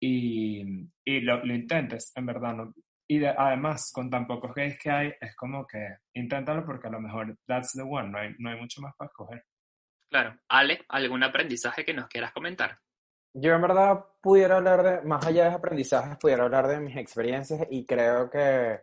y, 0.00 0.88
y 1.04 1.20
lo, 1.20 1.44
lo 1.44 1.54
intentes, 1.54 2.12
en 2.16 2.26
verdad. 2.26 2.54
¿no? 2.54 2.74
Y 3.08 3.18
de- 3.18 3.28
además, 3.36 3.90
con 3.92 4.10
tan 4.10 4.26
pocos 4.26 4.54
gays 4.54 4.78
que 4.78 4.90
hay, 4.90 5.12
es 5.20 5.34
como 5.36 5.66
que 5.66 5.96
inténtalo 6.14 6.64
porque 6.64 6.88
a 6.88 6.90
lo 6.90 7.00
mejor 7.00 7.36
that's 7.46 7.72
the 7.72 7.82
one, 7.82 8.10
no 8.10 8.18
hay, 8.18 8.34
no 8.38 8.50
hay 8.50 8.58
mucho 8.60 8.80
más 8.80 8.94
para 8.96 9.08
escoger. 9.08 9.44
Claro. 10.12 10.38
Ale, 10.48 10.84
¿algún 10.90 11.22
aprendizaje 11.22 11.86
que 11.86 11.94
nos 11.94 12.06
quieras 12.06 12.32
comentar? 12.32 12.78
Yo 13.32 13.54
en 13.54 13.62
verdad 13.62 14.04
pudiera 14.20 14.58
hablar 14.58 14.82
de, 14.82 15.08
más 15.08 15.26
allá 15.26 15.48
de 15.48 15.54
aprendizajes, 15.54 16.18
pudiera 16.18 16.44
hablar 16.44 16.68
de 16.68 16.80
mis 16.80 16.94
experiencias 16.98 17.66
y 17.70 17.86
creo 17.86 18.28
que 18.28 18.78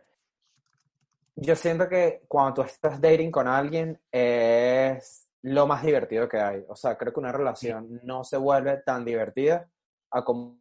yo 1.36 1.54
siento 1.54 1.88
que 1.88 2.24
cuando 2.26 2.54
tú 2.54 2.62
estás 2.62 3.00
dating 3.00 3.30
con 3.30 3.46
alguien 3.46 3.96
es 4.10 5.28
lo 5.42 5.68
más 5.68 5.84
divertido 5.84 6.28
que 6.28 6.40
hay. 6.40 6.64
O 6.66 6.74
sea, 6.74 6.98
creo 6.98 7.12
que 7.12 7.20
una 7.20 7.30
relación 7.30 8.00
no 8.02 8.24
se 8.24 8.36
vuelve 8.36 8.78
tan 8.78 9.04
divertida 9.04 9.70
a 10.10 10.24
como, 10.24 10.60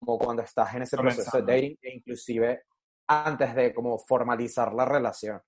como 0.00 0.18
cuando 0.18 0.42
estás 0.42 0.74
en 0.76 0.82
ese 0.82 0.96
proceso 0.96 1.42
de 1.42 1.42
dating 1.42 1.78
e 1.82 1.94
inclusive 1.94 2.62
antes 3.06 3.54
de 3.54 3.74
como 3.74 3.98
formalizar 3.98 4.72
la 4.72 4.86
relación. 4.86 5.42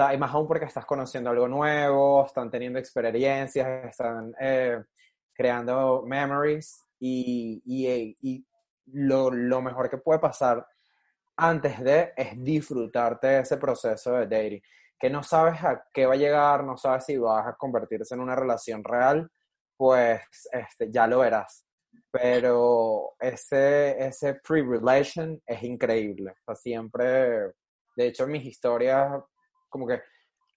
Sea, 0.00 0.14
y 0.14 0.18
más 0.18 0.32
aún 0.32 0.46
porque 0.46 0.64
estás 0.64 0.86
conociendo 0.86 1.28
algo 1.28 1.46
nuevo, 1.46 2.24
están 2.24 2.50
teniendo 2.50 2.78
experiencias, 2.78 3.84
están 3.84 4.34
eh, 4.40 4.82
creando 5.34 6.02
memories 6.06 6.86
y, 6.98 7.60
y, 7.66 7.86
eh, 7.86 8.16
y 8.22 8.46
lo, 8.92 9.30
lo 9.30 9.60
mejor 9.60 9.90
que 9.90 9.98
puede 9.98 10.18
pasar 10.18 10.66
antes 11.36 11.80
de 11.80 12.14
es 12.16 12.42
disfrutarte 12.42 13.26
de 13.26 13.40
ese 13.40 13.58
proceso 13.58 14.12
de 14.12 14.26
dating, 14.26 14.62
que 14.98 15.10
no 15.10 15.22
sabes 15.22 15.62
a 15.62 15.84
qué 15.92 16.06
va 16.06 16.14
a 16.14 16.16
llegar, 16.16 16.64
no 16.64 16.78
sabes 16.78 17.04
si 17.04 17.18
vas 17.18 17.46
a 17.46 17.56
convertirse 17.56 18.14
en 18.14 18.20
una 18.20 18.34
relación 18.34 18.82
real, 18.82 19.30
pues 19.76 20.22
este, 20.50 20.90
ya 20.90 21.06
lo 21.06 21.18
verás. 21.18 21.66
Pero 22.10 23.16
ese, 23.18 24.02
ese 24.02 24.34
pre-relation 24.36 25.42
es 25.44 25.62
increíble. 25.62 26.30
O 26.30 26.44
sea, 26.46 26.54
siempre, 26.54 27.52
de 27.96 28.06
hecho, 28.06 28.26
mis 28.26 28.46
historias, 28.46 29.22
como 29.70 29.86
que 29.86 30.02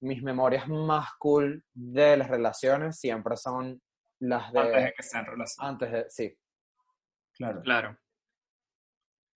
mis 0.02 0.21
memorias 0.21 0.67
más 0.67 1.12
cool 1.17 1.63
de 1.73 2.17
las 2.17 2.28
relaciones 2.28 2.99
siempre 2.99 3.38
son 3.38 3.82
las 4.19 4.52
de 4.52 4.60
Antes 4.60 4.84
de 4.84 4.93
que 4.93 5.04
sean 5.04 5.26
relaciones. 5.26 5.58
antes 5.60 5.91
de, 5.91 6.06
sí. 6.10 6.38
Claro. 7.38 7.62
Claro. 7.62 7.97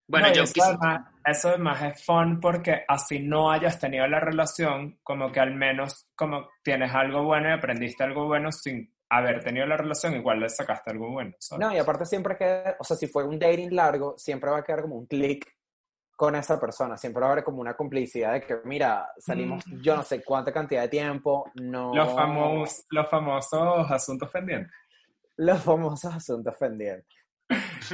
Bueno, 0.06 0.28
No, 0.28 0.34
yo 0.34 0.42
eso, 0.44 0.62
además, 0.64 1.06
eso 1.24 1.48
además 1.48 1.82
es 1.82 2.04
fun 2.04 2.40
porque 2.40 2.82
así 2.88 3.20
no 3.20 3.50
hayas 3.50 3.78
tenido 3.78 4.06
la 4.06 4.20
relación, 4.20 4.98
como 5.02 5.30
que 5.30 5.40
al 5.40 5.54
menos 5.54 6.10
como 6.14 6.48
tienes 6.62 6.94
algo 6.94 7.24
bueno 7.24 7.50
y 7.50 7.52
aprendiste 7.52 8.04
algo 8.04 8.26
bueno 8.26 8.50
sin 8.50 8.90
haber 9.10 9.42
tenido 9.42 9.66
la 9.66 9.76
relación, 9.76 10.14
igual 10.14 10.40
le 10.40 10.48
sacaste 10.48 10.90
algo 10.90 11.10
bueno. 11.10 11.32
¿sabes? 11.38 11.66
No, 11.66 11.74
y 11.74 11.78
aparte 11.78 12.06
siempre 12.06 12.36
queda, 12.36 12.76
o 12.78 12.84
sea, 12.84 12.96
si 12.96 13.06
fue 13.06 13.24
un 13.24 13.38
dating 13.38 13.74
largo, 13.74 14.16
siempre 14.16 14.50
va 14.50 14.58
a 14.58 14.64
quedar 14.64 14.82
como 14.82 14.96
un 14.96 15.06
clic 15.06 15.57
con 16.18 16.34
esa 16.34 16.58
persona, 16.58 16.96
siempre 16.96 17.20
va 17.20 17.28
a 17.28 17.32
haber 17.32 17.44
como 17.44 17.60
una 17.60 17.74
complicidad 17.74 18.32
de 18.32 18.40
que, 18.40 18.56
mira, 18.64 19.08
salimos 19.18 19.64
Mm. 19.68 19.80
yo 19.80 19.94
no 19.94 20.02
sé 20.02 20.20
cuánta 20.24 20.52
cantidad 20.52 20.82
de 20.82 20.88
tiempo, 20.88 21.48
no... 21.54 21.94
Los, 21.94 22.08
famos- 22.12 22.84
los 22.90 23.08
famosos 23.08 23.88
asuntos 23.88 24.28
pendientes. 24.28 24.72
Los 25.36 25.62
famosos 25.62 26.12
asuntos 26.12 26.56
pendientes. 26.58 27.06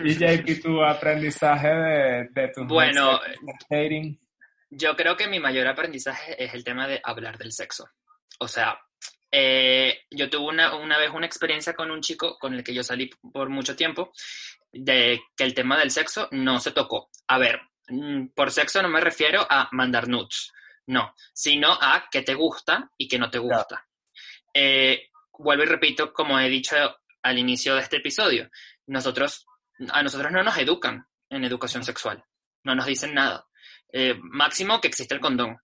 Y 0.03 0.15
JP, 0.15 0.63
tu 0.63 0.83
aprendizaje 0.83 1.69
de, 1.69 2.29
de 2.33 2.49
tus 2.49 2.67
Bueno, 2.69 3.21
dating. 3.69 4.19
yo 4.71 4.97
creo 4.97 5.17
que 5.19 5.29
mi 5.29 5.39
mayor 5.39 5.67
aprendizaje 5.67 6.43
es 6.43 6.55
el 6.55 6.65
tema 6.65 6.89
de 6.89 7.03
hablar 7.05 7.37
del 7.37 7.53
sexo. 7.53 7.87
O 8.41 8.49
sea, 8.49 8.79
eh, 9.31 9.99
yo 10.11 10.31
tuve 10.31 10.47
una, 10.49 10.75
una 10.77 10.97
vez 10.97 11.11
una 11.11 11.27
experiencia 11.27 11.75
con 11.75 11.91
un 11.91 12.01
chico 12.01 12.39
con 12.39 12.55
el 12.55 12.65
que 12.65 12.73
yo 12.73 12.83
salí 12.83 13.11
por 13.35 13.51
mucho 13.51 13.77
tiempo, 13.77 14.13
de 14.73 15.21
que 15.37 15.45
el 15.45 15.53
tema 15.53 15.79
del 15.79 15.91
sexo 15.91 16.27
no 16.31 16.59
se 16.59 16.71
tocó. 16.73 17.11
A 17.29 17.37
ver, 17.39 17.61
por 18.35 18.51
sexo 18.51 18.83
no 18.83 18.89
me 18.89 19.01
refiero 19.01 19.47
a 19.49 19.69
mandar 19.73 20.09
nudes, 20.09 20.53
no, 20.87 21.15
sino 21.33 21.73
a 21.73 22.09
qué 22.11 22.23
te 22.23 22.35
gusta 22.35 22.91
y 22.97 23.09
qué 23.09 23.19
no 23.19 23.31
te 23.31 23.39
gusta. 23.39 23.87
Eh, 24.53 25.11
vuelvo 25.39 25.65
y 25.65 25.67
repito, 25.67 26.13
como 26.13 26.39
he 26.39 26.49
dicho 26.49 26.77
al 27.23 27.39
inicio 27.39 27.75
de 27.75 27.83
este 27.83 27.97
episodio, 27.97 28.51
nosotros, 28.87 29.47
a 29.91 30.03
nosotros 30.03 30.33
no 30.33 30.43
nos 30.43 30.57
educan 30.59 31.07
en 31.29 31.45
educación 31.45 31.85
sexual, 31.85 32.25
no 32.63 32.75
nos 32.75 32.87
dicen 32.87 33.15
nada. 33.15 33.47
Eh, 33.93 34.19
máximo 34.21 34.81
que 34.81 34.89
existe 34.89 35.15
el 35.15 35.21
condón, 35.21 35.57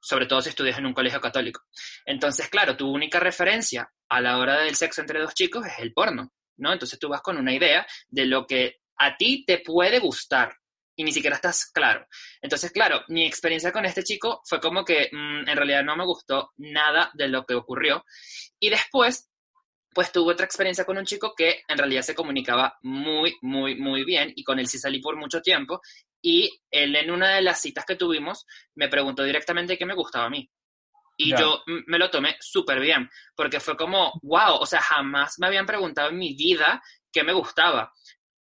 sobre 0.00 0.26
todo 0.26 0.40
si 0.40 0.50
estudias 0.50 0.78
en 0.78 0.86
un 0.86 0.94
colegio 0.94 1.20
católico. 1.20 1.62
Entonces, 2.04 2.48
claro, 2.48 2.76
tu 2.76 2.88
única 2.90 3.20
referencia 3.20 3.90
a 4.08 4.20
la 4.20 4.38
hora 4.38 4.60
del 4.60 4.76
sexo 4.76 5.00
entre 5.00 5.20
dos 5.20 5.34
chicos 5.34 5.66
es 5.66 5.78
el 5.78 5.92
porno, 5.92 6.32
¿no? 6.56 6.72
Entonces 6.72 6.98
tú 6.98 7.08
vas 7.08 7.20
con 7.20 7.36
una 7.36 7.52
idea 7.52 7.86
de 8.08 8.26
lo 8.26 8.46
que 8.46 8.80
a 8.96 9.16
ti 9.16 9.44
te 9.46 9.58
puede 9.58 9.98
gustar 9.98 10.57
y 10.98 11.04
ni 11.04 11.12
siquiera 11.12 11.36
estás 11.36 11.70
claro. 11.70 12.04
Entonces, 12.42 12.72
claro, 12.72 13.04
mi 13.06 13.24
experiencia 13.24 13.70
con 13.70 13.84
este 13.86 14.02
chico 14.02 14.42
fue 14.44 14.58
como 14.58 14.84
que 14.84 15.08
mm, 15.12 15.48
en 15.48 15.56
realidad 15.56 15.84
no 15.84 15.96
me 15.96 16.04
gustó 16.04 16.50
nada 16.56 17.12
de 17.14 17.28
lo 17.28 17.44
que 17.44 17.54
ocurrió. 17.54 18.04
Y 18.58 18.68
después, 18.68 19.30
pues 19.94 20.10
tuve 20.10 20.32
otra 20.32 20.44
experiencia 20.44 20.84
con 20.84 20.98
un 20.98 21.04
chico 21.04 21.34
que 21.36 21.62
en 21.68 21.78
realidad 21.78 22.02
se 22.02 22.16
comunicaba 22.16 22.76
muy, 22.82 23.36
muy, 23.42 23.76
muy 23.76 24.04
bien 24.04 24.32
y 24.34 24.42
con 24.42 24.58
él 24.58 24.66
sí 24.66 24.76
salí 24.76 25.00
por 25.00 25.16
mucho 25.16 25.40
tiempo. 25.40 25.80
Y 26.20 26.60
él 26.68 26.96
en 26.96 27.12
una 27.12 27.36
de 27.36 27.42
las 27.42 27.62
citas 27.62 27.84
que 27.84 27.94
tuvimos 27.94 28.44
me 28.74 28.88
preguntó 28.88 29.22
directamente 29.22 29.78
qué 29.78 29.86
me 29.86 29.94
gustaba 29.94 30.24
a 30.24 30.30
mí. 30.30 30.50
Y 31.16 31.30
yo 31.36 31.62
mm, 31.64 31.82
me 31.86 31.98
lo 31.98 32.10
tomé 32.10 32.36
súper 32.40 32.80
bien, 32.80 33.08
porque 33.36 33.60
fue 33.60 33.76
como, 33.76 34.18
wow, 34.22 34.56
o 34.58 34.66
sea, 34.66 34.80
jamás 34.80 35.36
me 35.38 35.46
habían 35.46 35.66
preguntado 35.66 36.10
en 36.10 36.18
mi 36.18 36.34
vida 36.34 36.82
qué 37.12 37.22
me 37.22 37.32
gustaba. 37.32 37.92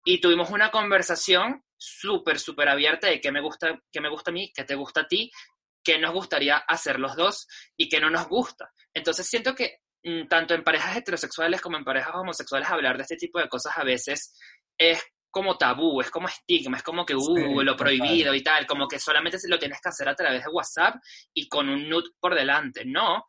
Y 0.06 0.22
tuvimos 0.22 0.52
una 0.52 0.72
conversación 0.72 1.64
súper, 1.86 2.39
súper 2.39 2.69
abierta 2.69 3.08
de 3.08 3.19
qué 3.21 3.32
me, 3.32 3.41
gusta, 3.41 3.80
qué 3.91 4.02
me 4.02 4.10
gusta 4.10 4.32
a 4.32 4.34
mí, 4.34 4.52
qué 4.54 4.63
te 4.63 4.76
gusta 4.76 5.02
a 5.02 5.08
ti, 5.08 5.30
qué 5.84 6.00
nos 6.00 6.13
gustaría 6.13 6.58
hacer 6.58 7.00
los 7.00 7.15
dos 7.15 7.48
y 7.78 7.88
qué 7.88 8.00
no 8.00 8.10
nos 8.10 8.28
gusta. 8.28 8.71
Entonces 8.93 9.28
siento 9.28 9.54
que 9.54 9.80
mm, 10.04 10.28
tanto 10.28 10.54
en 10.54 10.63
parejas 10.63 10.98
heterosexuales 10.98 11.62
como 11.62 11.78
en 11.78 11.84
parejas 11.84 12.15
homosexuales 12.15 12.69
hablar 12.69 12.98
de 12.98 13.04
este 13.04 13.17
tipo 13.17 13.39
de 13.39 13.48
cosas 13.48 13.78
a 13.78 13.84
veces 13.84 14.38
es 14.78 15.02
como 15.30 15.58
tabú, 15.58 16.00
es 16.00 16.10
como 16.10 16.30
estigma, 16.30 16.78
es 16.78 16.84
como 16.84 17.06
que, 17.06 17.13
uh, 17.13 17.19
Sí, 17.19 17.41
lo 17.43 17.74
total. 17.74 17.76
prohibido 17.76 18.34
y 18.34 18.41
tal, 18.41 18.65
como 18.65 18.88
que 18.88 19.00
solamente 19.00 19.38
lo 19.50 19.60
tienes 19.60 19.82
que 19.82 19.89
hacer 19.89 20.08
a 20.08 20.15
través 20.15 20.45
de 20.45 20.50
WhatsApp 20.50 20.95
y 21.34 21.50
con 21.50 21.67
un 21.67 21.89
nude 21.89 22.10
por 22.21 22.34
delante. 22.34 22.86
No, 22.86 23.26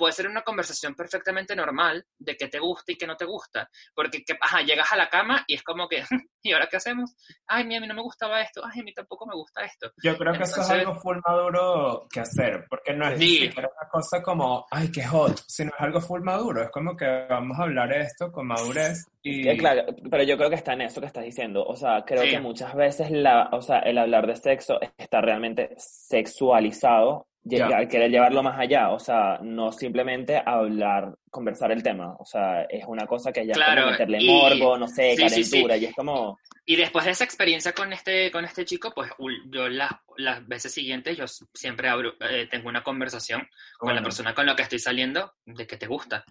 puede 0.00 0.14
ser 0.14 0.26
una 0.26 0.40
conversación 0.42 0.94
perfectamente 0.94 1.54
normal 1.54 2.04
de 2.18 2.34
qué 2.36 2.48
te 2.48 2.58
gusta 2.58 2.92
y 2.92 2.96
qué 2.96 3.06
no 3.06 3.16
te 3.16 3.26
gusta. 3.26 3.68
Porque 3.94 4.24
que, 4.24 4.34
ajá, 4.40 4.62
llegas 4.62 4.90
a 4.92 4.96
la 4.96 5.10
cama 5.10 5.44
y 5.46 5.54
es 5.56 5.62
como 5.62 5.86
que, 5.86 6.02
¿y 6.42 6.52
ahora 6.52 6.66
qué 6.70 6.78
hacemos? 6.78 7.14
Ay, 7.46 7.64
a 7.64 7.66
mí 7.66 7.86
no 7.86 7.94
me 7.94 8.00
gustaba 8.02 8.40
esto, 8.40 8.62
ay, 8.64 8.80
a 8.80 8.82
mí 8.82 8.94
tampoco 8.94 9.26
me 9.26 9.34
gusta 9.34 9.62
esto. 9.62 9.92
Yo 10.02 10.16
creo 10.16 10.32
que 10.32 10.44
eso 10.44 10.62
es 10.62 10.70
algo 10.70 10.94
full 10.96 11.18
maduro 11.26 12.06
que 12.10 12.20
hacer, 12.20 12.64
porque 12.70 12.94
no 12.94 13.08
es 13.10 13.18
Sí. 13.18 13.40
ni 13.40 13.46
siquiera 13.48 13.68
una 13.78 13.90
cosa 13.90 14.22
como, 14.22 14.64
ay, 14.70 14.90
qué 14.90 15.04
hot, 15.04 15.38
sino 15.46 15.70
es 15.76 15.80
algo 15.80 16.00
full 16.00 16.22
maduro. 16.22 16.62
Es 16.62 16.70
como 16.70 16.96
que 16.96 17.26
vamos 17.28 17.58
a 17.58 17.64
hablar 17.64 17.92
esto 17.92 18.32
con 18.32 18.46
madurez 18.46 19.06
y... 19.22 19.42
Que 19.42 19.56
claro, 19.58 19.84
pero 20.10 20.22
yo 20.24 20.38
creo 20.38 20.48
que 20.48 20.56
está 20.56 20.72
en 20.72 20.80
eso 20.82 21.00
que 21.00 21.06
estás 21.08 21.24
diciendo. 21.24 21.62
O 21.64 21.76
sea, 21.76 22.02
creo 22.06 22.22
Sí. 22.22 22.30
que 22.30 22.40
muchas 22.40 22.74
veces 22.74 23.10
la, 23.10 23.50
o 23.52 23.60
sea, 23.60 23.80
el 23.80 23.98
hablar 23.98 24.26
de 24.26 24.36
sexo 24.36 24.78
está 24.96 25.20
realmente 25.20 25.74
sexualizado, 25.76 27.26
querer 27.48 28.10
llevarlo 28.10 28.42
más 28.42 28.58
allá. 28.58 28.90
O 28.90 28.98
sea, 28.98 29.38
no 29.42 29.72
simplemente 29.72 30.42
hablar, 30.44 31.14
conversar 31.30 31.72
el 31.72 31.82
tema. 31.82 32.14
O 32.18 32.24
sea, 32.24 32.62
es 32.62 32.84
una 32.86 33.06
cosa 33.06 33.32
que 33.32 33.46
ya 33.46 33.52
es 33.52 33.58
Claro, 33.58 33.82
como 33.82 33.92
meterle 33.92 34.18
y- 34.20 34.26
morbo, 34.26 34.76
no 34.78 34.86
sé, 34.88 35.16
sí, 35.16 35.28
sí, 35.28 35.44
sí. 35.44 35.50
calentura, 35.50 35.76
y 35.76 35.84
es 35.86 35.94
como... 35.94 36.38
Y 36.66 36.76
después 36.76 37.04
de 37.04 37.10
esa 37.12 37.24
experiencia 37.24 37.72
con 37.72 37.92
este, 37.92 38.30
con 38.30 38.44
este 38.44 38.64
chico, 38.64 38.92
pues 38.94 39.10
yo 39.48 39.68
las, 39.68 39.90
las 40.18 40.46
veces 40.46 40.72
siguientes, 40.72 41.16
yo 41.16 41.24
siempre 41.54 41.88
abro, 41.88 42.12
eh, 42.20 42.46
tengo 42.48 42.68
una 42.68 42.82
conversación 42.82 43.48
con 43.78 43.94
la 43.94 44.02
persona 44.02 44.34
con 44.34 44.46
la 44.46 44.54
que 44.54 44.62
estoy 44.62 44.78
saliendo 44.78 45.32
de 45.46 45.66
que 45.66 45.76
te 45.76 45.86
gusta, 45.88 46.24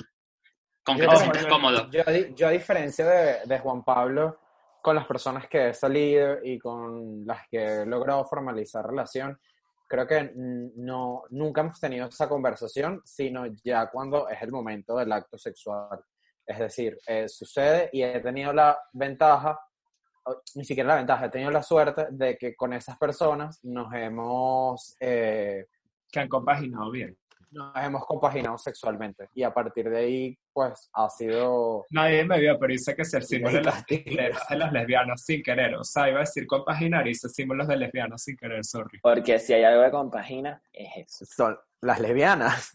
con 0.84 0.96
que 0.96 1.04
Yo 1.04 1.10
te 1.10 1.18
sientes 1.18 1.46
cómodo. 1.46 1.90
Yo, 1.92 2.04
yo 2.36 2.48
a 2.48 2.52
diferencia 2.52 3.06
de, 3.06 3.38
de 3.46 3.60
Juan 3.60 3.84
Pablo, 3.84 4.40
con 4.82 4.96
las 4.96 5.06
personas 5.06 5.48
que 5.50 5.70
he 5.70 5.74
salido 5.74 6.38
y 6.42 6.58
con 6.58 7.26
las 7.26 7.46
que 7.50 7.82
he 7.82 7.86
logrado 7.86 8.24
formalizar 8.24 8.86
relación, 8.86 9.38
creo 9.90 10.06
que 10.06 10.32
no, 10.36 11.24
nunca 11.32 11.62
hemos 11.62 11.80
tenido 11.80 12.08
esa 12.08 12.30
conversación, 12.30 13.02
sino 13.04 13.48
ya 13.64 13.90
cuando 13.90 14.30
es 14.30 14.40
el 14.44 14.52
momento 14.52 14.96
del 14.96 15.12
acto 15.12 15.38
sexual. 15.38 16.00
Es 16.46 16.60
decir, 16.60 16.98
eh, 17.08 17.28
sucede 17.28 17.90
y 17.92 18.04
he 18.04 18.20
tenido 18.20 18.54
la 18.54 18.78
ventaja, 18.94 19.60
ni 20.56 20.64
siquiera 20.64 20.90
la 20.90 20.96
ventaja, 20.98 21.26
he 21.26 21.30
tenido 21.30 21.50
la 21.50 21.64
suerte 21.64 22.08
de 22.12 22.38
que 22.38 22.56
con 22.56 22.72
esas 22.74 22.98
personas 23.00 23.60
nos 23.64 23.92
hemos, 23.94 24.96
eh, 25.00 25.66
han 26.16 26.30
compaginado 26.30 26.92
bien. 26.92 27.18
Nos 27.52 27.76
hemos 27.76 28.06
compaginado 28.06 28.58
sexualmente. 28.58 29.30
Y 29.34 29.44
a 29.44 29.54
partir 29.54 29.90
de 29.90 29.98
ahí, 29.98 30.40
pues 30.54 30.90
ha 30.94 31.10
sido... 31.10 31.86
Nadie 31.92 32.24
me 32.26 32.40
vio, 32.40 32.58
pero 32.60 32.74
hice 32.74 32.96
que 32.96 33.04
es 33.04 33.14
el 33.14 33.24
símbolo 33.24 33.56
de 33.56 33.64
las, 33.64 33.76
castigo. 33.76 34.04
de 34.50 34.56
las 34.56 34.72
lesbianas 34.72 35.24
sin 35.24 35.42
querer. 35.42 35.76
O 35.76 35.84
sea, 35.84 36.10
iba 36.10 36.18
a 36.18 36.22
decir 36.22 36.46
compaginar 36.48 37.08
y 37.08 37.12
hice 37.12 37.30
símbolos 37.30 37.68
de 37.68 37.78
lesbianas 37.78 38.24
sin 38.24 38.38
querer, 38.38 38.64
sorry. 38.64 39.00
Porque 39.02 39.40
si 39.40 39.54
hay 39.54 39.64
algo 39.64 39.82
de 39.82 39.92
compagina, 39.92 40.62
es 40.74 40.90
eso. 41.08 41.26
Son 41.26 41.60
las 41.82 42.00
lesbianas. 42.00 42.74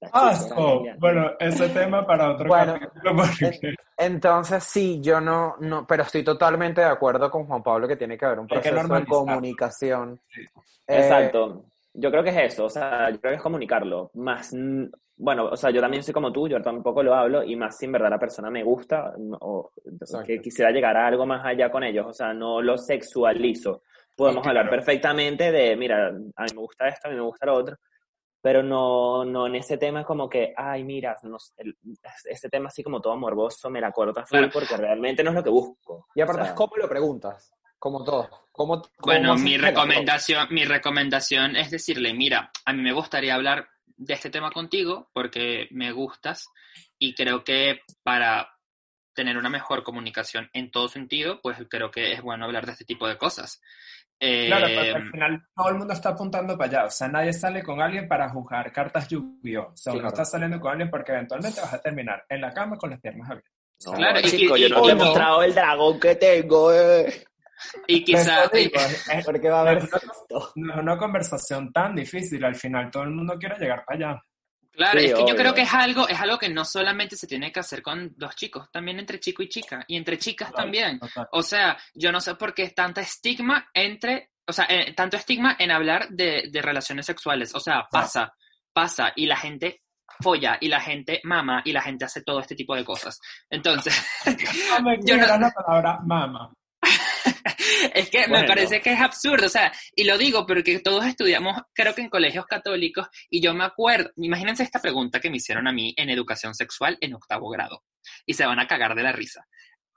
Las 0.00 0.10
Asco. 0.12 0.84
Ah, 0.88 0.94
Bueno, 0.98 1.32
ese 1.38 1.68
tema 1.70 2.06
para 2.06 2.30
otro 2.30 2.46
Bueno, 2.48 2.78
capítulo 2.80 3.16
porque... 3.16 3.74
Entonces, 3.96 4.62
sí, 4.64 5.00
yo 5.00 5.20
no, 5.20 5.56
no, 5.60 5.86
pero 5.86 6.04
estoy 6.04 6.22
totalmente 6.22 6.80
de 6.80 6.86
acuerdo 6.86 7.30
con 7.30 7.46
Juan 7.46 7.62
Pablo 7.62 7.88
que 7.88 7.96
tiene 7.96 8.16
que 8.16 8.24
haber 8.24 8.38
un 8.38 8.46
proceso 8.46 8.94
de 8.94 9.06
comunicación. 9.06 10.20
Sí. 10.28 10.42
Eh, 10.86 11.00
Exacto. 11.00 11.64
Yo 12.00 12.10
creo 12.10 12.22
que 12.22 12.30
es 12.30 12.52
eso, 12.52 12.66
o 12.66 12.70
sea, 12.70 13.10
yo 13.10 13.20
creo 13.20 13.32
que 13.32 13.36
es 13.36 13.42
comunicarlo. 13.42 14.10
Más, 14.14 14.54
bueno, 15.16 15.46
o 15.46 15.56
sea, 15.56 15.70
yo 15.70 15.80
también 15.80 16.02
soy 16.02 16.14
como 16.14 16.30
tú, 16.32 16.48
yo 16.48 16.62
tampoco 16.62 17.02
lo 17.02 17.14
hablo, 17.14 17.42
y 17.42 17.56
más 17.56 17.76
si 17.76 17.86
en 17.86 17.92
verdad 17.92 18.10
la 18.10 18.18
persona 18.20 18.50
me 18.50 18.62
gusta, 18.62 19.12
o 19.40 19.72
Exacto. 19.84 20.26
que 20.26 20.40
quisiera 20.40 20.70
llegar 20.70 20.96
a 20.96 21.06
algo 21.08 21.26
más 21.26 21.44
allá 21.44 21.70
con 21.70 21.82
ellos, 21.82 22.06
o 22.06 22.12
sea, 22.12 22.32
no 22.32 22.62
lo 22.62 22.78
sexualizo. 22.78 23.82
Podemos 24.14 24.46
hablar 24.46 24.64
claro. 24.68 24.76
perfectamente 24.76 25.50
de, 25.50 25.76
mira, 25.76 26.08
a 26.08 26.42
mí 26.44 26.48
me 26.54 26.60
gusta 26.60 26.88
esto, 26.88 27.08
a 27.08 27.10
mí 27.10 27.16
me 27.16 27.22
gusta 27.22 27.46
lo 27.46 27.54
otro, 27.54 27.76
pero 28.40 28.62
no, 28.62 29.24
no 29.24 29.46
en 29.48 29.56
ese 29.56 29.76
tema 29.78 30.04
como 30.04 30.28
que, 30.28 30.54
ay, 30.56 30.84
mira, 30.84 31.16
no 31.24 31.36
el- 31.56 31.76
ese 32.24 32.48
tema 32.48 32.68
así 32.68 32.82
como 32.84 33.00
todo 33.00 33.16
morboso 33.16 33.68
me 33.70 33.80
la 33.80 33.92
full 33.92 34.12
Claro. 34.28 34.50
porque 34.52 34.76
realmente 34.76 35.24
no 35.24 35.30
es 35.30 35.36
lo 35.36 35.42
que 35.42 35.50
busco. 35.50 36.06
Y 36.14 36.20
aparte 36.20 36.42
O 36.42 36.44
sea, 36.44 36.52
es 36.52 36.56
cómo 36.56 36.76
lo 36.76 36.88
preguntas, 36.88 37.52
como 37.78 38.02
todo. 38.04 38.28
¿Cómo, 38.52 38.82
cómo 38.82 38.90
Bueno, 38.98 39.36
mi 39.36 39.56
recomendación, 39.56 40.48
mi 40.50 40.64
recomendación 40.64 41.56
es 41.56 41.70
decirle, 41.70 42.12
mira, 42.12 42.50
a 42.64 42.72
mí 42.72 42.82
me 42.82 42.92
gustaría 42.92 43.34
hablar 43.34 43.68
de 43.96 44.14
este 44.14 44.30
tema 44.30 44.50
contigo 44.50 45.10
porque 45.12 45.68
me 45.70 45.92
gustas 45.92 46.48
y 46.98 47.14
creo 47.14 47.44
que 47.44 47.80
para 48.02 48.50
tener 49.14 49.36
una 49.36 49.48
mejor 49.48 49.82
comunicación 49.82 50.48
en 50.52 50.70
todo 50.70 50.88
sentido, 50.88 51.40
pues 51.42 51.56
creo 51.68 51.90
que 51.90 52.12
es 52.12 52.22
bueno 52.22 52.44
hablar 52.44 52.66
de 52.66 52.72
este 52.72 52.84
tipo 52.84 53.08
de 53.08 53.16
cosas. 53.18 53.60
Eh, 54.20 54.46
Claro, 54.48 54.66
porque 54.66 54.90
al 54.90 55.10
final 55.10 55.42
todo 55.54 55.68
el 55.68 55.74
mundo 55.76 55.92
está 55.94 56.08
apuntando 56.10 56.56
para 56.58 56.70
allá. 56.70 56.84
O 56.86 56.90
sea, 56.90 57.08
nadie 57.08 57.32
sale 57.32 57.62
con 57.62 57.80
alguien 57.80 58.06
para 58.08 58.28
jugar 58.30 58.72
cartas 58.72 59.08
lluvio. 59.08 59.70
O 59.72 59.76
sea, 59.76 59.92
uno 59.92 60.00
Claro. 60.02 60.14
está 60.14 60.24
saliendo 60.24 60.60
con 60.60 60.72
alguien 60.72 60.90
porque 60.90 61.12
eventualmente 61.12 61.60
vas 61.60 61.74
a 61.74 61.80
terminar 61.80 62.24
en 62.28 62.40
la 62.40 62.52
cama 62.52 62.76
con 62.76 62.90
las 62.90 63.00
piernas 63.00 63.28
abiertas. 63.30 63.52
no, 63.86 63.92
Claro, 63.92 64.18
y- 64.20 64.22
chico, 64.24 64.56
y- 64.56 64.62
yo 64.62 64.68
no 64.70 64.80
y- 64.80 64.86
te 64.86 64.88
he 64.88 64.92
y- 64.92 64.98
mostrado 64.98 65.42
el 65.44 65.54
dragón 65.54 66.00
que 66.00 66.14
tengo, 66.16 66.72
eh. 66.72 67.24
Y 67.86 68.04
quizá, 68.04 68.44
Eso 68.44 68.50
digo, 68.54 68.80
es- 68.80 69.08
es- 69.08 69.24
Porque 69.24 69.48
va 69.48 69.58
a 69.58 69.60
haber 69.62 69.82
no, 70.56 70.72
es 70.74 70.78
una 70.80 70.96
conversación 70.98 71.72
tan 71.72 71.94
difícil. 71.94 72.44
Al 72.44 72.54
final 72.56 72.90
todo 72.90 73.02
el 73.04 73.10
mundo 73.10 73.34
quiere 73.38 73.56
llegar 73.58 73.84
para 73.84 74.10
allá. 74.10 74.22
Claro, 74.72 75.00
Sí, 75.00 75.06
es 75.06 75.14
que 75.14 75.26
yo 75.26 75.34
creo 75.34 75.52
que 75.54 75.62
es 75.62 75.74
algo, 75.74 76.06
es 76.06 76.20
algo 76.20 76.38
que 76.38 76.48
no 76.48 76.64
solamente 76.64 77.16
se 77.16 77.26
tiene 77.26 77.50
que 77.50 77.58
hacer 77.58 77.82
con 77.82 78.12
dos 78.16 78.36
chicos, 78.36 78.70
también 78.70 79.00
entre 79.00 79.18
chico 79.18 79.42
y 79.42 79.48
chica, 79.48 79.84
y 79.88 79.96
entre 79.96 80.18
chicas 80.18 80.52
también. 80.52 81.00
Total. 81.00 81.26
O 81.32 81.42
sea, 81.42 81.76
yo 81.94 82.12
no 82.12 82.20
sé 82.20 82.36
por 82.36 82.54
qué 82.54 82.62
es 82.62 82.74
tanta 82.76 83.00
estigma 83.00 83.68
entre, 83.74 84.30
o 84.46 84.52
sea, 84.52 84.66
eh, 84.68 84.94
tanto 84.94 85.16
estigma 85.16 85.56
en 85.58 85.72
hablar 85.72 86.08
de, 86.10 86.44
de 86.52 86.62
relaciones 86.62 87.06
sexuales. 87.06 87.52
O 87.56 87.60
sea, 87.60 87.88
pasa, 87.90 88.32
pasa, 88.72 89.12
y 89.16 89.26
la 89.26 89.36
gente 89.36 89.82
folla, 90.20 90.58
y 90.60 90.68
la 90.68 90.80
gente 90.80 91.20
mama, 91.24 91.60
y 91.64 91.72
la 91.72 91.82
gente 91.82 92.04
hace 92.04 92.22
todo 92.22 92.38
este 92.38 92.54
tipo 92.54 92.76
de 92.76 92.84
cosas. 92.84 93.18
Entonces, 93.50 94.00
No 94.70 94.82
me 94.82 94.96
Yo 95.04 95.16
no- 95.16 95.26
la 95.38 95.50
palabra 95.50 95.98
mama. 96.04 96.52
es 97.94 98.10
que 98.10 98.26
me 98.28 98.44
parece 98.44 98.80
que 98.80 98.92
es 98.92 99.00
absurdo, 99.00 99.46
o 99.46 99.50
sea, 99.50 99.72
y 99.94 100.04
lo 100.04 100.18
digo 100.18 100.46
porque 100.46 100.78
todos 100.80 101.04
estudiamos, 101.06 101.60
creo 101.74 101.94
que 101.94 102.02
en 102.02 102.08
colegios 102.08 102.46
católicos, 102.46 103.08
y 103.30 103.40
yo 103.40 103.54
me 103.54 103.64
acuerdo, 103.64 104.10
imagínense 104.16 104.62
esta 104.62 104.80
pregunta 104.80 105.20
que 105.20 105.30
me 105.30 105.36
hicieron 105.36 105.68
a 105.68 105.72
mí 105.72 105.94
en 105.96 106.10
educación 106.10 106.54
sexual 106.54 106.98
en 107.00 107.14
octavo 107.14 107.48
grado, 107.50 107.84
y 108.26 108.34
se 108.34 108.46
van 108.46 108.60
a 108.60 108.66
cagar 108.66 108.94
de 108.94 109.02
la 109.02 109.12
risa. 109.12 109.46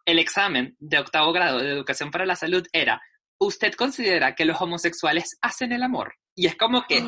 El 0.05 0.19
examen 0.19 0.75
de 0.79 0.99
octavo 0.99 1.31
grado 1.31 1.59
de 1.59 1.71
educación 1.71 2.11
para 2.11 2.25
la 2.25 2.35
salud 2.35 2.65
era, 2.73 3.01
¿usted 3.37 3.73
considera 3.73 4.35
que 4.35 4.45
los 4.45 4.59
homosexuales 4.61 5.37
hacen 5.41 5.71
el 5.71 5.83
amor? 5.83 6.15
Y 6.35 6.47
es 6.47 6.55
como 6.55 6.83
que, 6.87 7.07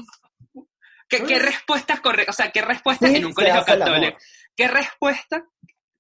¿qué, 1.10 1.24
qué 1.24 1.40
respuestas 1.40 2.02
correctas, 2.02 2.36
o 2.36 2.42
sea, 2.42 2.52
qué 2.52 2.62
respuestas 2.62 3.10
Sí, 3.10 3.18
en 3.18 3.26
un 3.26 3.34
colegio 3.34 3.64
católico? 3.64 4.18
¿Qué 4.56 4.68
respuesta 4.68 5.46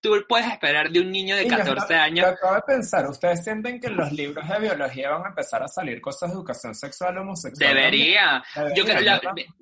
tú 0.03 0.11
puedes 0.27 0.45
esperar 0.51 0.91
de 0.91 0.99
un 0.99 1.09
niño 1.09 1.35
de 1.35 1.45
Niños, 1.45 1.59
14 1.59 1.93
yo- 1.95 1.99
años? 1.99 2.25
Yo 2.25 2.31
acabo 2.33 2.55
de 2.55 2.61
pensar, 2.61 3.07
¿ustedes 3.09 3.43
sienten 3.43 3.79
que 3.79 3.87
en 3.87 3.95
los 3.97 4.11
libros 4.11 4.47
de 4.47 4.59
biología 4.59 5.09
van 5.11 5.25
a 5.25 5.29
empezar 5.29 5.63
a 5.63 5.67
salir 5.67 5.99
cosas 6.01 6.29
de 6.29 6.35
educación 6.35 6.75
sexual 6.75 7.17
homosexual? 7.17 7.73
Debería. 7.73 8.43
Yo 8.75 8.83
creo 8.83 8.99
la, 9.01 9.21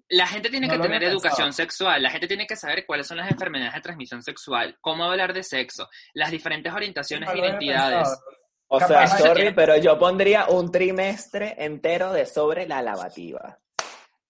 la 0.10 0.28
gente 0.28 0.50
tiene 0.50 0.68
No 0.68 0.74
que 0.74 0.80
tener 0.80 1.04
educación 1.04 1.48
pensado. 1.48 1.54
sexual, 1.54 2.02
la 2.04 2.10
gente 2.10 2.28
tiene 2.28 2.48
que 2.48 2.56
saber 2.56 2.86
cuáles 2.86 3.08
son 3.08 3.18
las 3.18 3.32
enfermedades 3.32 3.76
de 3.76 3.82
transmisión 3.82 4.22
sexual, 4.24 4.78
cómo 4.82 5.06
hablar 5.06 5.32
de 5.34 5.44
sexo, 5.44 5.88
las 6.14 6.32
diferentes 6.32 6.74
orientaciones 6.74 7.30
No 7.30 7.36
e 7.36 7.40
identidades. 7.40 7.98
pensado. 8.00 8.18
O 8.74 8.80
Capaz 8.80 9.08
sea, 9.08 9.18
sorry, 9.28 9.54
pero 9.54 9.76
yo 9.78 10.00
pondría 10.00 10.46
un 10.48 10.72
trimestre 10.72 11.56
entero 11.58 12.14
de 12.14 12.26
sobre 12.26 12.66
la 12.68 12.82
lavativa. 12.82 13.60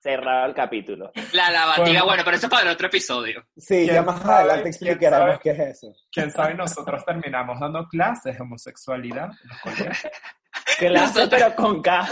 Cerrado 0.01 0.47
el 0.47 0.53
capítulo. 0.55 1.11
La 1.33 1.51
lavativa, 1.51 1.85
Bueno. 1.85 2.05
bueno, 2.05 2.23
pero 2.25 2.37
eso 2.37 2.47
es 2.47 2.51
para 2.51 2.71
otro 2.71 2.87
episodio. 2.87 3.45
Sí, 3.55 3.85
ya 3.85 3.93
¿Quién 3.93 4.05
más 4.05 4.19
sabe? 4.21 4.33
adelante 4.33 4.61
¿Quién 4.63 4.91
explicaremos 4.93 5.39
qué 5.41 5.49
es 5.51 5.59
eso. 5.59 5.93
Quién 6.11 6.31
sabe, 6.31 6.53
nosotros 6.55 7.05
terminamos 7.05 7.59
dando 7.59 7.87
clases 7.87 8.35
de 8.35 8.41
homosexualidad 8.41 9.29
en 9.43 9.49
los 9.49 9.59
colegios. 9.61 9.97
Clase, 10.79 11.05
Nosotros- 11.19 11.29
pero 11.43 11.55
con 11.55 11.81
K. 11.81 12.07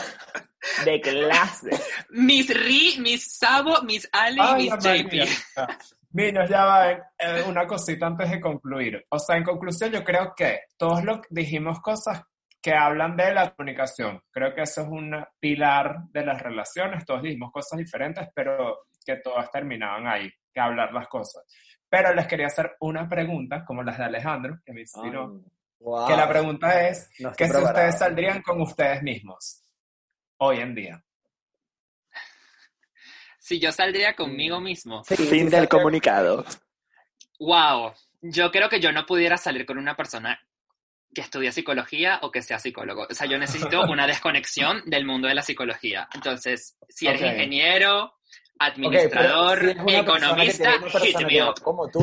De 0.86 1.02
clase. 1.02 1.70
Mis 2.10 2.48
Ri, 2.54 2.96
mis 3.00 3.38
Sabo, 3.38 3.82
mis 3.84 4.08
Ali, 4.12 4.40
Ay, 4.42 4.70
mis 4.70 4.84
la 4.84 4.96
JP. 4.98 5.74
Niños, 6.12 6.50
ya 6.50 6.66
va, 6.66 6.92
eh, 6.92 7.00
una 7.48 7.66
cosita 7.68 8.08
antes 8.08 8.30
de 8.30 8.40
concluir. 8.40 9.06
O 9.10 9.18
sea, 9.20 9.36
en 9.38 9.44
conclusión, 9.44 9.92
yo 9.92 10.04
creo 10.04 10.34
que 10.36 10.62
todos 10.78 11.04
lo 11.04 11.22
dijimos 11.30 11.80
cosas 11.82 12.22
que 12.62 12.74
hablan 12.74 13.16
de 13.16 13.34
la 13.34 13.54
comunicación. 13.54 14.22
Creo 14.32 14.54
que 14.54 14.64
eso 14.64 14.82
es 14.82 14.88
un 14.88 15.16
pilar 15.40 16.04
de 16.12 16.26
las 16.26 16.42
relaciones. 16.42 17.06
Todos 17.06 17.24
dijimos 17.24 17.52
cosas 17.52 17.80
diferentes, 17.80 18.28
pero 18.34 18.88
que 19.06 19.18
todas 19.18 19.50
terminaban 19.52 20.08
ahí, 20.08 20.30
que 20.54 20.60
hablar 20.60 20.92
las 20.94 21.08
cosas. 21.08 21.44
Pero 21.90 22.14
les 22.14 22.28
quería 22.28 22.48
hacer 22.48 22.76
una 22.82 23.08
pregunta, 23.08 23.64
como 23.66 23.82
las 23.82 23.98
de 23.98 24.04
Alejandro, 24.06 24.60
que 24.66 24.74
me 24.74 24.82
inspiró. 24.82 25.42
Wow. 25.80 26.08
Que 26.08 26.16
la 26.16 26.28
pregunta 26.28 26.88
es, 26.88 27.10
No 27.20 27.32
que 27.34 27.46
estoy 27.46 27.62
si 27.62 27.68
ustedes 27.68 27.98
saldrían 27.98 28.42
con 28.42 28.62
ustedes 28.62 29.02
mismos 29.02 29.64
hoy 30.38 30.60
en 30.60 30.76
día. 30.76 31.04
Si 33.40 33.60
yo 33.60 33.72
saldría 33.72 34.16
conmigo 34.16 34.60
mismo. 34.60 35.04
Sí, 35.06 35.16
sí, 35.16 35.26
Fin 35.26 35.50
del 35.50 35.68
comunicado. 35.68 36.46
Wow, 37.40 37.94
yo 38.22 38.52
creo 38.52 38.70
que 38.70 38.82
yo 38.82 38.92
no 38.92 39.06
pudiera 39.06 39.38
salir 39.38 39.66
con 39.66 39.78
una 39.78 39.96
persona 39.96 40.40
que 41.14 41.22
estudie 41.22 41.52
psicología 41.52 42.20
o 42.22 42.32
que 42.32 42.42
sea 42.42 42.60
psicólogo. 42.60 43.08
O 43.10 43.14
sea, 43.14 43.28
yo 43.28 43.38
necesito 43.38 43.82
una 43.90 44.06
desconexión 44.08 44.82
del 44.86 45.06
mundo 45.06 45.28
de 45.28 45.36
la 45.36 45.42
psicología. 45.42 46.08
Entonces, 46.14 46.78
si 46.88 47.08
eres 47.08 47.22
Ok. 47.22 47.28
ingeniero, 47.28 48.14
administrador, 48.60 49.58
Ok, 49.60 49.64
pero 49.64 49.88
si 49.88 49.96
economista, 49.96 50.72
hit 51.02 51.18
me 51.28 51.44
up. 51.44 51.62
Como 51.62 51.88
tú. 51.90 52.00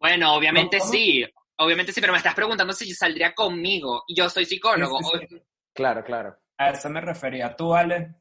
Bueno, 0.00 0.34
obviamente 0.34 0.78
¿Cómo? 0.78 0.90
sí, 0.90 1.24
obviamente 1.58 1.92
sí, 1.92 2.00
pero 2.00 2.12
me 2.12 2.18
estás 2.18 2.34
preguntando 2.34 2.72
si 2.72 2.92
saldría 2.94 3.34
conmigo. 3.34 4.04
Yo 4.08 4.28
soy 4.30 4.44
psicólogo. 4.44 4.98
Sí, 5.02 5.18
sí, 5.20 5.26
sí. 5.36 5.42
Claro, 5.74 6.02
claro. 6.04 6.36
A 6.56 6.70
eso 6.70 6.88
me 6.88 7.00
refería. 7.00 7.54
¿Tú, 7.54 7.74
Ale? 7.74 8.16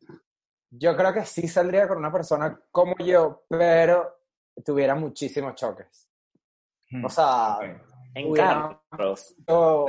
Yo 0.70 0.96
creo 0.96 1.14
que 1.14 1.26
sí 1.26 1.48
saldría 1.48 1.88
con 1.88 1.98
una 1.98 2.12
persona 2.12 2.60
como 2.72 2.96
yo, 3.00 3.46
pero 3.50 4.20
tuviera 4.66 4.96
muchísimos 4.96 5.56
choques. 5.56 6.10
O 7.04 7.10
sea, 7.10 7.58
Ok. 7.58 7.64
En 8.16 8.32
Hubiera- 8.32 8.80
carros. 8.90 9.36
yo 9.48 9.86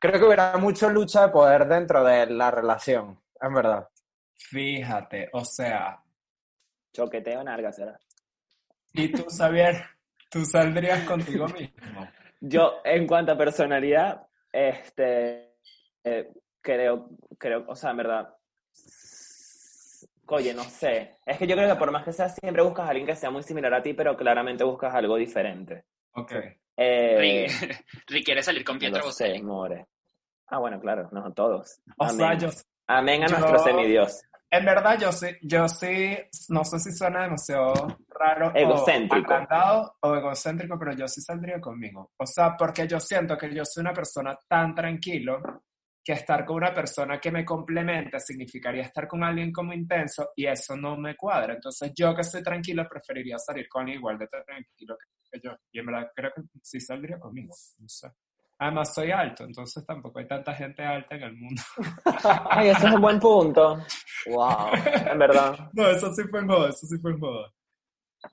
creo 0.00 0.20
que 0.20 0.26
hubiera 0.26 0.56
mucha 0.58 0.88
lucha 0.88 1.26
de 1.26 1.32
poder 1.32 1.66
dentro 1.66 2.04
de 2.04 2.26
la 2.26 2.50
relación, 2.50 3.20
en 3.40 3.54
verdad. 3.54 3.88
Fíjate, 4.34 5.28
o 5.32 5.44
sea, 5.44 6.02
Choqueteo 6.92 7.42
en 7.42 7.48
alga, 7.48 7.72
será. 7.72 7.98
¿y 8.92 9.12
tú, 9.12 9.26
Xavier? 9.28 9.84
¿Tú 10.30 10.44
saldrías 10.44 11.06
contigo 11.06 11.46
mismo? 11.48 12.08
Yo, 12.40 12.80
en 12.84 13.06
cuanto 13.06 13.32
a 13.32 13.38
personalidad, 13.38 14.26
este, 14.52 15.56
eh, 16.04 16.32
creo, 16.60 17.10
creo, 17.38 17.64
o 17.68 17.74
sea, 17.74 17.90
en 17.90 17.96
verdad, 17.98 18.34
oye, 20.28 20.54
no 20.54 20.64
sé. 20.64 21.18
Es 21.24 21.38
que 21.38 21.46
yo 21.46 21.54
creo 21.54 21.68
que 21.68 21.78
por 21.78 21.90
más 21.90 22.04
que 22.04 22.12
sea, 22.12 22.28
siempre 22.28 22.62
buscas 22.62 22.86
a 22.86 22.90
alguien 22.90 23.06
que 23.06 23.16
sea 23.16 23.30
muy 23.30 23.42
similar 23.42 23.74
a 23.74 23.82
ti, 23.82 23.92
pero 23.94 24.16
claramente 24.16 24.64
buscas 24.64 24.94
algo 24.94 25.16
diferente. 25.16 25.84
Ok. 26.12 26.32
Eh, 26.76 27.46
Rick, 28.08 28.24
quiere 28.24 28.42
salir 28.42 28.64
con 28.64 28.76
no 28.76 28.80
Pietro 28.80 29.04
lo 29.06 29.12
sé, 29.12 29.24
Boselli. 29.28 29.42
more. 29.42 29.86
Ah, 30.48 30.58
bueno, 30.58 30.80
claro, 30.80 31.08
no 31.12 31.32
todos. 31.32 31.80
O 31.98 32.04
Amén. 32.04 32.16
sea, 32.16 32.34
yo, 32.34 32.48
Amén 32.86 33.22
a 33.24 33.26
yo- 33.26 33.38
nuestro 33.38 33.58
semidios. 33.60 34.22
en 34.50 34.64
verdad, 34.64 34.98
yo 35.00 35.10
sí, 35.12 35.26
yo 35.42 35.68
sí, 35.68 36.16
no 36.50 36.64
sé 36.64 36.78
si 36.78 36.92
suena 36.92 37.22
demasiado 37.22 37.72
raro 38.08 38.52
Egocéntrico. 38.54 39.34
o 39.34 39.36
o 40.02 40.14
egocéntrico, 40.14 40.78
pero 40.78 40.92
yo 40.92 41.08
sí 41.08 41.20
saldría 41.20 41.60
conmigo. 41.60 42.12
O 42.18 42.26
sea, 42.26 42.56
porque 42.56 42.86
yo 42.86 43.00
siento 43.00 43.36
que 43.36 43.52
yo 43.52 43.64
soy 43.64 43.80
una 43.82 43.92
persona 43.92 44.38
tan 44.48 44.74
tranquilo 44.74 45.40
que 46.04 46.12
estar 46.12 46.44
con 46.44 46.58
una 46.58 46.72
persona 46.72 47.18
que 47.18 47.32
me 47.32 47.44
complementa 47.44 48.20
significaría 48.20 48.82
estar 48.82 49.08
con 49.08 49.24
alguien 49.24 49.50
como 49.52 49.72
intenso 49.72 50.28
y 50.36 50.46
eso 50.46 50.76
no 50.76 50.96
me 50.96 51.16
cuadra. 51.16 51.54
Entonces, 51.54 51.92
yo 51.96 52.14
que 52.14 52.20
estoy 52.20 52.44
tranquilo 52.44 52.86
preferiría 52.88 53.36
salir 53.38 53.68
con 53.68 53.80
alguien 53.82 53.98
igual 53.98 54.16
de 54.16 54.28
tranquilo 54.28 54.96
que 54.96 55.08
yo. 55.42 55.52
Y 55.72 55.78
en 55.78 55.86
verdad 55.86 56.10
creo 56.14 56.32
que 56.34 56.42
sí 56.62 56.80
saldría 56.80 57.18
conmigo. 57.18 57.54
No 57.78 57.88
sé. 57.88 58.08
Además, 58.58 58.94
soy 58.94 59.10
alto, 59.10 59.44
entonces 59.44 59.84
tampoco 59.84 60.18
hay 60.18 60.26
tanta 60.26 60.54
gente 60.54 60.82
alta 60.82 61.14
en 61.14 61.22
el 61.24 61.36
mundo. 61.36 61.62
Ay, 62.50 62.68
eso 62.70 62.86
es 62.86 62.94
un 62.94 63.02
buen 63.02 63.20
punto. 63.20 63.78
Wow, 64.28 64.68
en 65.10 65.18
verdad. 65.18 65.70
No, 65.74 65.86
eso 65.88 66.12
sí 66.14 66.22
fue 66.30 66.40
en 66.40 66.48
joda, 66.48 66.70
eso 66.70 66.86
sí 66.86 66.96
fue 66.98 67.12
en 67.12 67.20
joda. 67.20 67.52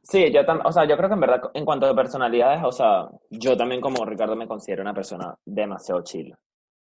Sí, 0.02 0.32
yo 0.32 0.46
también, 0.46 0.66
o 0.66 0.72
sea, 0.72 0.86
yo 0.86 0.96
creo 0.96 1.10
que 1.10 1.16
en 1.16 1.20
verdad, 1.20 1.42
en 1.54 1.66
cuanto 1.66 1.86
a 1.86 1.96
personalidades, 1.96 2.64
o 2.64 2.72
sea, 2.72 3.10
yo 3.30 3.58
también 3.58 3.82
como 3.82 4.06
Ricardo 4.06 4.36
me 4.36 4.48
considero 4.48 4.82
una 4.82 4.94
persona 4.94 5.36
demasiado 5.46 6.02
chill. 6.04 6.34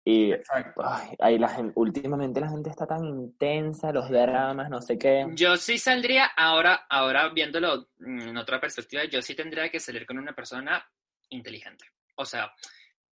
Y 0.09 0.31
Exacto. 0.31 0.81
ay, 0.85 1.09
ahí 1.19 1.37
la 1.37 1.49
gente, 1.49 1.73
últimamente 1.75 2.39
la 2.39 2.47
gente 2.47 2.69
está 2.69 2.87
tan 2.87 3.03
intensa, 3.03 3.91
los 3.91 4.09
dramas, 4.09 4.69
no 4.69 4.81
sé 4.81 4.97
qué. 4.97 5.25
Yo 5.33 5.57
sí 5.57 5.77
saldría, 5.77 6.27
ahora, 6.27 6.85
ahora 6.89 7.27
viéndolo 7.27 7.89
mm, 7.99 8.29
en 8.29 8.37
otra 8.37 8.57
perspectiva, 8.57 9.03
yo 9.03 9.21
sí 9.21 9.35
tendría 9.35 9.67
que 9.69 9.81
salir 9.81 10.05
con 10.05 10.17
una 10.17 10.33
persona 10.33 10.81
inteligente. 11.27 11.87
O 12.15 12.23
sea, 12.23 12.49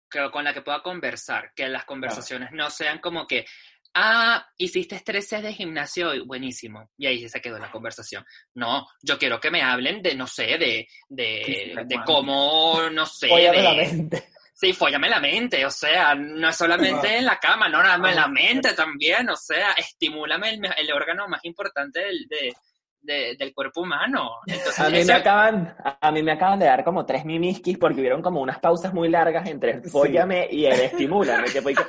que, 0.10 0.30
con 0.32 0.44
la 0.44 0.54
que 0.54 0.64
pueda 0.64 0.84
conversar, 0.84 1.54
que 1.56 1.70
las 1.70 1.86
conversaciones 1.86 2.50
no 2.52 2.70
sean 2.70 3.00
como 3.00 3.26
que, 3.26 3.46
ah, 3.94 4.46
hiciste 4.58 5.02
tres 5.06 5.30
sets 5.30 5.44
de 5.44 5.54
gimnasio 5.54 6.10
hoy, 6.10 6.20
buenísimo, 6.20 6.90
y 6.98 7.08
ahí 7.08 7.30
se 7.30 7.40
quedó 7.40 7.58
la 7.58 7.72
conversación. 7.72 8.26
No, 8.56 8.86
yo 9.02 9.18
quiero 9.18 9.40
que 9.40 9.50
me 9.50 9.62
hablen 9.62 10.02
de, 10.02 10.14
no 10.14 10.28
sé, 10.28 10.58
de, 10.58 10.86
de, 11.08 11.86
de 11.86 12.02
cómo, 12.06 12.82
no 12.92 13.06
sé, 13.06 13.28
de, 13.28 13.76
mente. 13.78 14.32
Sí, 14.62 14.74
fóllame 14.74 15.10
la 15.10 15.20
mente, 15.20 15.66
o 15.66 15.72
sea, 15.72 16.14
no 16.14 16.50
es 16.50 16.56
solamente 16.56 17.18
en 17.18 17.26
la 17.26 17.40
cama, 17.40 17.68
no, 17.68 17.82
nada 17.82 17.98
más 17.98 18.12
en 18.12 18.18
la 18.18 18.28
mente 18.28 18.74
también, 18.76 19.28
o 19.28 19.36
sea, 19.36 19.72
estimúlame 19.72 20.52
el, 20.52 20.62
el 20.78 20.94
órgano 20.94 21.28
más 21.28 21.44
importante 21.46 22.00
del, 22.00 22.28
de- 22.28 22.54
de- 23.02 23.36
del 23.40 23.56
cuerpo 23.56 23.82
humano. 23.82 24.34
Entonces, 24.46 24.80
A 24.80 24.88
mí, 24.92 25.00
ese- 25.00 25.12
me 25.14 25.18
acaban, 25.18 25.76
a 26.00 26.12
mí 26.12 26.22
me 26.22 26.34
acaban 26.34 26.60
de 26.60 26.68
dar 26.68 26.84
como 26.84 27.08
tres 27.08 27.26
mimiskis 27.26 27.80
porque 27.80 28.02
hubieron 28.02 28.22
como 28.22 28.40
unas 28.40 28.60
pausas 28.60 28.94
muy 28.94 29.10
largas 29.10 29.50
entre 29.50 29.72
el 29.72 29.84
Sí. 29.84 29.90
fóllame 29.90 30.48
y 30.52 30.68
el 30.68 30.80
estimúlame. 30.82 31.50
Que 31.50 31.62
fue 31.64 31.74
que- 31.74 31.82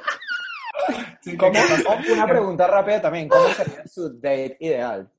Sí, 1.21 1.37
¿Cómo- 1.37 1.53
¿qué 1.53 1.59
pasa? 1.69 1.83
cómo- 1.85 2.13
una 2.15 2.27
pregunta 2.27 2.67
rápida 2.67 3.03
también. 3.03 3.29
¿Cómo 3.29 3.49
sería 3.49 3.87
su 3.87 4.15
date 4.19 4.57
ideal? 4.61 5.11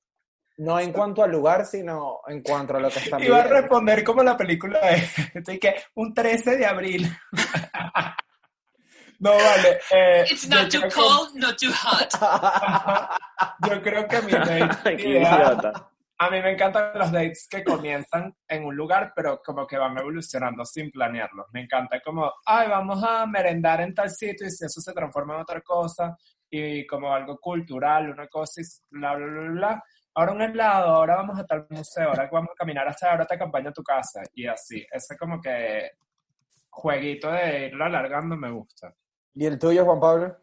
No 0.58 0.80
en 0.80 0.92
cuanto 0.94 1.24
al 1.24 1.32
lugar, 1.32 1.66
sino 1.66 2.20
en 2.28 2.42
cuanto 2.44 2.76
a 2.76 2.80
lo 2.80 2.90
que 2.90 3.00
están 3.00 3.24
Iba 3.24 3.42
a 3.42 3.44
responder 3.48 4.04
como 4.04 4.22
la 4.24 4.38
película 4.38 4.80
de 4.80 5.04
así 5.42 5.60
que 5.60 5.76
un 5.96 6.14
13 6.14 6.58
de 6.58 6.66
abril. 6.66 7.10
no, 9.20 9.32
vale. 9.32 9.80
eh, 9.92 10.26
It's 10.30 10.48
not 10.50 10.70
too 10.70 10.82
que- 10.82 10.90
cold, 10.90 11.36
not 11.36 11.58
too 11.58 11.72
hot. 11.72 12.10
Yo 13.68 13.82
creo 13.82 14.08
que 14.08 14.22
mi 14.22 14.32
date. 14.34 15.72
A 16.20 16.30
mí 16.30 16.42
me 16.42 16.52
encantan 16.52 16.92
los 16.98 17.12
dates 17.12 17.48
que 17.50 17.64
comienzan 17.64 18.34
en 18.48 18.64
un 18.66 18.76
lugar, 18.76 19.12
pero 19.16 19.42
como 19.44 19.66
que 19.66 19.78
van 19.78 19.98
evolucionando 19.98 20.64
sin 20.66 20.92
planearlos. 20.92 21.48
Me 21.52 21.62
encanta 21.62 22.00
como, 22.02 22.32
ay, 22.46 22.70
vamos 22.70 23.04
a 23.04 23.26
merendar 23.26 23.82
en 23.82 23.94
tal 23.94 24.10
sitio 24.12 24.48
y 24.48 24.52
si 24.52 24.66
eso 24.66 24.80
se 24.80 24.94
transforma 24.94 25.34
en 25.36 25.42
otra 25.42 25.62
cosa 25.62 26.16
y 26.50 26.86
como 26.86 27.12
algo 27.14 27.38
cultural, 27.40 28.12
una 28.12 28.28
cosa 28.28 28.62
y 28.62 28.64
bla, 28.92 29.16
bla, 29.16 29.26
bla, 29.26 29.50
bla. 29.52 29.84
Ahora 30.16 30.32
un 30.34 30.42
helado, 30.42 30.90
ahora 30.90 31.16
vamos 31.16 31.40
a 31.40 31.46
tal 31.46 31.66
museo, 31.70 32.10
ahora 32.10 32.30
vamos 32.32 32.52
a 32.52 32.56
caminar 32.56 32.88
hasta 32.88 33.12
ahora 33.12 33.26
te 33.26 33.36
acompaño 33.36 33.70
a 33.70 33.74
tu 33.74 33.84
casa 33.84 34.22
y 34.34 34.46
así. 34.46 34.86
Ese 34.92 35.18
como 35.18 35.42
que 35.42 35.92
jueguito 36.70 37.32
de 37.32 37.68
irlo 37.68 37.86
alargando 37.86 38.36
me 38.36 38.52
gusta. 38.52 38.94
¿Y 39.34 39.46
el 39.46 39.58
tuyo, 39.58 39.86
Juan 39.86 40.00
Pablo? 40.00 40.38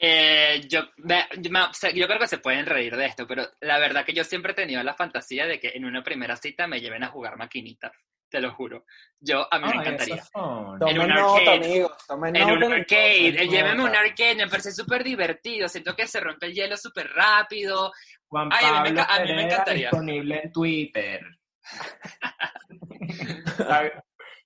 Eh, 0.00 0.60
yo, 0.68 0.82
yo 0.96 2.06
creo 2.06 2.18
que 2.20 2.28
se 2.28 2.38
pueden 2.38 2.66
reír 2.66 2.96
de 2.96 3.06
esto, 3.06 3.26
pero 3.26 3.44
la 3.60 3.78
verdad 3.78 4.04
que 4.04 4.12
yo 4.12 4.22
siempre 4.22 4.52
he 4.52 4.56
tenido 4.56 4.82
la 4.82 4.94
fantasía 4.94 5.46
de 5.46 5.58
que 5.58 5.72
en 5.74 5.84
una 5.84 6.04
primera 6.04 6.36
cita 6.36 6.66
me 6.68 6.80
lleven 6.80 7.02
a 7.02 7.08
jugar 7.08 7.36
maquinitas, 7.36 7.92
te 8.28 8.40
lo 8.40 8.52
juro. 8.54 8.84
Yo, 9.20 9.46
a 9.52 9.58
mí 9.58 9.68
me 9.68 9.74
encantaría. 9.80 10.22
En 10.34 11.00
un 11.00 11.08
nota, 11.08 11.52
arcade. 11.52 11.66
amigos. 11.66 11.92
Tomen 12.06 12.36
En 12.36 12.50
un 12.50 12.60
nota. 12.60 12.74
arcade, 12.74 13.32
tomen 13.32 13.38
eh, 13.40 13.48
llévenme 13.48 13.82
a 13.82 13.86
un 13.86 13.92
nota. 13.92 14.00
arcade, 14.00 14.34
me 14.36 14.48
parece 14.48 14.72
súper 14.72 15.02
divertido, 15.04 15.68
siento 15.68 15.94
que 15.96 16.06
se 16.06 16.20
rompe 16.20 16.46
el 16.46 16.54
hielo 16.54 16.76
súper 16.76 17.08
rápido. 17.10 17.92
Juan 18.28 18.48
Ay, 18.52 18.66
a 18.66 18.82
mí 18.82 18.92
me 18.92 19.00
a 19.00 19.20
mí 19.24 19.32
me 19.32 19.42
encantaría. 19.44 19.88
disponible 19.90 20.40
en 20.44 20.52
Twitter. 20.52 21.20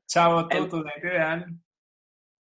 Chavo, 0.07 0.49
tú, 0.49 0.69
tu 0.69 0.85
ideal. 1.03 1.47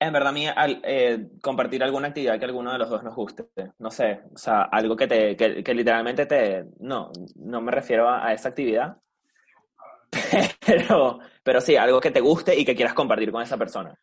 En 0.01 0.13
verdad, 0.13 0.31
a 0.31 0.33
mí, 0.33 0.49
al- 0.49 0.81
eh, 0.85 1.29
compartir 1.41 1.83
alguna 1.85 2.09
actividad 2.09 2.39
que 2.39 2.45
alguno 2.45 2.73
de 2.73 2.79
los 2.79 2.91
dos 2.91 3.05
nos 3.05 3.15
guste. 3.15 3.47
No 3.79 3.91
sé, 3.91 4.23
o 4.35 4.39
sea, 4.39 4.63
algo 4.63 4.97
que 4.97 5.07
te, 5.07 5.37
que, 5.37 5.63
que 5.63 5.75
literalmente 5.75 6.27
te, 6.27 6.65
no, 6.81 7.13
no 7.37 7.61
me 7.61 7.71
refiero 7.71 8.09
a, 8.09 8.27
a 8.27 8.33
esa 8.33 8.49
actividad, 8.49 8.97
pero, 10.67 11.19
pero 11.43 11.61
sí, 11.61 11.77
algo 11.77 12.01
que 12.01 12.11
te 12.11 12.21
guste 12.21 12.59
y 12.59 12.65
que 12.65 12.75
quieras 12.75 12.95
compartir 12.95 13.33
con 13.33 13.43
esa 13.43 13.57
persona. 13.57 13.99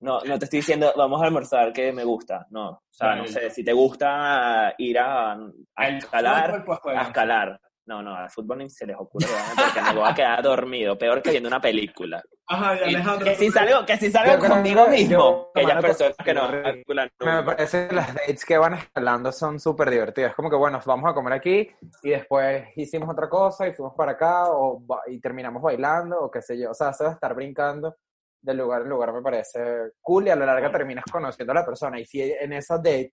No, 0.00 0.20
no 0.24 0.38
te 0.38 0.46
estoy 0.46 0.58
diciendo, 0.58 0.92
vamos 0.96 1.22
a 1.22 1.26
almorzar 1.26 1.72
que 1.72 1.92
me 1.92 2.02
gusta, 2.02 2.46
no. 2.50 2.70
O 2.70 2.82
sea, 2.90 3.14
no 3.14 3.26
sé, 3.28 3.50
si 3.50 3.62
te 3.64 3.72
gusta 3.72 4.74
ir 4.78 4.98
a, 4.98 5.38
escalar, 5.76 6.62
fútbol, 6.64 6.80
pues, 6.82 6.98
a 6.98 7.02
escalar. 7.02 7.60
No, 7.84 8.00
no, 8.00 8.14
al 8.14 8.30
fútbol 8.30 8.58
ni 8.58 8.70
se 8.70 8.86
les 8.86 8.96
ocurre, 8.96 9.26
porque 9.56 9.82
me 9.82 9.98
voy 10.00 10.08
a 10.08 10.14
quedar 10.14 10.40
dormido, 10.42 10.96
peor 10.96 11.20
que 11.20 11.30
viendo 11.32 11.48
una 11.48 11.60
película. 11.60 12.22
Ajá, 12.46 12.76
y 12.76 12.78
Y 12.78 12.94
Alejandro. 12.94 13.24
que 13.26 13.34
si 13.34 13.50
salgo, 13.50 13.84
que 13.84 13.96
si 13.96 14.10
salgo 14.10 14.32
Yo 14.40 14.48
conmigo 14.50 14.86
mismo, 14.86 15.10
yo- 15.10 15.50
que 15.52 15.62
ya 15.62 15.68
mano, 15.68 15.80
personas 15.80 16.16
que 16.24 16.34
no 16.34 16.48
me- 16.48 16.62
calculan 16.62 17.10
Me 17.20 17.42
parece 17.42 17.88
que 17.88 17.94
las 17.94 18.14
dates 18.14 18.44
que 18.44 18.56
van 18.58 18.74
escalando 18.74 19.32
son 19.32 19.58
súper 19.58 19.90
divertidas. 19.90 20.32
Como 20.36 20.48
que, 20.48 20.54
bueno, 20.56 20.78
vamos 20.86 21.10
a 21.10 21.14
comer 21.14 21.32
aquí 21.32 21.68
y 22.04 22.10
después 22.10 22.68
hicimos 22.76 23.08
otra 23.10 23.28
cosa 23.28 23.66
y 23.66 23.72
fuimos 23.72 23.94
para 23.96 24.12
acá 24.12 24.44
o, 24.52 24.78
ba- 24.80 25.02
y 25.08 25.18
terminamos 25.20 25.60
bailando 25.60 26.20
o 26.20 26.30
qué 26.30 26.40
sé 26.40 26.56
yo. 26.56 26.70
O 26.70 26.74
sea, 26.74 26.90
eso 26.90 27.02
de 27.04 27.10
estar 27.10 27.34
brincando 27.34 27.96
de 28.40 28.54
lugar 28.54 28.82
en 28.82 28.88
lugar 28.90 29.12
me 29.12 29.22
parece 29.22 29.60
cool 30.00 30.26
y 30.26 30.30
a 30.30 30.36
la 30.36 30.46
larga 30.46 30.70
terminas 30.70 31.04
conociendo 31.10 31.50
a 31.52 31.56
la 31.56 31.66
persona. 31.66 31.98
Y 31.98 32.04
si 32.04 32.20
en 32.22 32.52
esa 32.52 32.76
date 32.76 33.12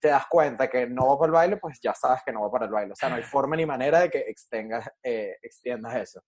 te 0.00 0.08
das 0.08 0.26
cuenta 0.28 0.68
que 0.68 0.86
no 0.86 1.08
va 1.08 1.18
para 1.18 1.26
el 1.26 1.32
baile, 1.32 1.56
pues 1.56 1.78
ya 1.82 1.94
sabes 1.94 2.22
que 2.24 2.32
no 2.32 2.42
va 2.42 2.50
para 2.50 2.66
el 2.66 2.70
baile. 2.72 2.92
O 2.92 2.96
sea, 2.96 3.08
no 3.08 3.16
hay 3.16 3.22
forma 3.22 3.56
ni 3.56 3.66
manera 3.66 4.00
de 4.00 4.10
que 4.10 4.18
extengas, 4.20 4.90
eh, 5.02 5.36
extiendas 5.42 5.94
eso. 5.96 6.22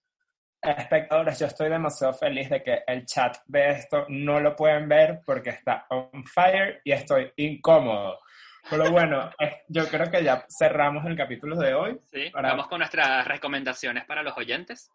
Espectadores, 0.61 1.39
yo 1.39 1.47
estoy 1.47 1.69
demasiado 1.69 2.15
feliz 2.15 2.49
de 2.49 2.63
que 2.63 2.83
el 2.87 3.05
chat 3.05 3.37
de 3.47 3.71
esto 3.71 4.07
no 4.09 4.41
lo 4.41 4.57
pueden 4.57 4.89
ver 4.89 5.21
porque 5.27 5.51
está 5.51 5.87
on 5.91 6.25
fire 6.25 6.81
y 6.85 6.93
estoy 6.93 7.31
incómodo. 7.37 8.19
Pero 8.71 8.91
bueno, 8.91 9.31
yo 9.69 9.87
creo 9.89 10.11
que 10.11 10.25
ya 10.25 10.47
cerramos 10.49 11.05
el 11.05 11.17
capítulo 11.17 11.57
de 11.59 11.75
hoy. 11.75 12.01
¿sí? 12.07 12.31
Para- 12.31 12.49
Vamos 12.51 12.69
con 12.69 12.79
nuestras 12.79 13.29
recomendaciones 13.29 14.07
para 14.07 14.23
los 14.23 14.37
oyentes. 14.39 14.91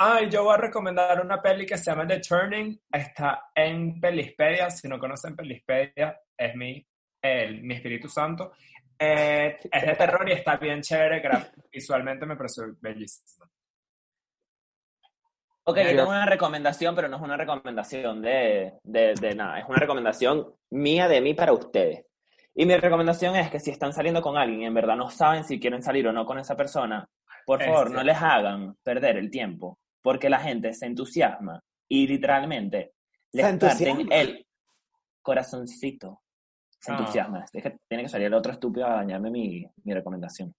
Ay, 0.00 0.30
yo 0.30 0.44
voy 0.44 0.54
a 0.54 0.58
recomendar 0.58 1.20
una 1.20 1.42
peli 1.42 1.66
que 1.66 1.76
se 1.76 1.90
llama 1.90 2.06
The 2.06 2.20
Turning. 2.20 2.80
Está 2.92 3.50
en 3.52 4.00
Pelispedia. 4.00 4.70
Si 4.70 4.86
no 4.86 4.96
conocen 5.00 5.34
Pelispedia, 5.34 6.20
es 6.36 6.54
mi, 6.54 6.86
el, 7.22 7.62
mi 7.62 7.74
Espíritu 7.74 8.08
Santo. 8.08 8.52
Eh, 8.98 9.58
es 9.70 9.86
de 9.86 9.94
terror 9.94 10.28
y 10.28 10.32
está 10.32 10.56
bien 10.56 10.80
chévere. 10.82 11.22
Visualmente 11.72 12.26
me 12.26 12.36
pareció 12.36 12.64
bellísimo. 12.80 13.46
Ok, 15.64 15.76
Yo- 15.78 15.84
tengo 15.96 16.08
una 16.08 16.26
recomendación, 16.26 16.94
pero 16.94 17.08
no 17.08 17.16
es 17.16 17.22
una 17.22 17.36
recomendación 17.36 18.22
de, 18.22 18.74
de, 18.82 19.14
de 19.14 19.34
nada. 19.34 19.58
Es 19.60 19.68
una 19.68 19.78
recomendación 19.78 20.54
mía 20.70 21.08
de 21.08 21.20
mí 21.20 21.34
para 21.34 21.52
ustedes. 21.52 22.04
Y 22.54 22.64
mi 22.66 22.74
recomendación 22.76 23.36
es 23.36 23.50
que 23.50 23.60
si 23.60 23.70
están 23.70 23.92
saliendo 23.92 24.20
con 24.22 24.36
alguien 24.36 24.62
y 24.62 24.66
en 24.66 24.74
verdad 24.74 24.96
no 24.96 25.10
saben 25.10 25.44
si 25.44 25.60
quieren 25.60 25.82
salir 25.82 26.08
o 26.08 26.12
no 26.12 26.24
con 26.26 26.38
esa 26.38 26.56
persona, 26.56 27.06
por 27.46 27.62
favor, 27.62 27.86
Este. 27.86 27.96
no 27.96 28.02
les 28.02 28.16
hagan 28.16 28.74
perder 28.82 29.16
el 29.16 29.30
tiempo, 29.30 29.78
porque 30.02 30.28
la 30.28 30.40
gente 30.40 30.72
se 30.72 30.86
entusiasma 30.86 31.62
y 31.86 32.06
literalmente 32.08 32.94
les 33.32 33.46
¿Se 33.46 33.58
parten 33.58 34.08
el 34.10 34.46
corazoncito. 35.22 36.20
Se 36.78 36.92
Ah. 36.92 36.96
entusiasma. 36.98 37.44
Es 37.52 37.62
que 37.62 37.78
tiene 37.88 38.04
que 38.04 38.08
salir 38.08 38.26
el 38.28 38.34
otro 38.34 38.52
estúpido 38.52 38.86
a 38.86 38.94
dañarme 38.96 39.30
mi, 39.30 39.66
mi 39.84 39.94
recomendación. 39.94 40.54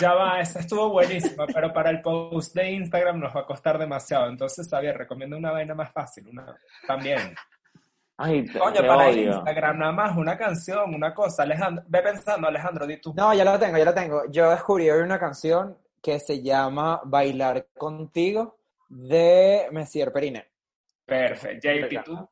Ya 0.00 0.12
va, 0.12 0.38
esa 0.40 0.60
estuvo 0.60 0.90
buenísima, 0.90 1.46
pero 1.54 1.72
para 1.72 1.88
el 1.90 2.02
post 2.02 2.54
de 2.54 2.72
Instagram 2.72 3.18
nos 3.20 3.34
va 3.34 3.40
a 3.40 3.46
costar 3.46 3.78
demasiado. 3.78 4.28
Entonces, 4.28 4.68
Xavier, 4.68 4.96
recomiendo 4.98 5.36
una 5.36 5.50
vaina 5.52 5.74
más 5.74 5.90
fácil. 5.92 6.28
Una, 6.28 6.54
también. 6.86 7.18
Ay, 8.20 8.44
te, 8.44 8.58
Coño, 8.58 8.72
te 8.80 8.86
para 8.86 9.08
odio. 9.08 9.32
Instagram 9.36 9.78
nada 9.78 9.92
más, 9.92 10.16
una 10.16 10.36
canción, 10.36 10.92
una 10.92 11.14
cosa. 11.14 11.44
Alejandro, 11.44 11.84
ve 11.86 12.02
pensando, 12.02 12.48
Alejandro, 12.48 12.84
di 12.86 13.00
tú. 13.00 13.14
No, 13.16 13.32
ya 13.32 13.44
lo 13.44 13.56
tengo, 13.58 13.78
ya 13.78 13.84
lo 13.84 13.94
tengo. 13.94 14.22
Yo 14.30 14.50
descubrí 14.50 14.90
hoy 14.90 15.02
una 15.02 15.20
canción 15.20 15.78
que 16.02 16.18
se 16.18 16.42
llama 16.42 17.00
Bailar 17.04 17.68
Contigo 17.78 18.58
de 18.88 19.68
Messier 19.70 20.12
Periné. 20.12 20.48
Perfecto. 21.06 21.68
JP, 21.68 22.04
tú. 22.04 22.28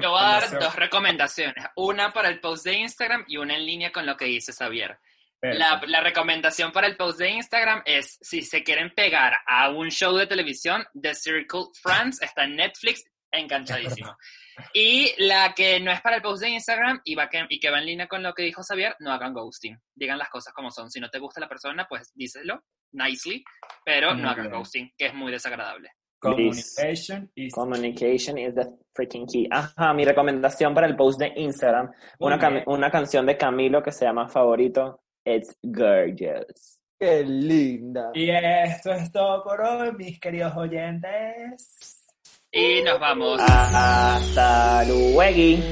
Yo 0.00 0.10
voy 0.10 0.20
a 0.20 0.40
dar 0.40 0.58
dos 0.58 0.76
recomendaciones. 0.76 1.64
Una 1.76 2.12
para 2.12 2.28
el 2.28 2.40
post 2.40 2.64
de 2.64 2.74
Instagram 2.74 3.24
y 3.28 3.36
una 3.36 3.54
en 3.54 3.66
línea 3.66 3.92
con 3.92 4.06
lo 4.06 4.16
que 4.16 4.26
dice 4.26 4.52
Xavier. 4.52 4.98
La, 5.40 5.82
la 5.86 6.00
recomendación 6.00 6.72
para 6.72 6.86
el 6.86 6.96
post 6.96 7.18
de 7.18 7.28
Instagram 7.28 7.82
es, 7.84 8.18
si 8.22 8.42
se 8.42 8.62
quieren 8.62 8.94
pegar 8.94 9.34
a 9.46 9.68
un 9.68 9.90
show 9.90 10.16
de 10.16 10.26
televisión, 10.26 10.86
The 10.98 11.14
Circle 11.14 11.66
France 11.82 12.24
está 12.24 12.44
en 12.44 12.56
Netflix, 12.56 13.04
enganchadísimo. 13.30 14.16
Y 14.72 15.12
la 15.18 15.52
que 15.52 15.80
no 15.80 15.90
es 15.90 16.00
para 16.00 16.14
el 16.14 16.22
post 16.22 16.40
de 16.40 16.50
Instagram 16.50 17.00
y, 17.02 17.16
va 17.16 17.28
que, 17.28 17.44
y 17.48 17.58
que 17.58 17.70
va 17.70 17.80
en 17.80 17.86
línea 17.86 18.06
con 18.06 18.22
lo 18.22 18.32
que 18.34 18.44
dijo 18.44 18.62
Xavier, 18.62 18.94
no 19.00 19.10
hagan 19.12 19.32
ghosting. 19.34 19.76
Digan 19.92 20.16
las 20.16 20.28
cosas 20.28 20.52
como 20.54 20.70
son. 20.70 20.92
Si 20.92 21.00
no 21.00 21.10
te 21.10 21.18
gusta 21.18 21.40
la 21.40 21.48
persona, 21.48 21.86
pues 21.88 22.12
díselo 22.14 22.62
nicely, 22.92 23.44
pero 23.84 24.12
Muy 24.12 24.22
no 24.22 24.30
hagan 24.30 24.46
bien. 24.48 24.56
ghosting, 24.56 24.94
que 24.96 25.06
es 25.06 25.14
muy 25.14 25.32
desagradable. 25.32 25.90
Communication 26.30 27.30
is... 27.36 27.52
Communication 27.54 28.38
is 28.38 28.54
the 28.54 28.66
freaking 28.94 29.26
key. 29.26 29.46
Ajá, 29.50 29.92
mi 29.94 30.04
recomendación 30.04 30.74
para 30.74 30.86
el 30.86 30.96
post 30.96 31.18
de 31.20 31.32
Instagram, 31.36 31.90
una, 32.18 32.38
cam- 32.38 32.62
una 32.66 32.90
canción 32.90 33.26
de 33.26 33.36
Camilo 33.36 33.82
que 33.82 33.92
se 33.92 34.04
llama 34.04 34.28
Favorito, 34.28 35.00
It's 35.24 35.56
Gorgeous. 35.62 36.78
¡Qué 36.98 37.24
linda! 37.24 38.10
Y 38.14 38.30
esto 38.30 38.92
es 38.92 39.10
todo 39.10 39.42
por 39.42 39.60
hoy, 39.60 39.92
mis 39.98 40.18
queridos 40.20 40.56
oyentes. 40.56 42.06
Y 42.52 42.82
nos 42.82 43.00
vamos. 43.00 43.40
Hasta 43.42 44.84
luego. 44.84 45.62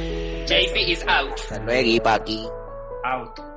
JP 0.46 0.76
is 0.88 1.04
out. 1.06 1.32
Hasta 1.32 1.58
luego, 1.60 2.02
Paqui. 2.02 2.44
Out. 3.04 3.51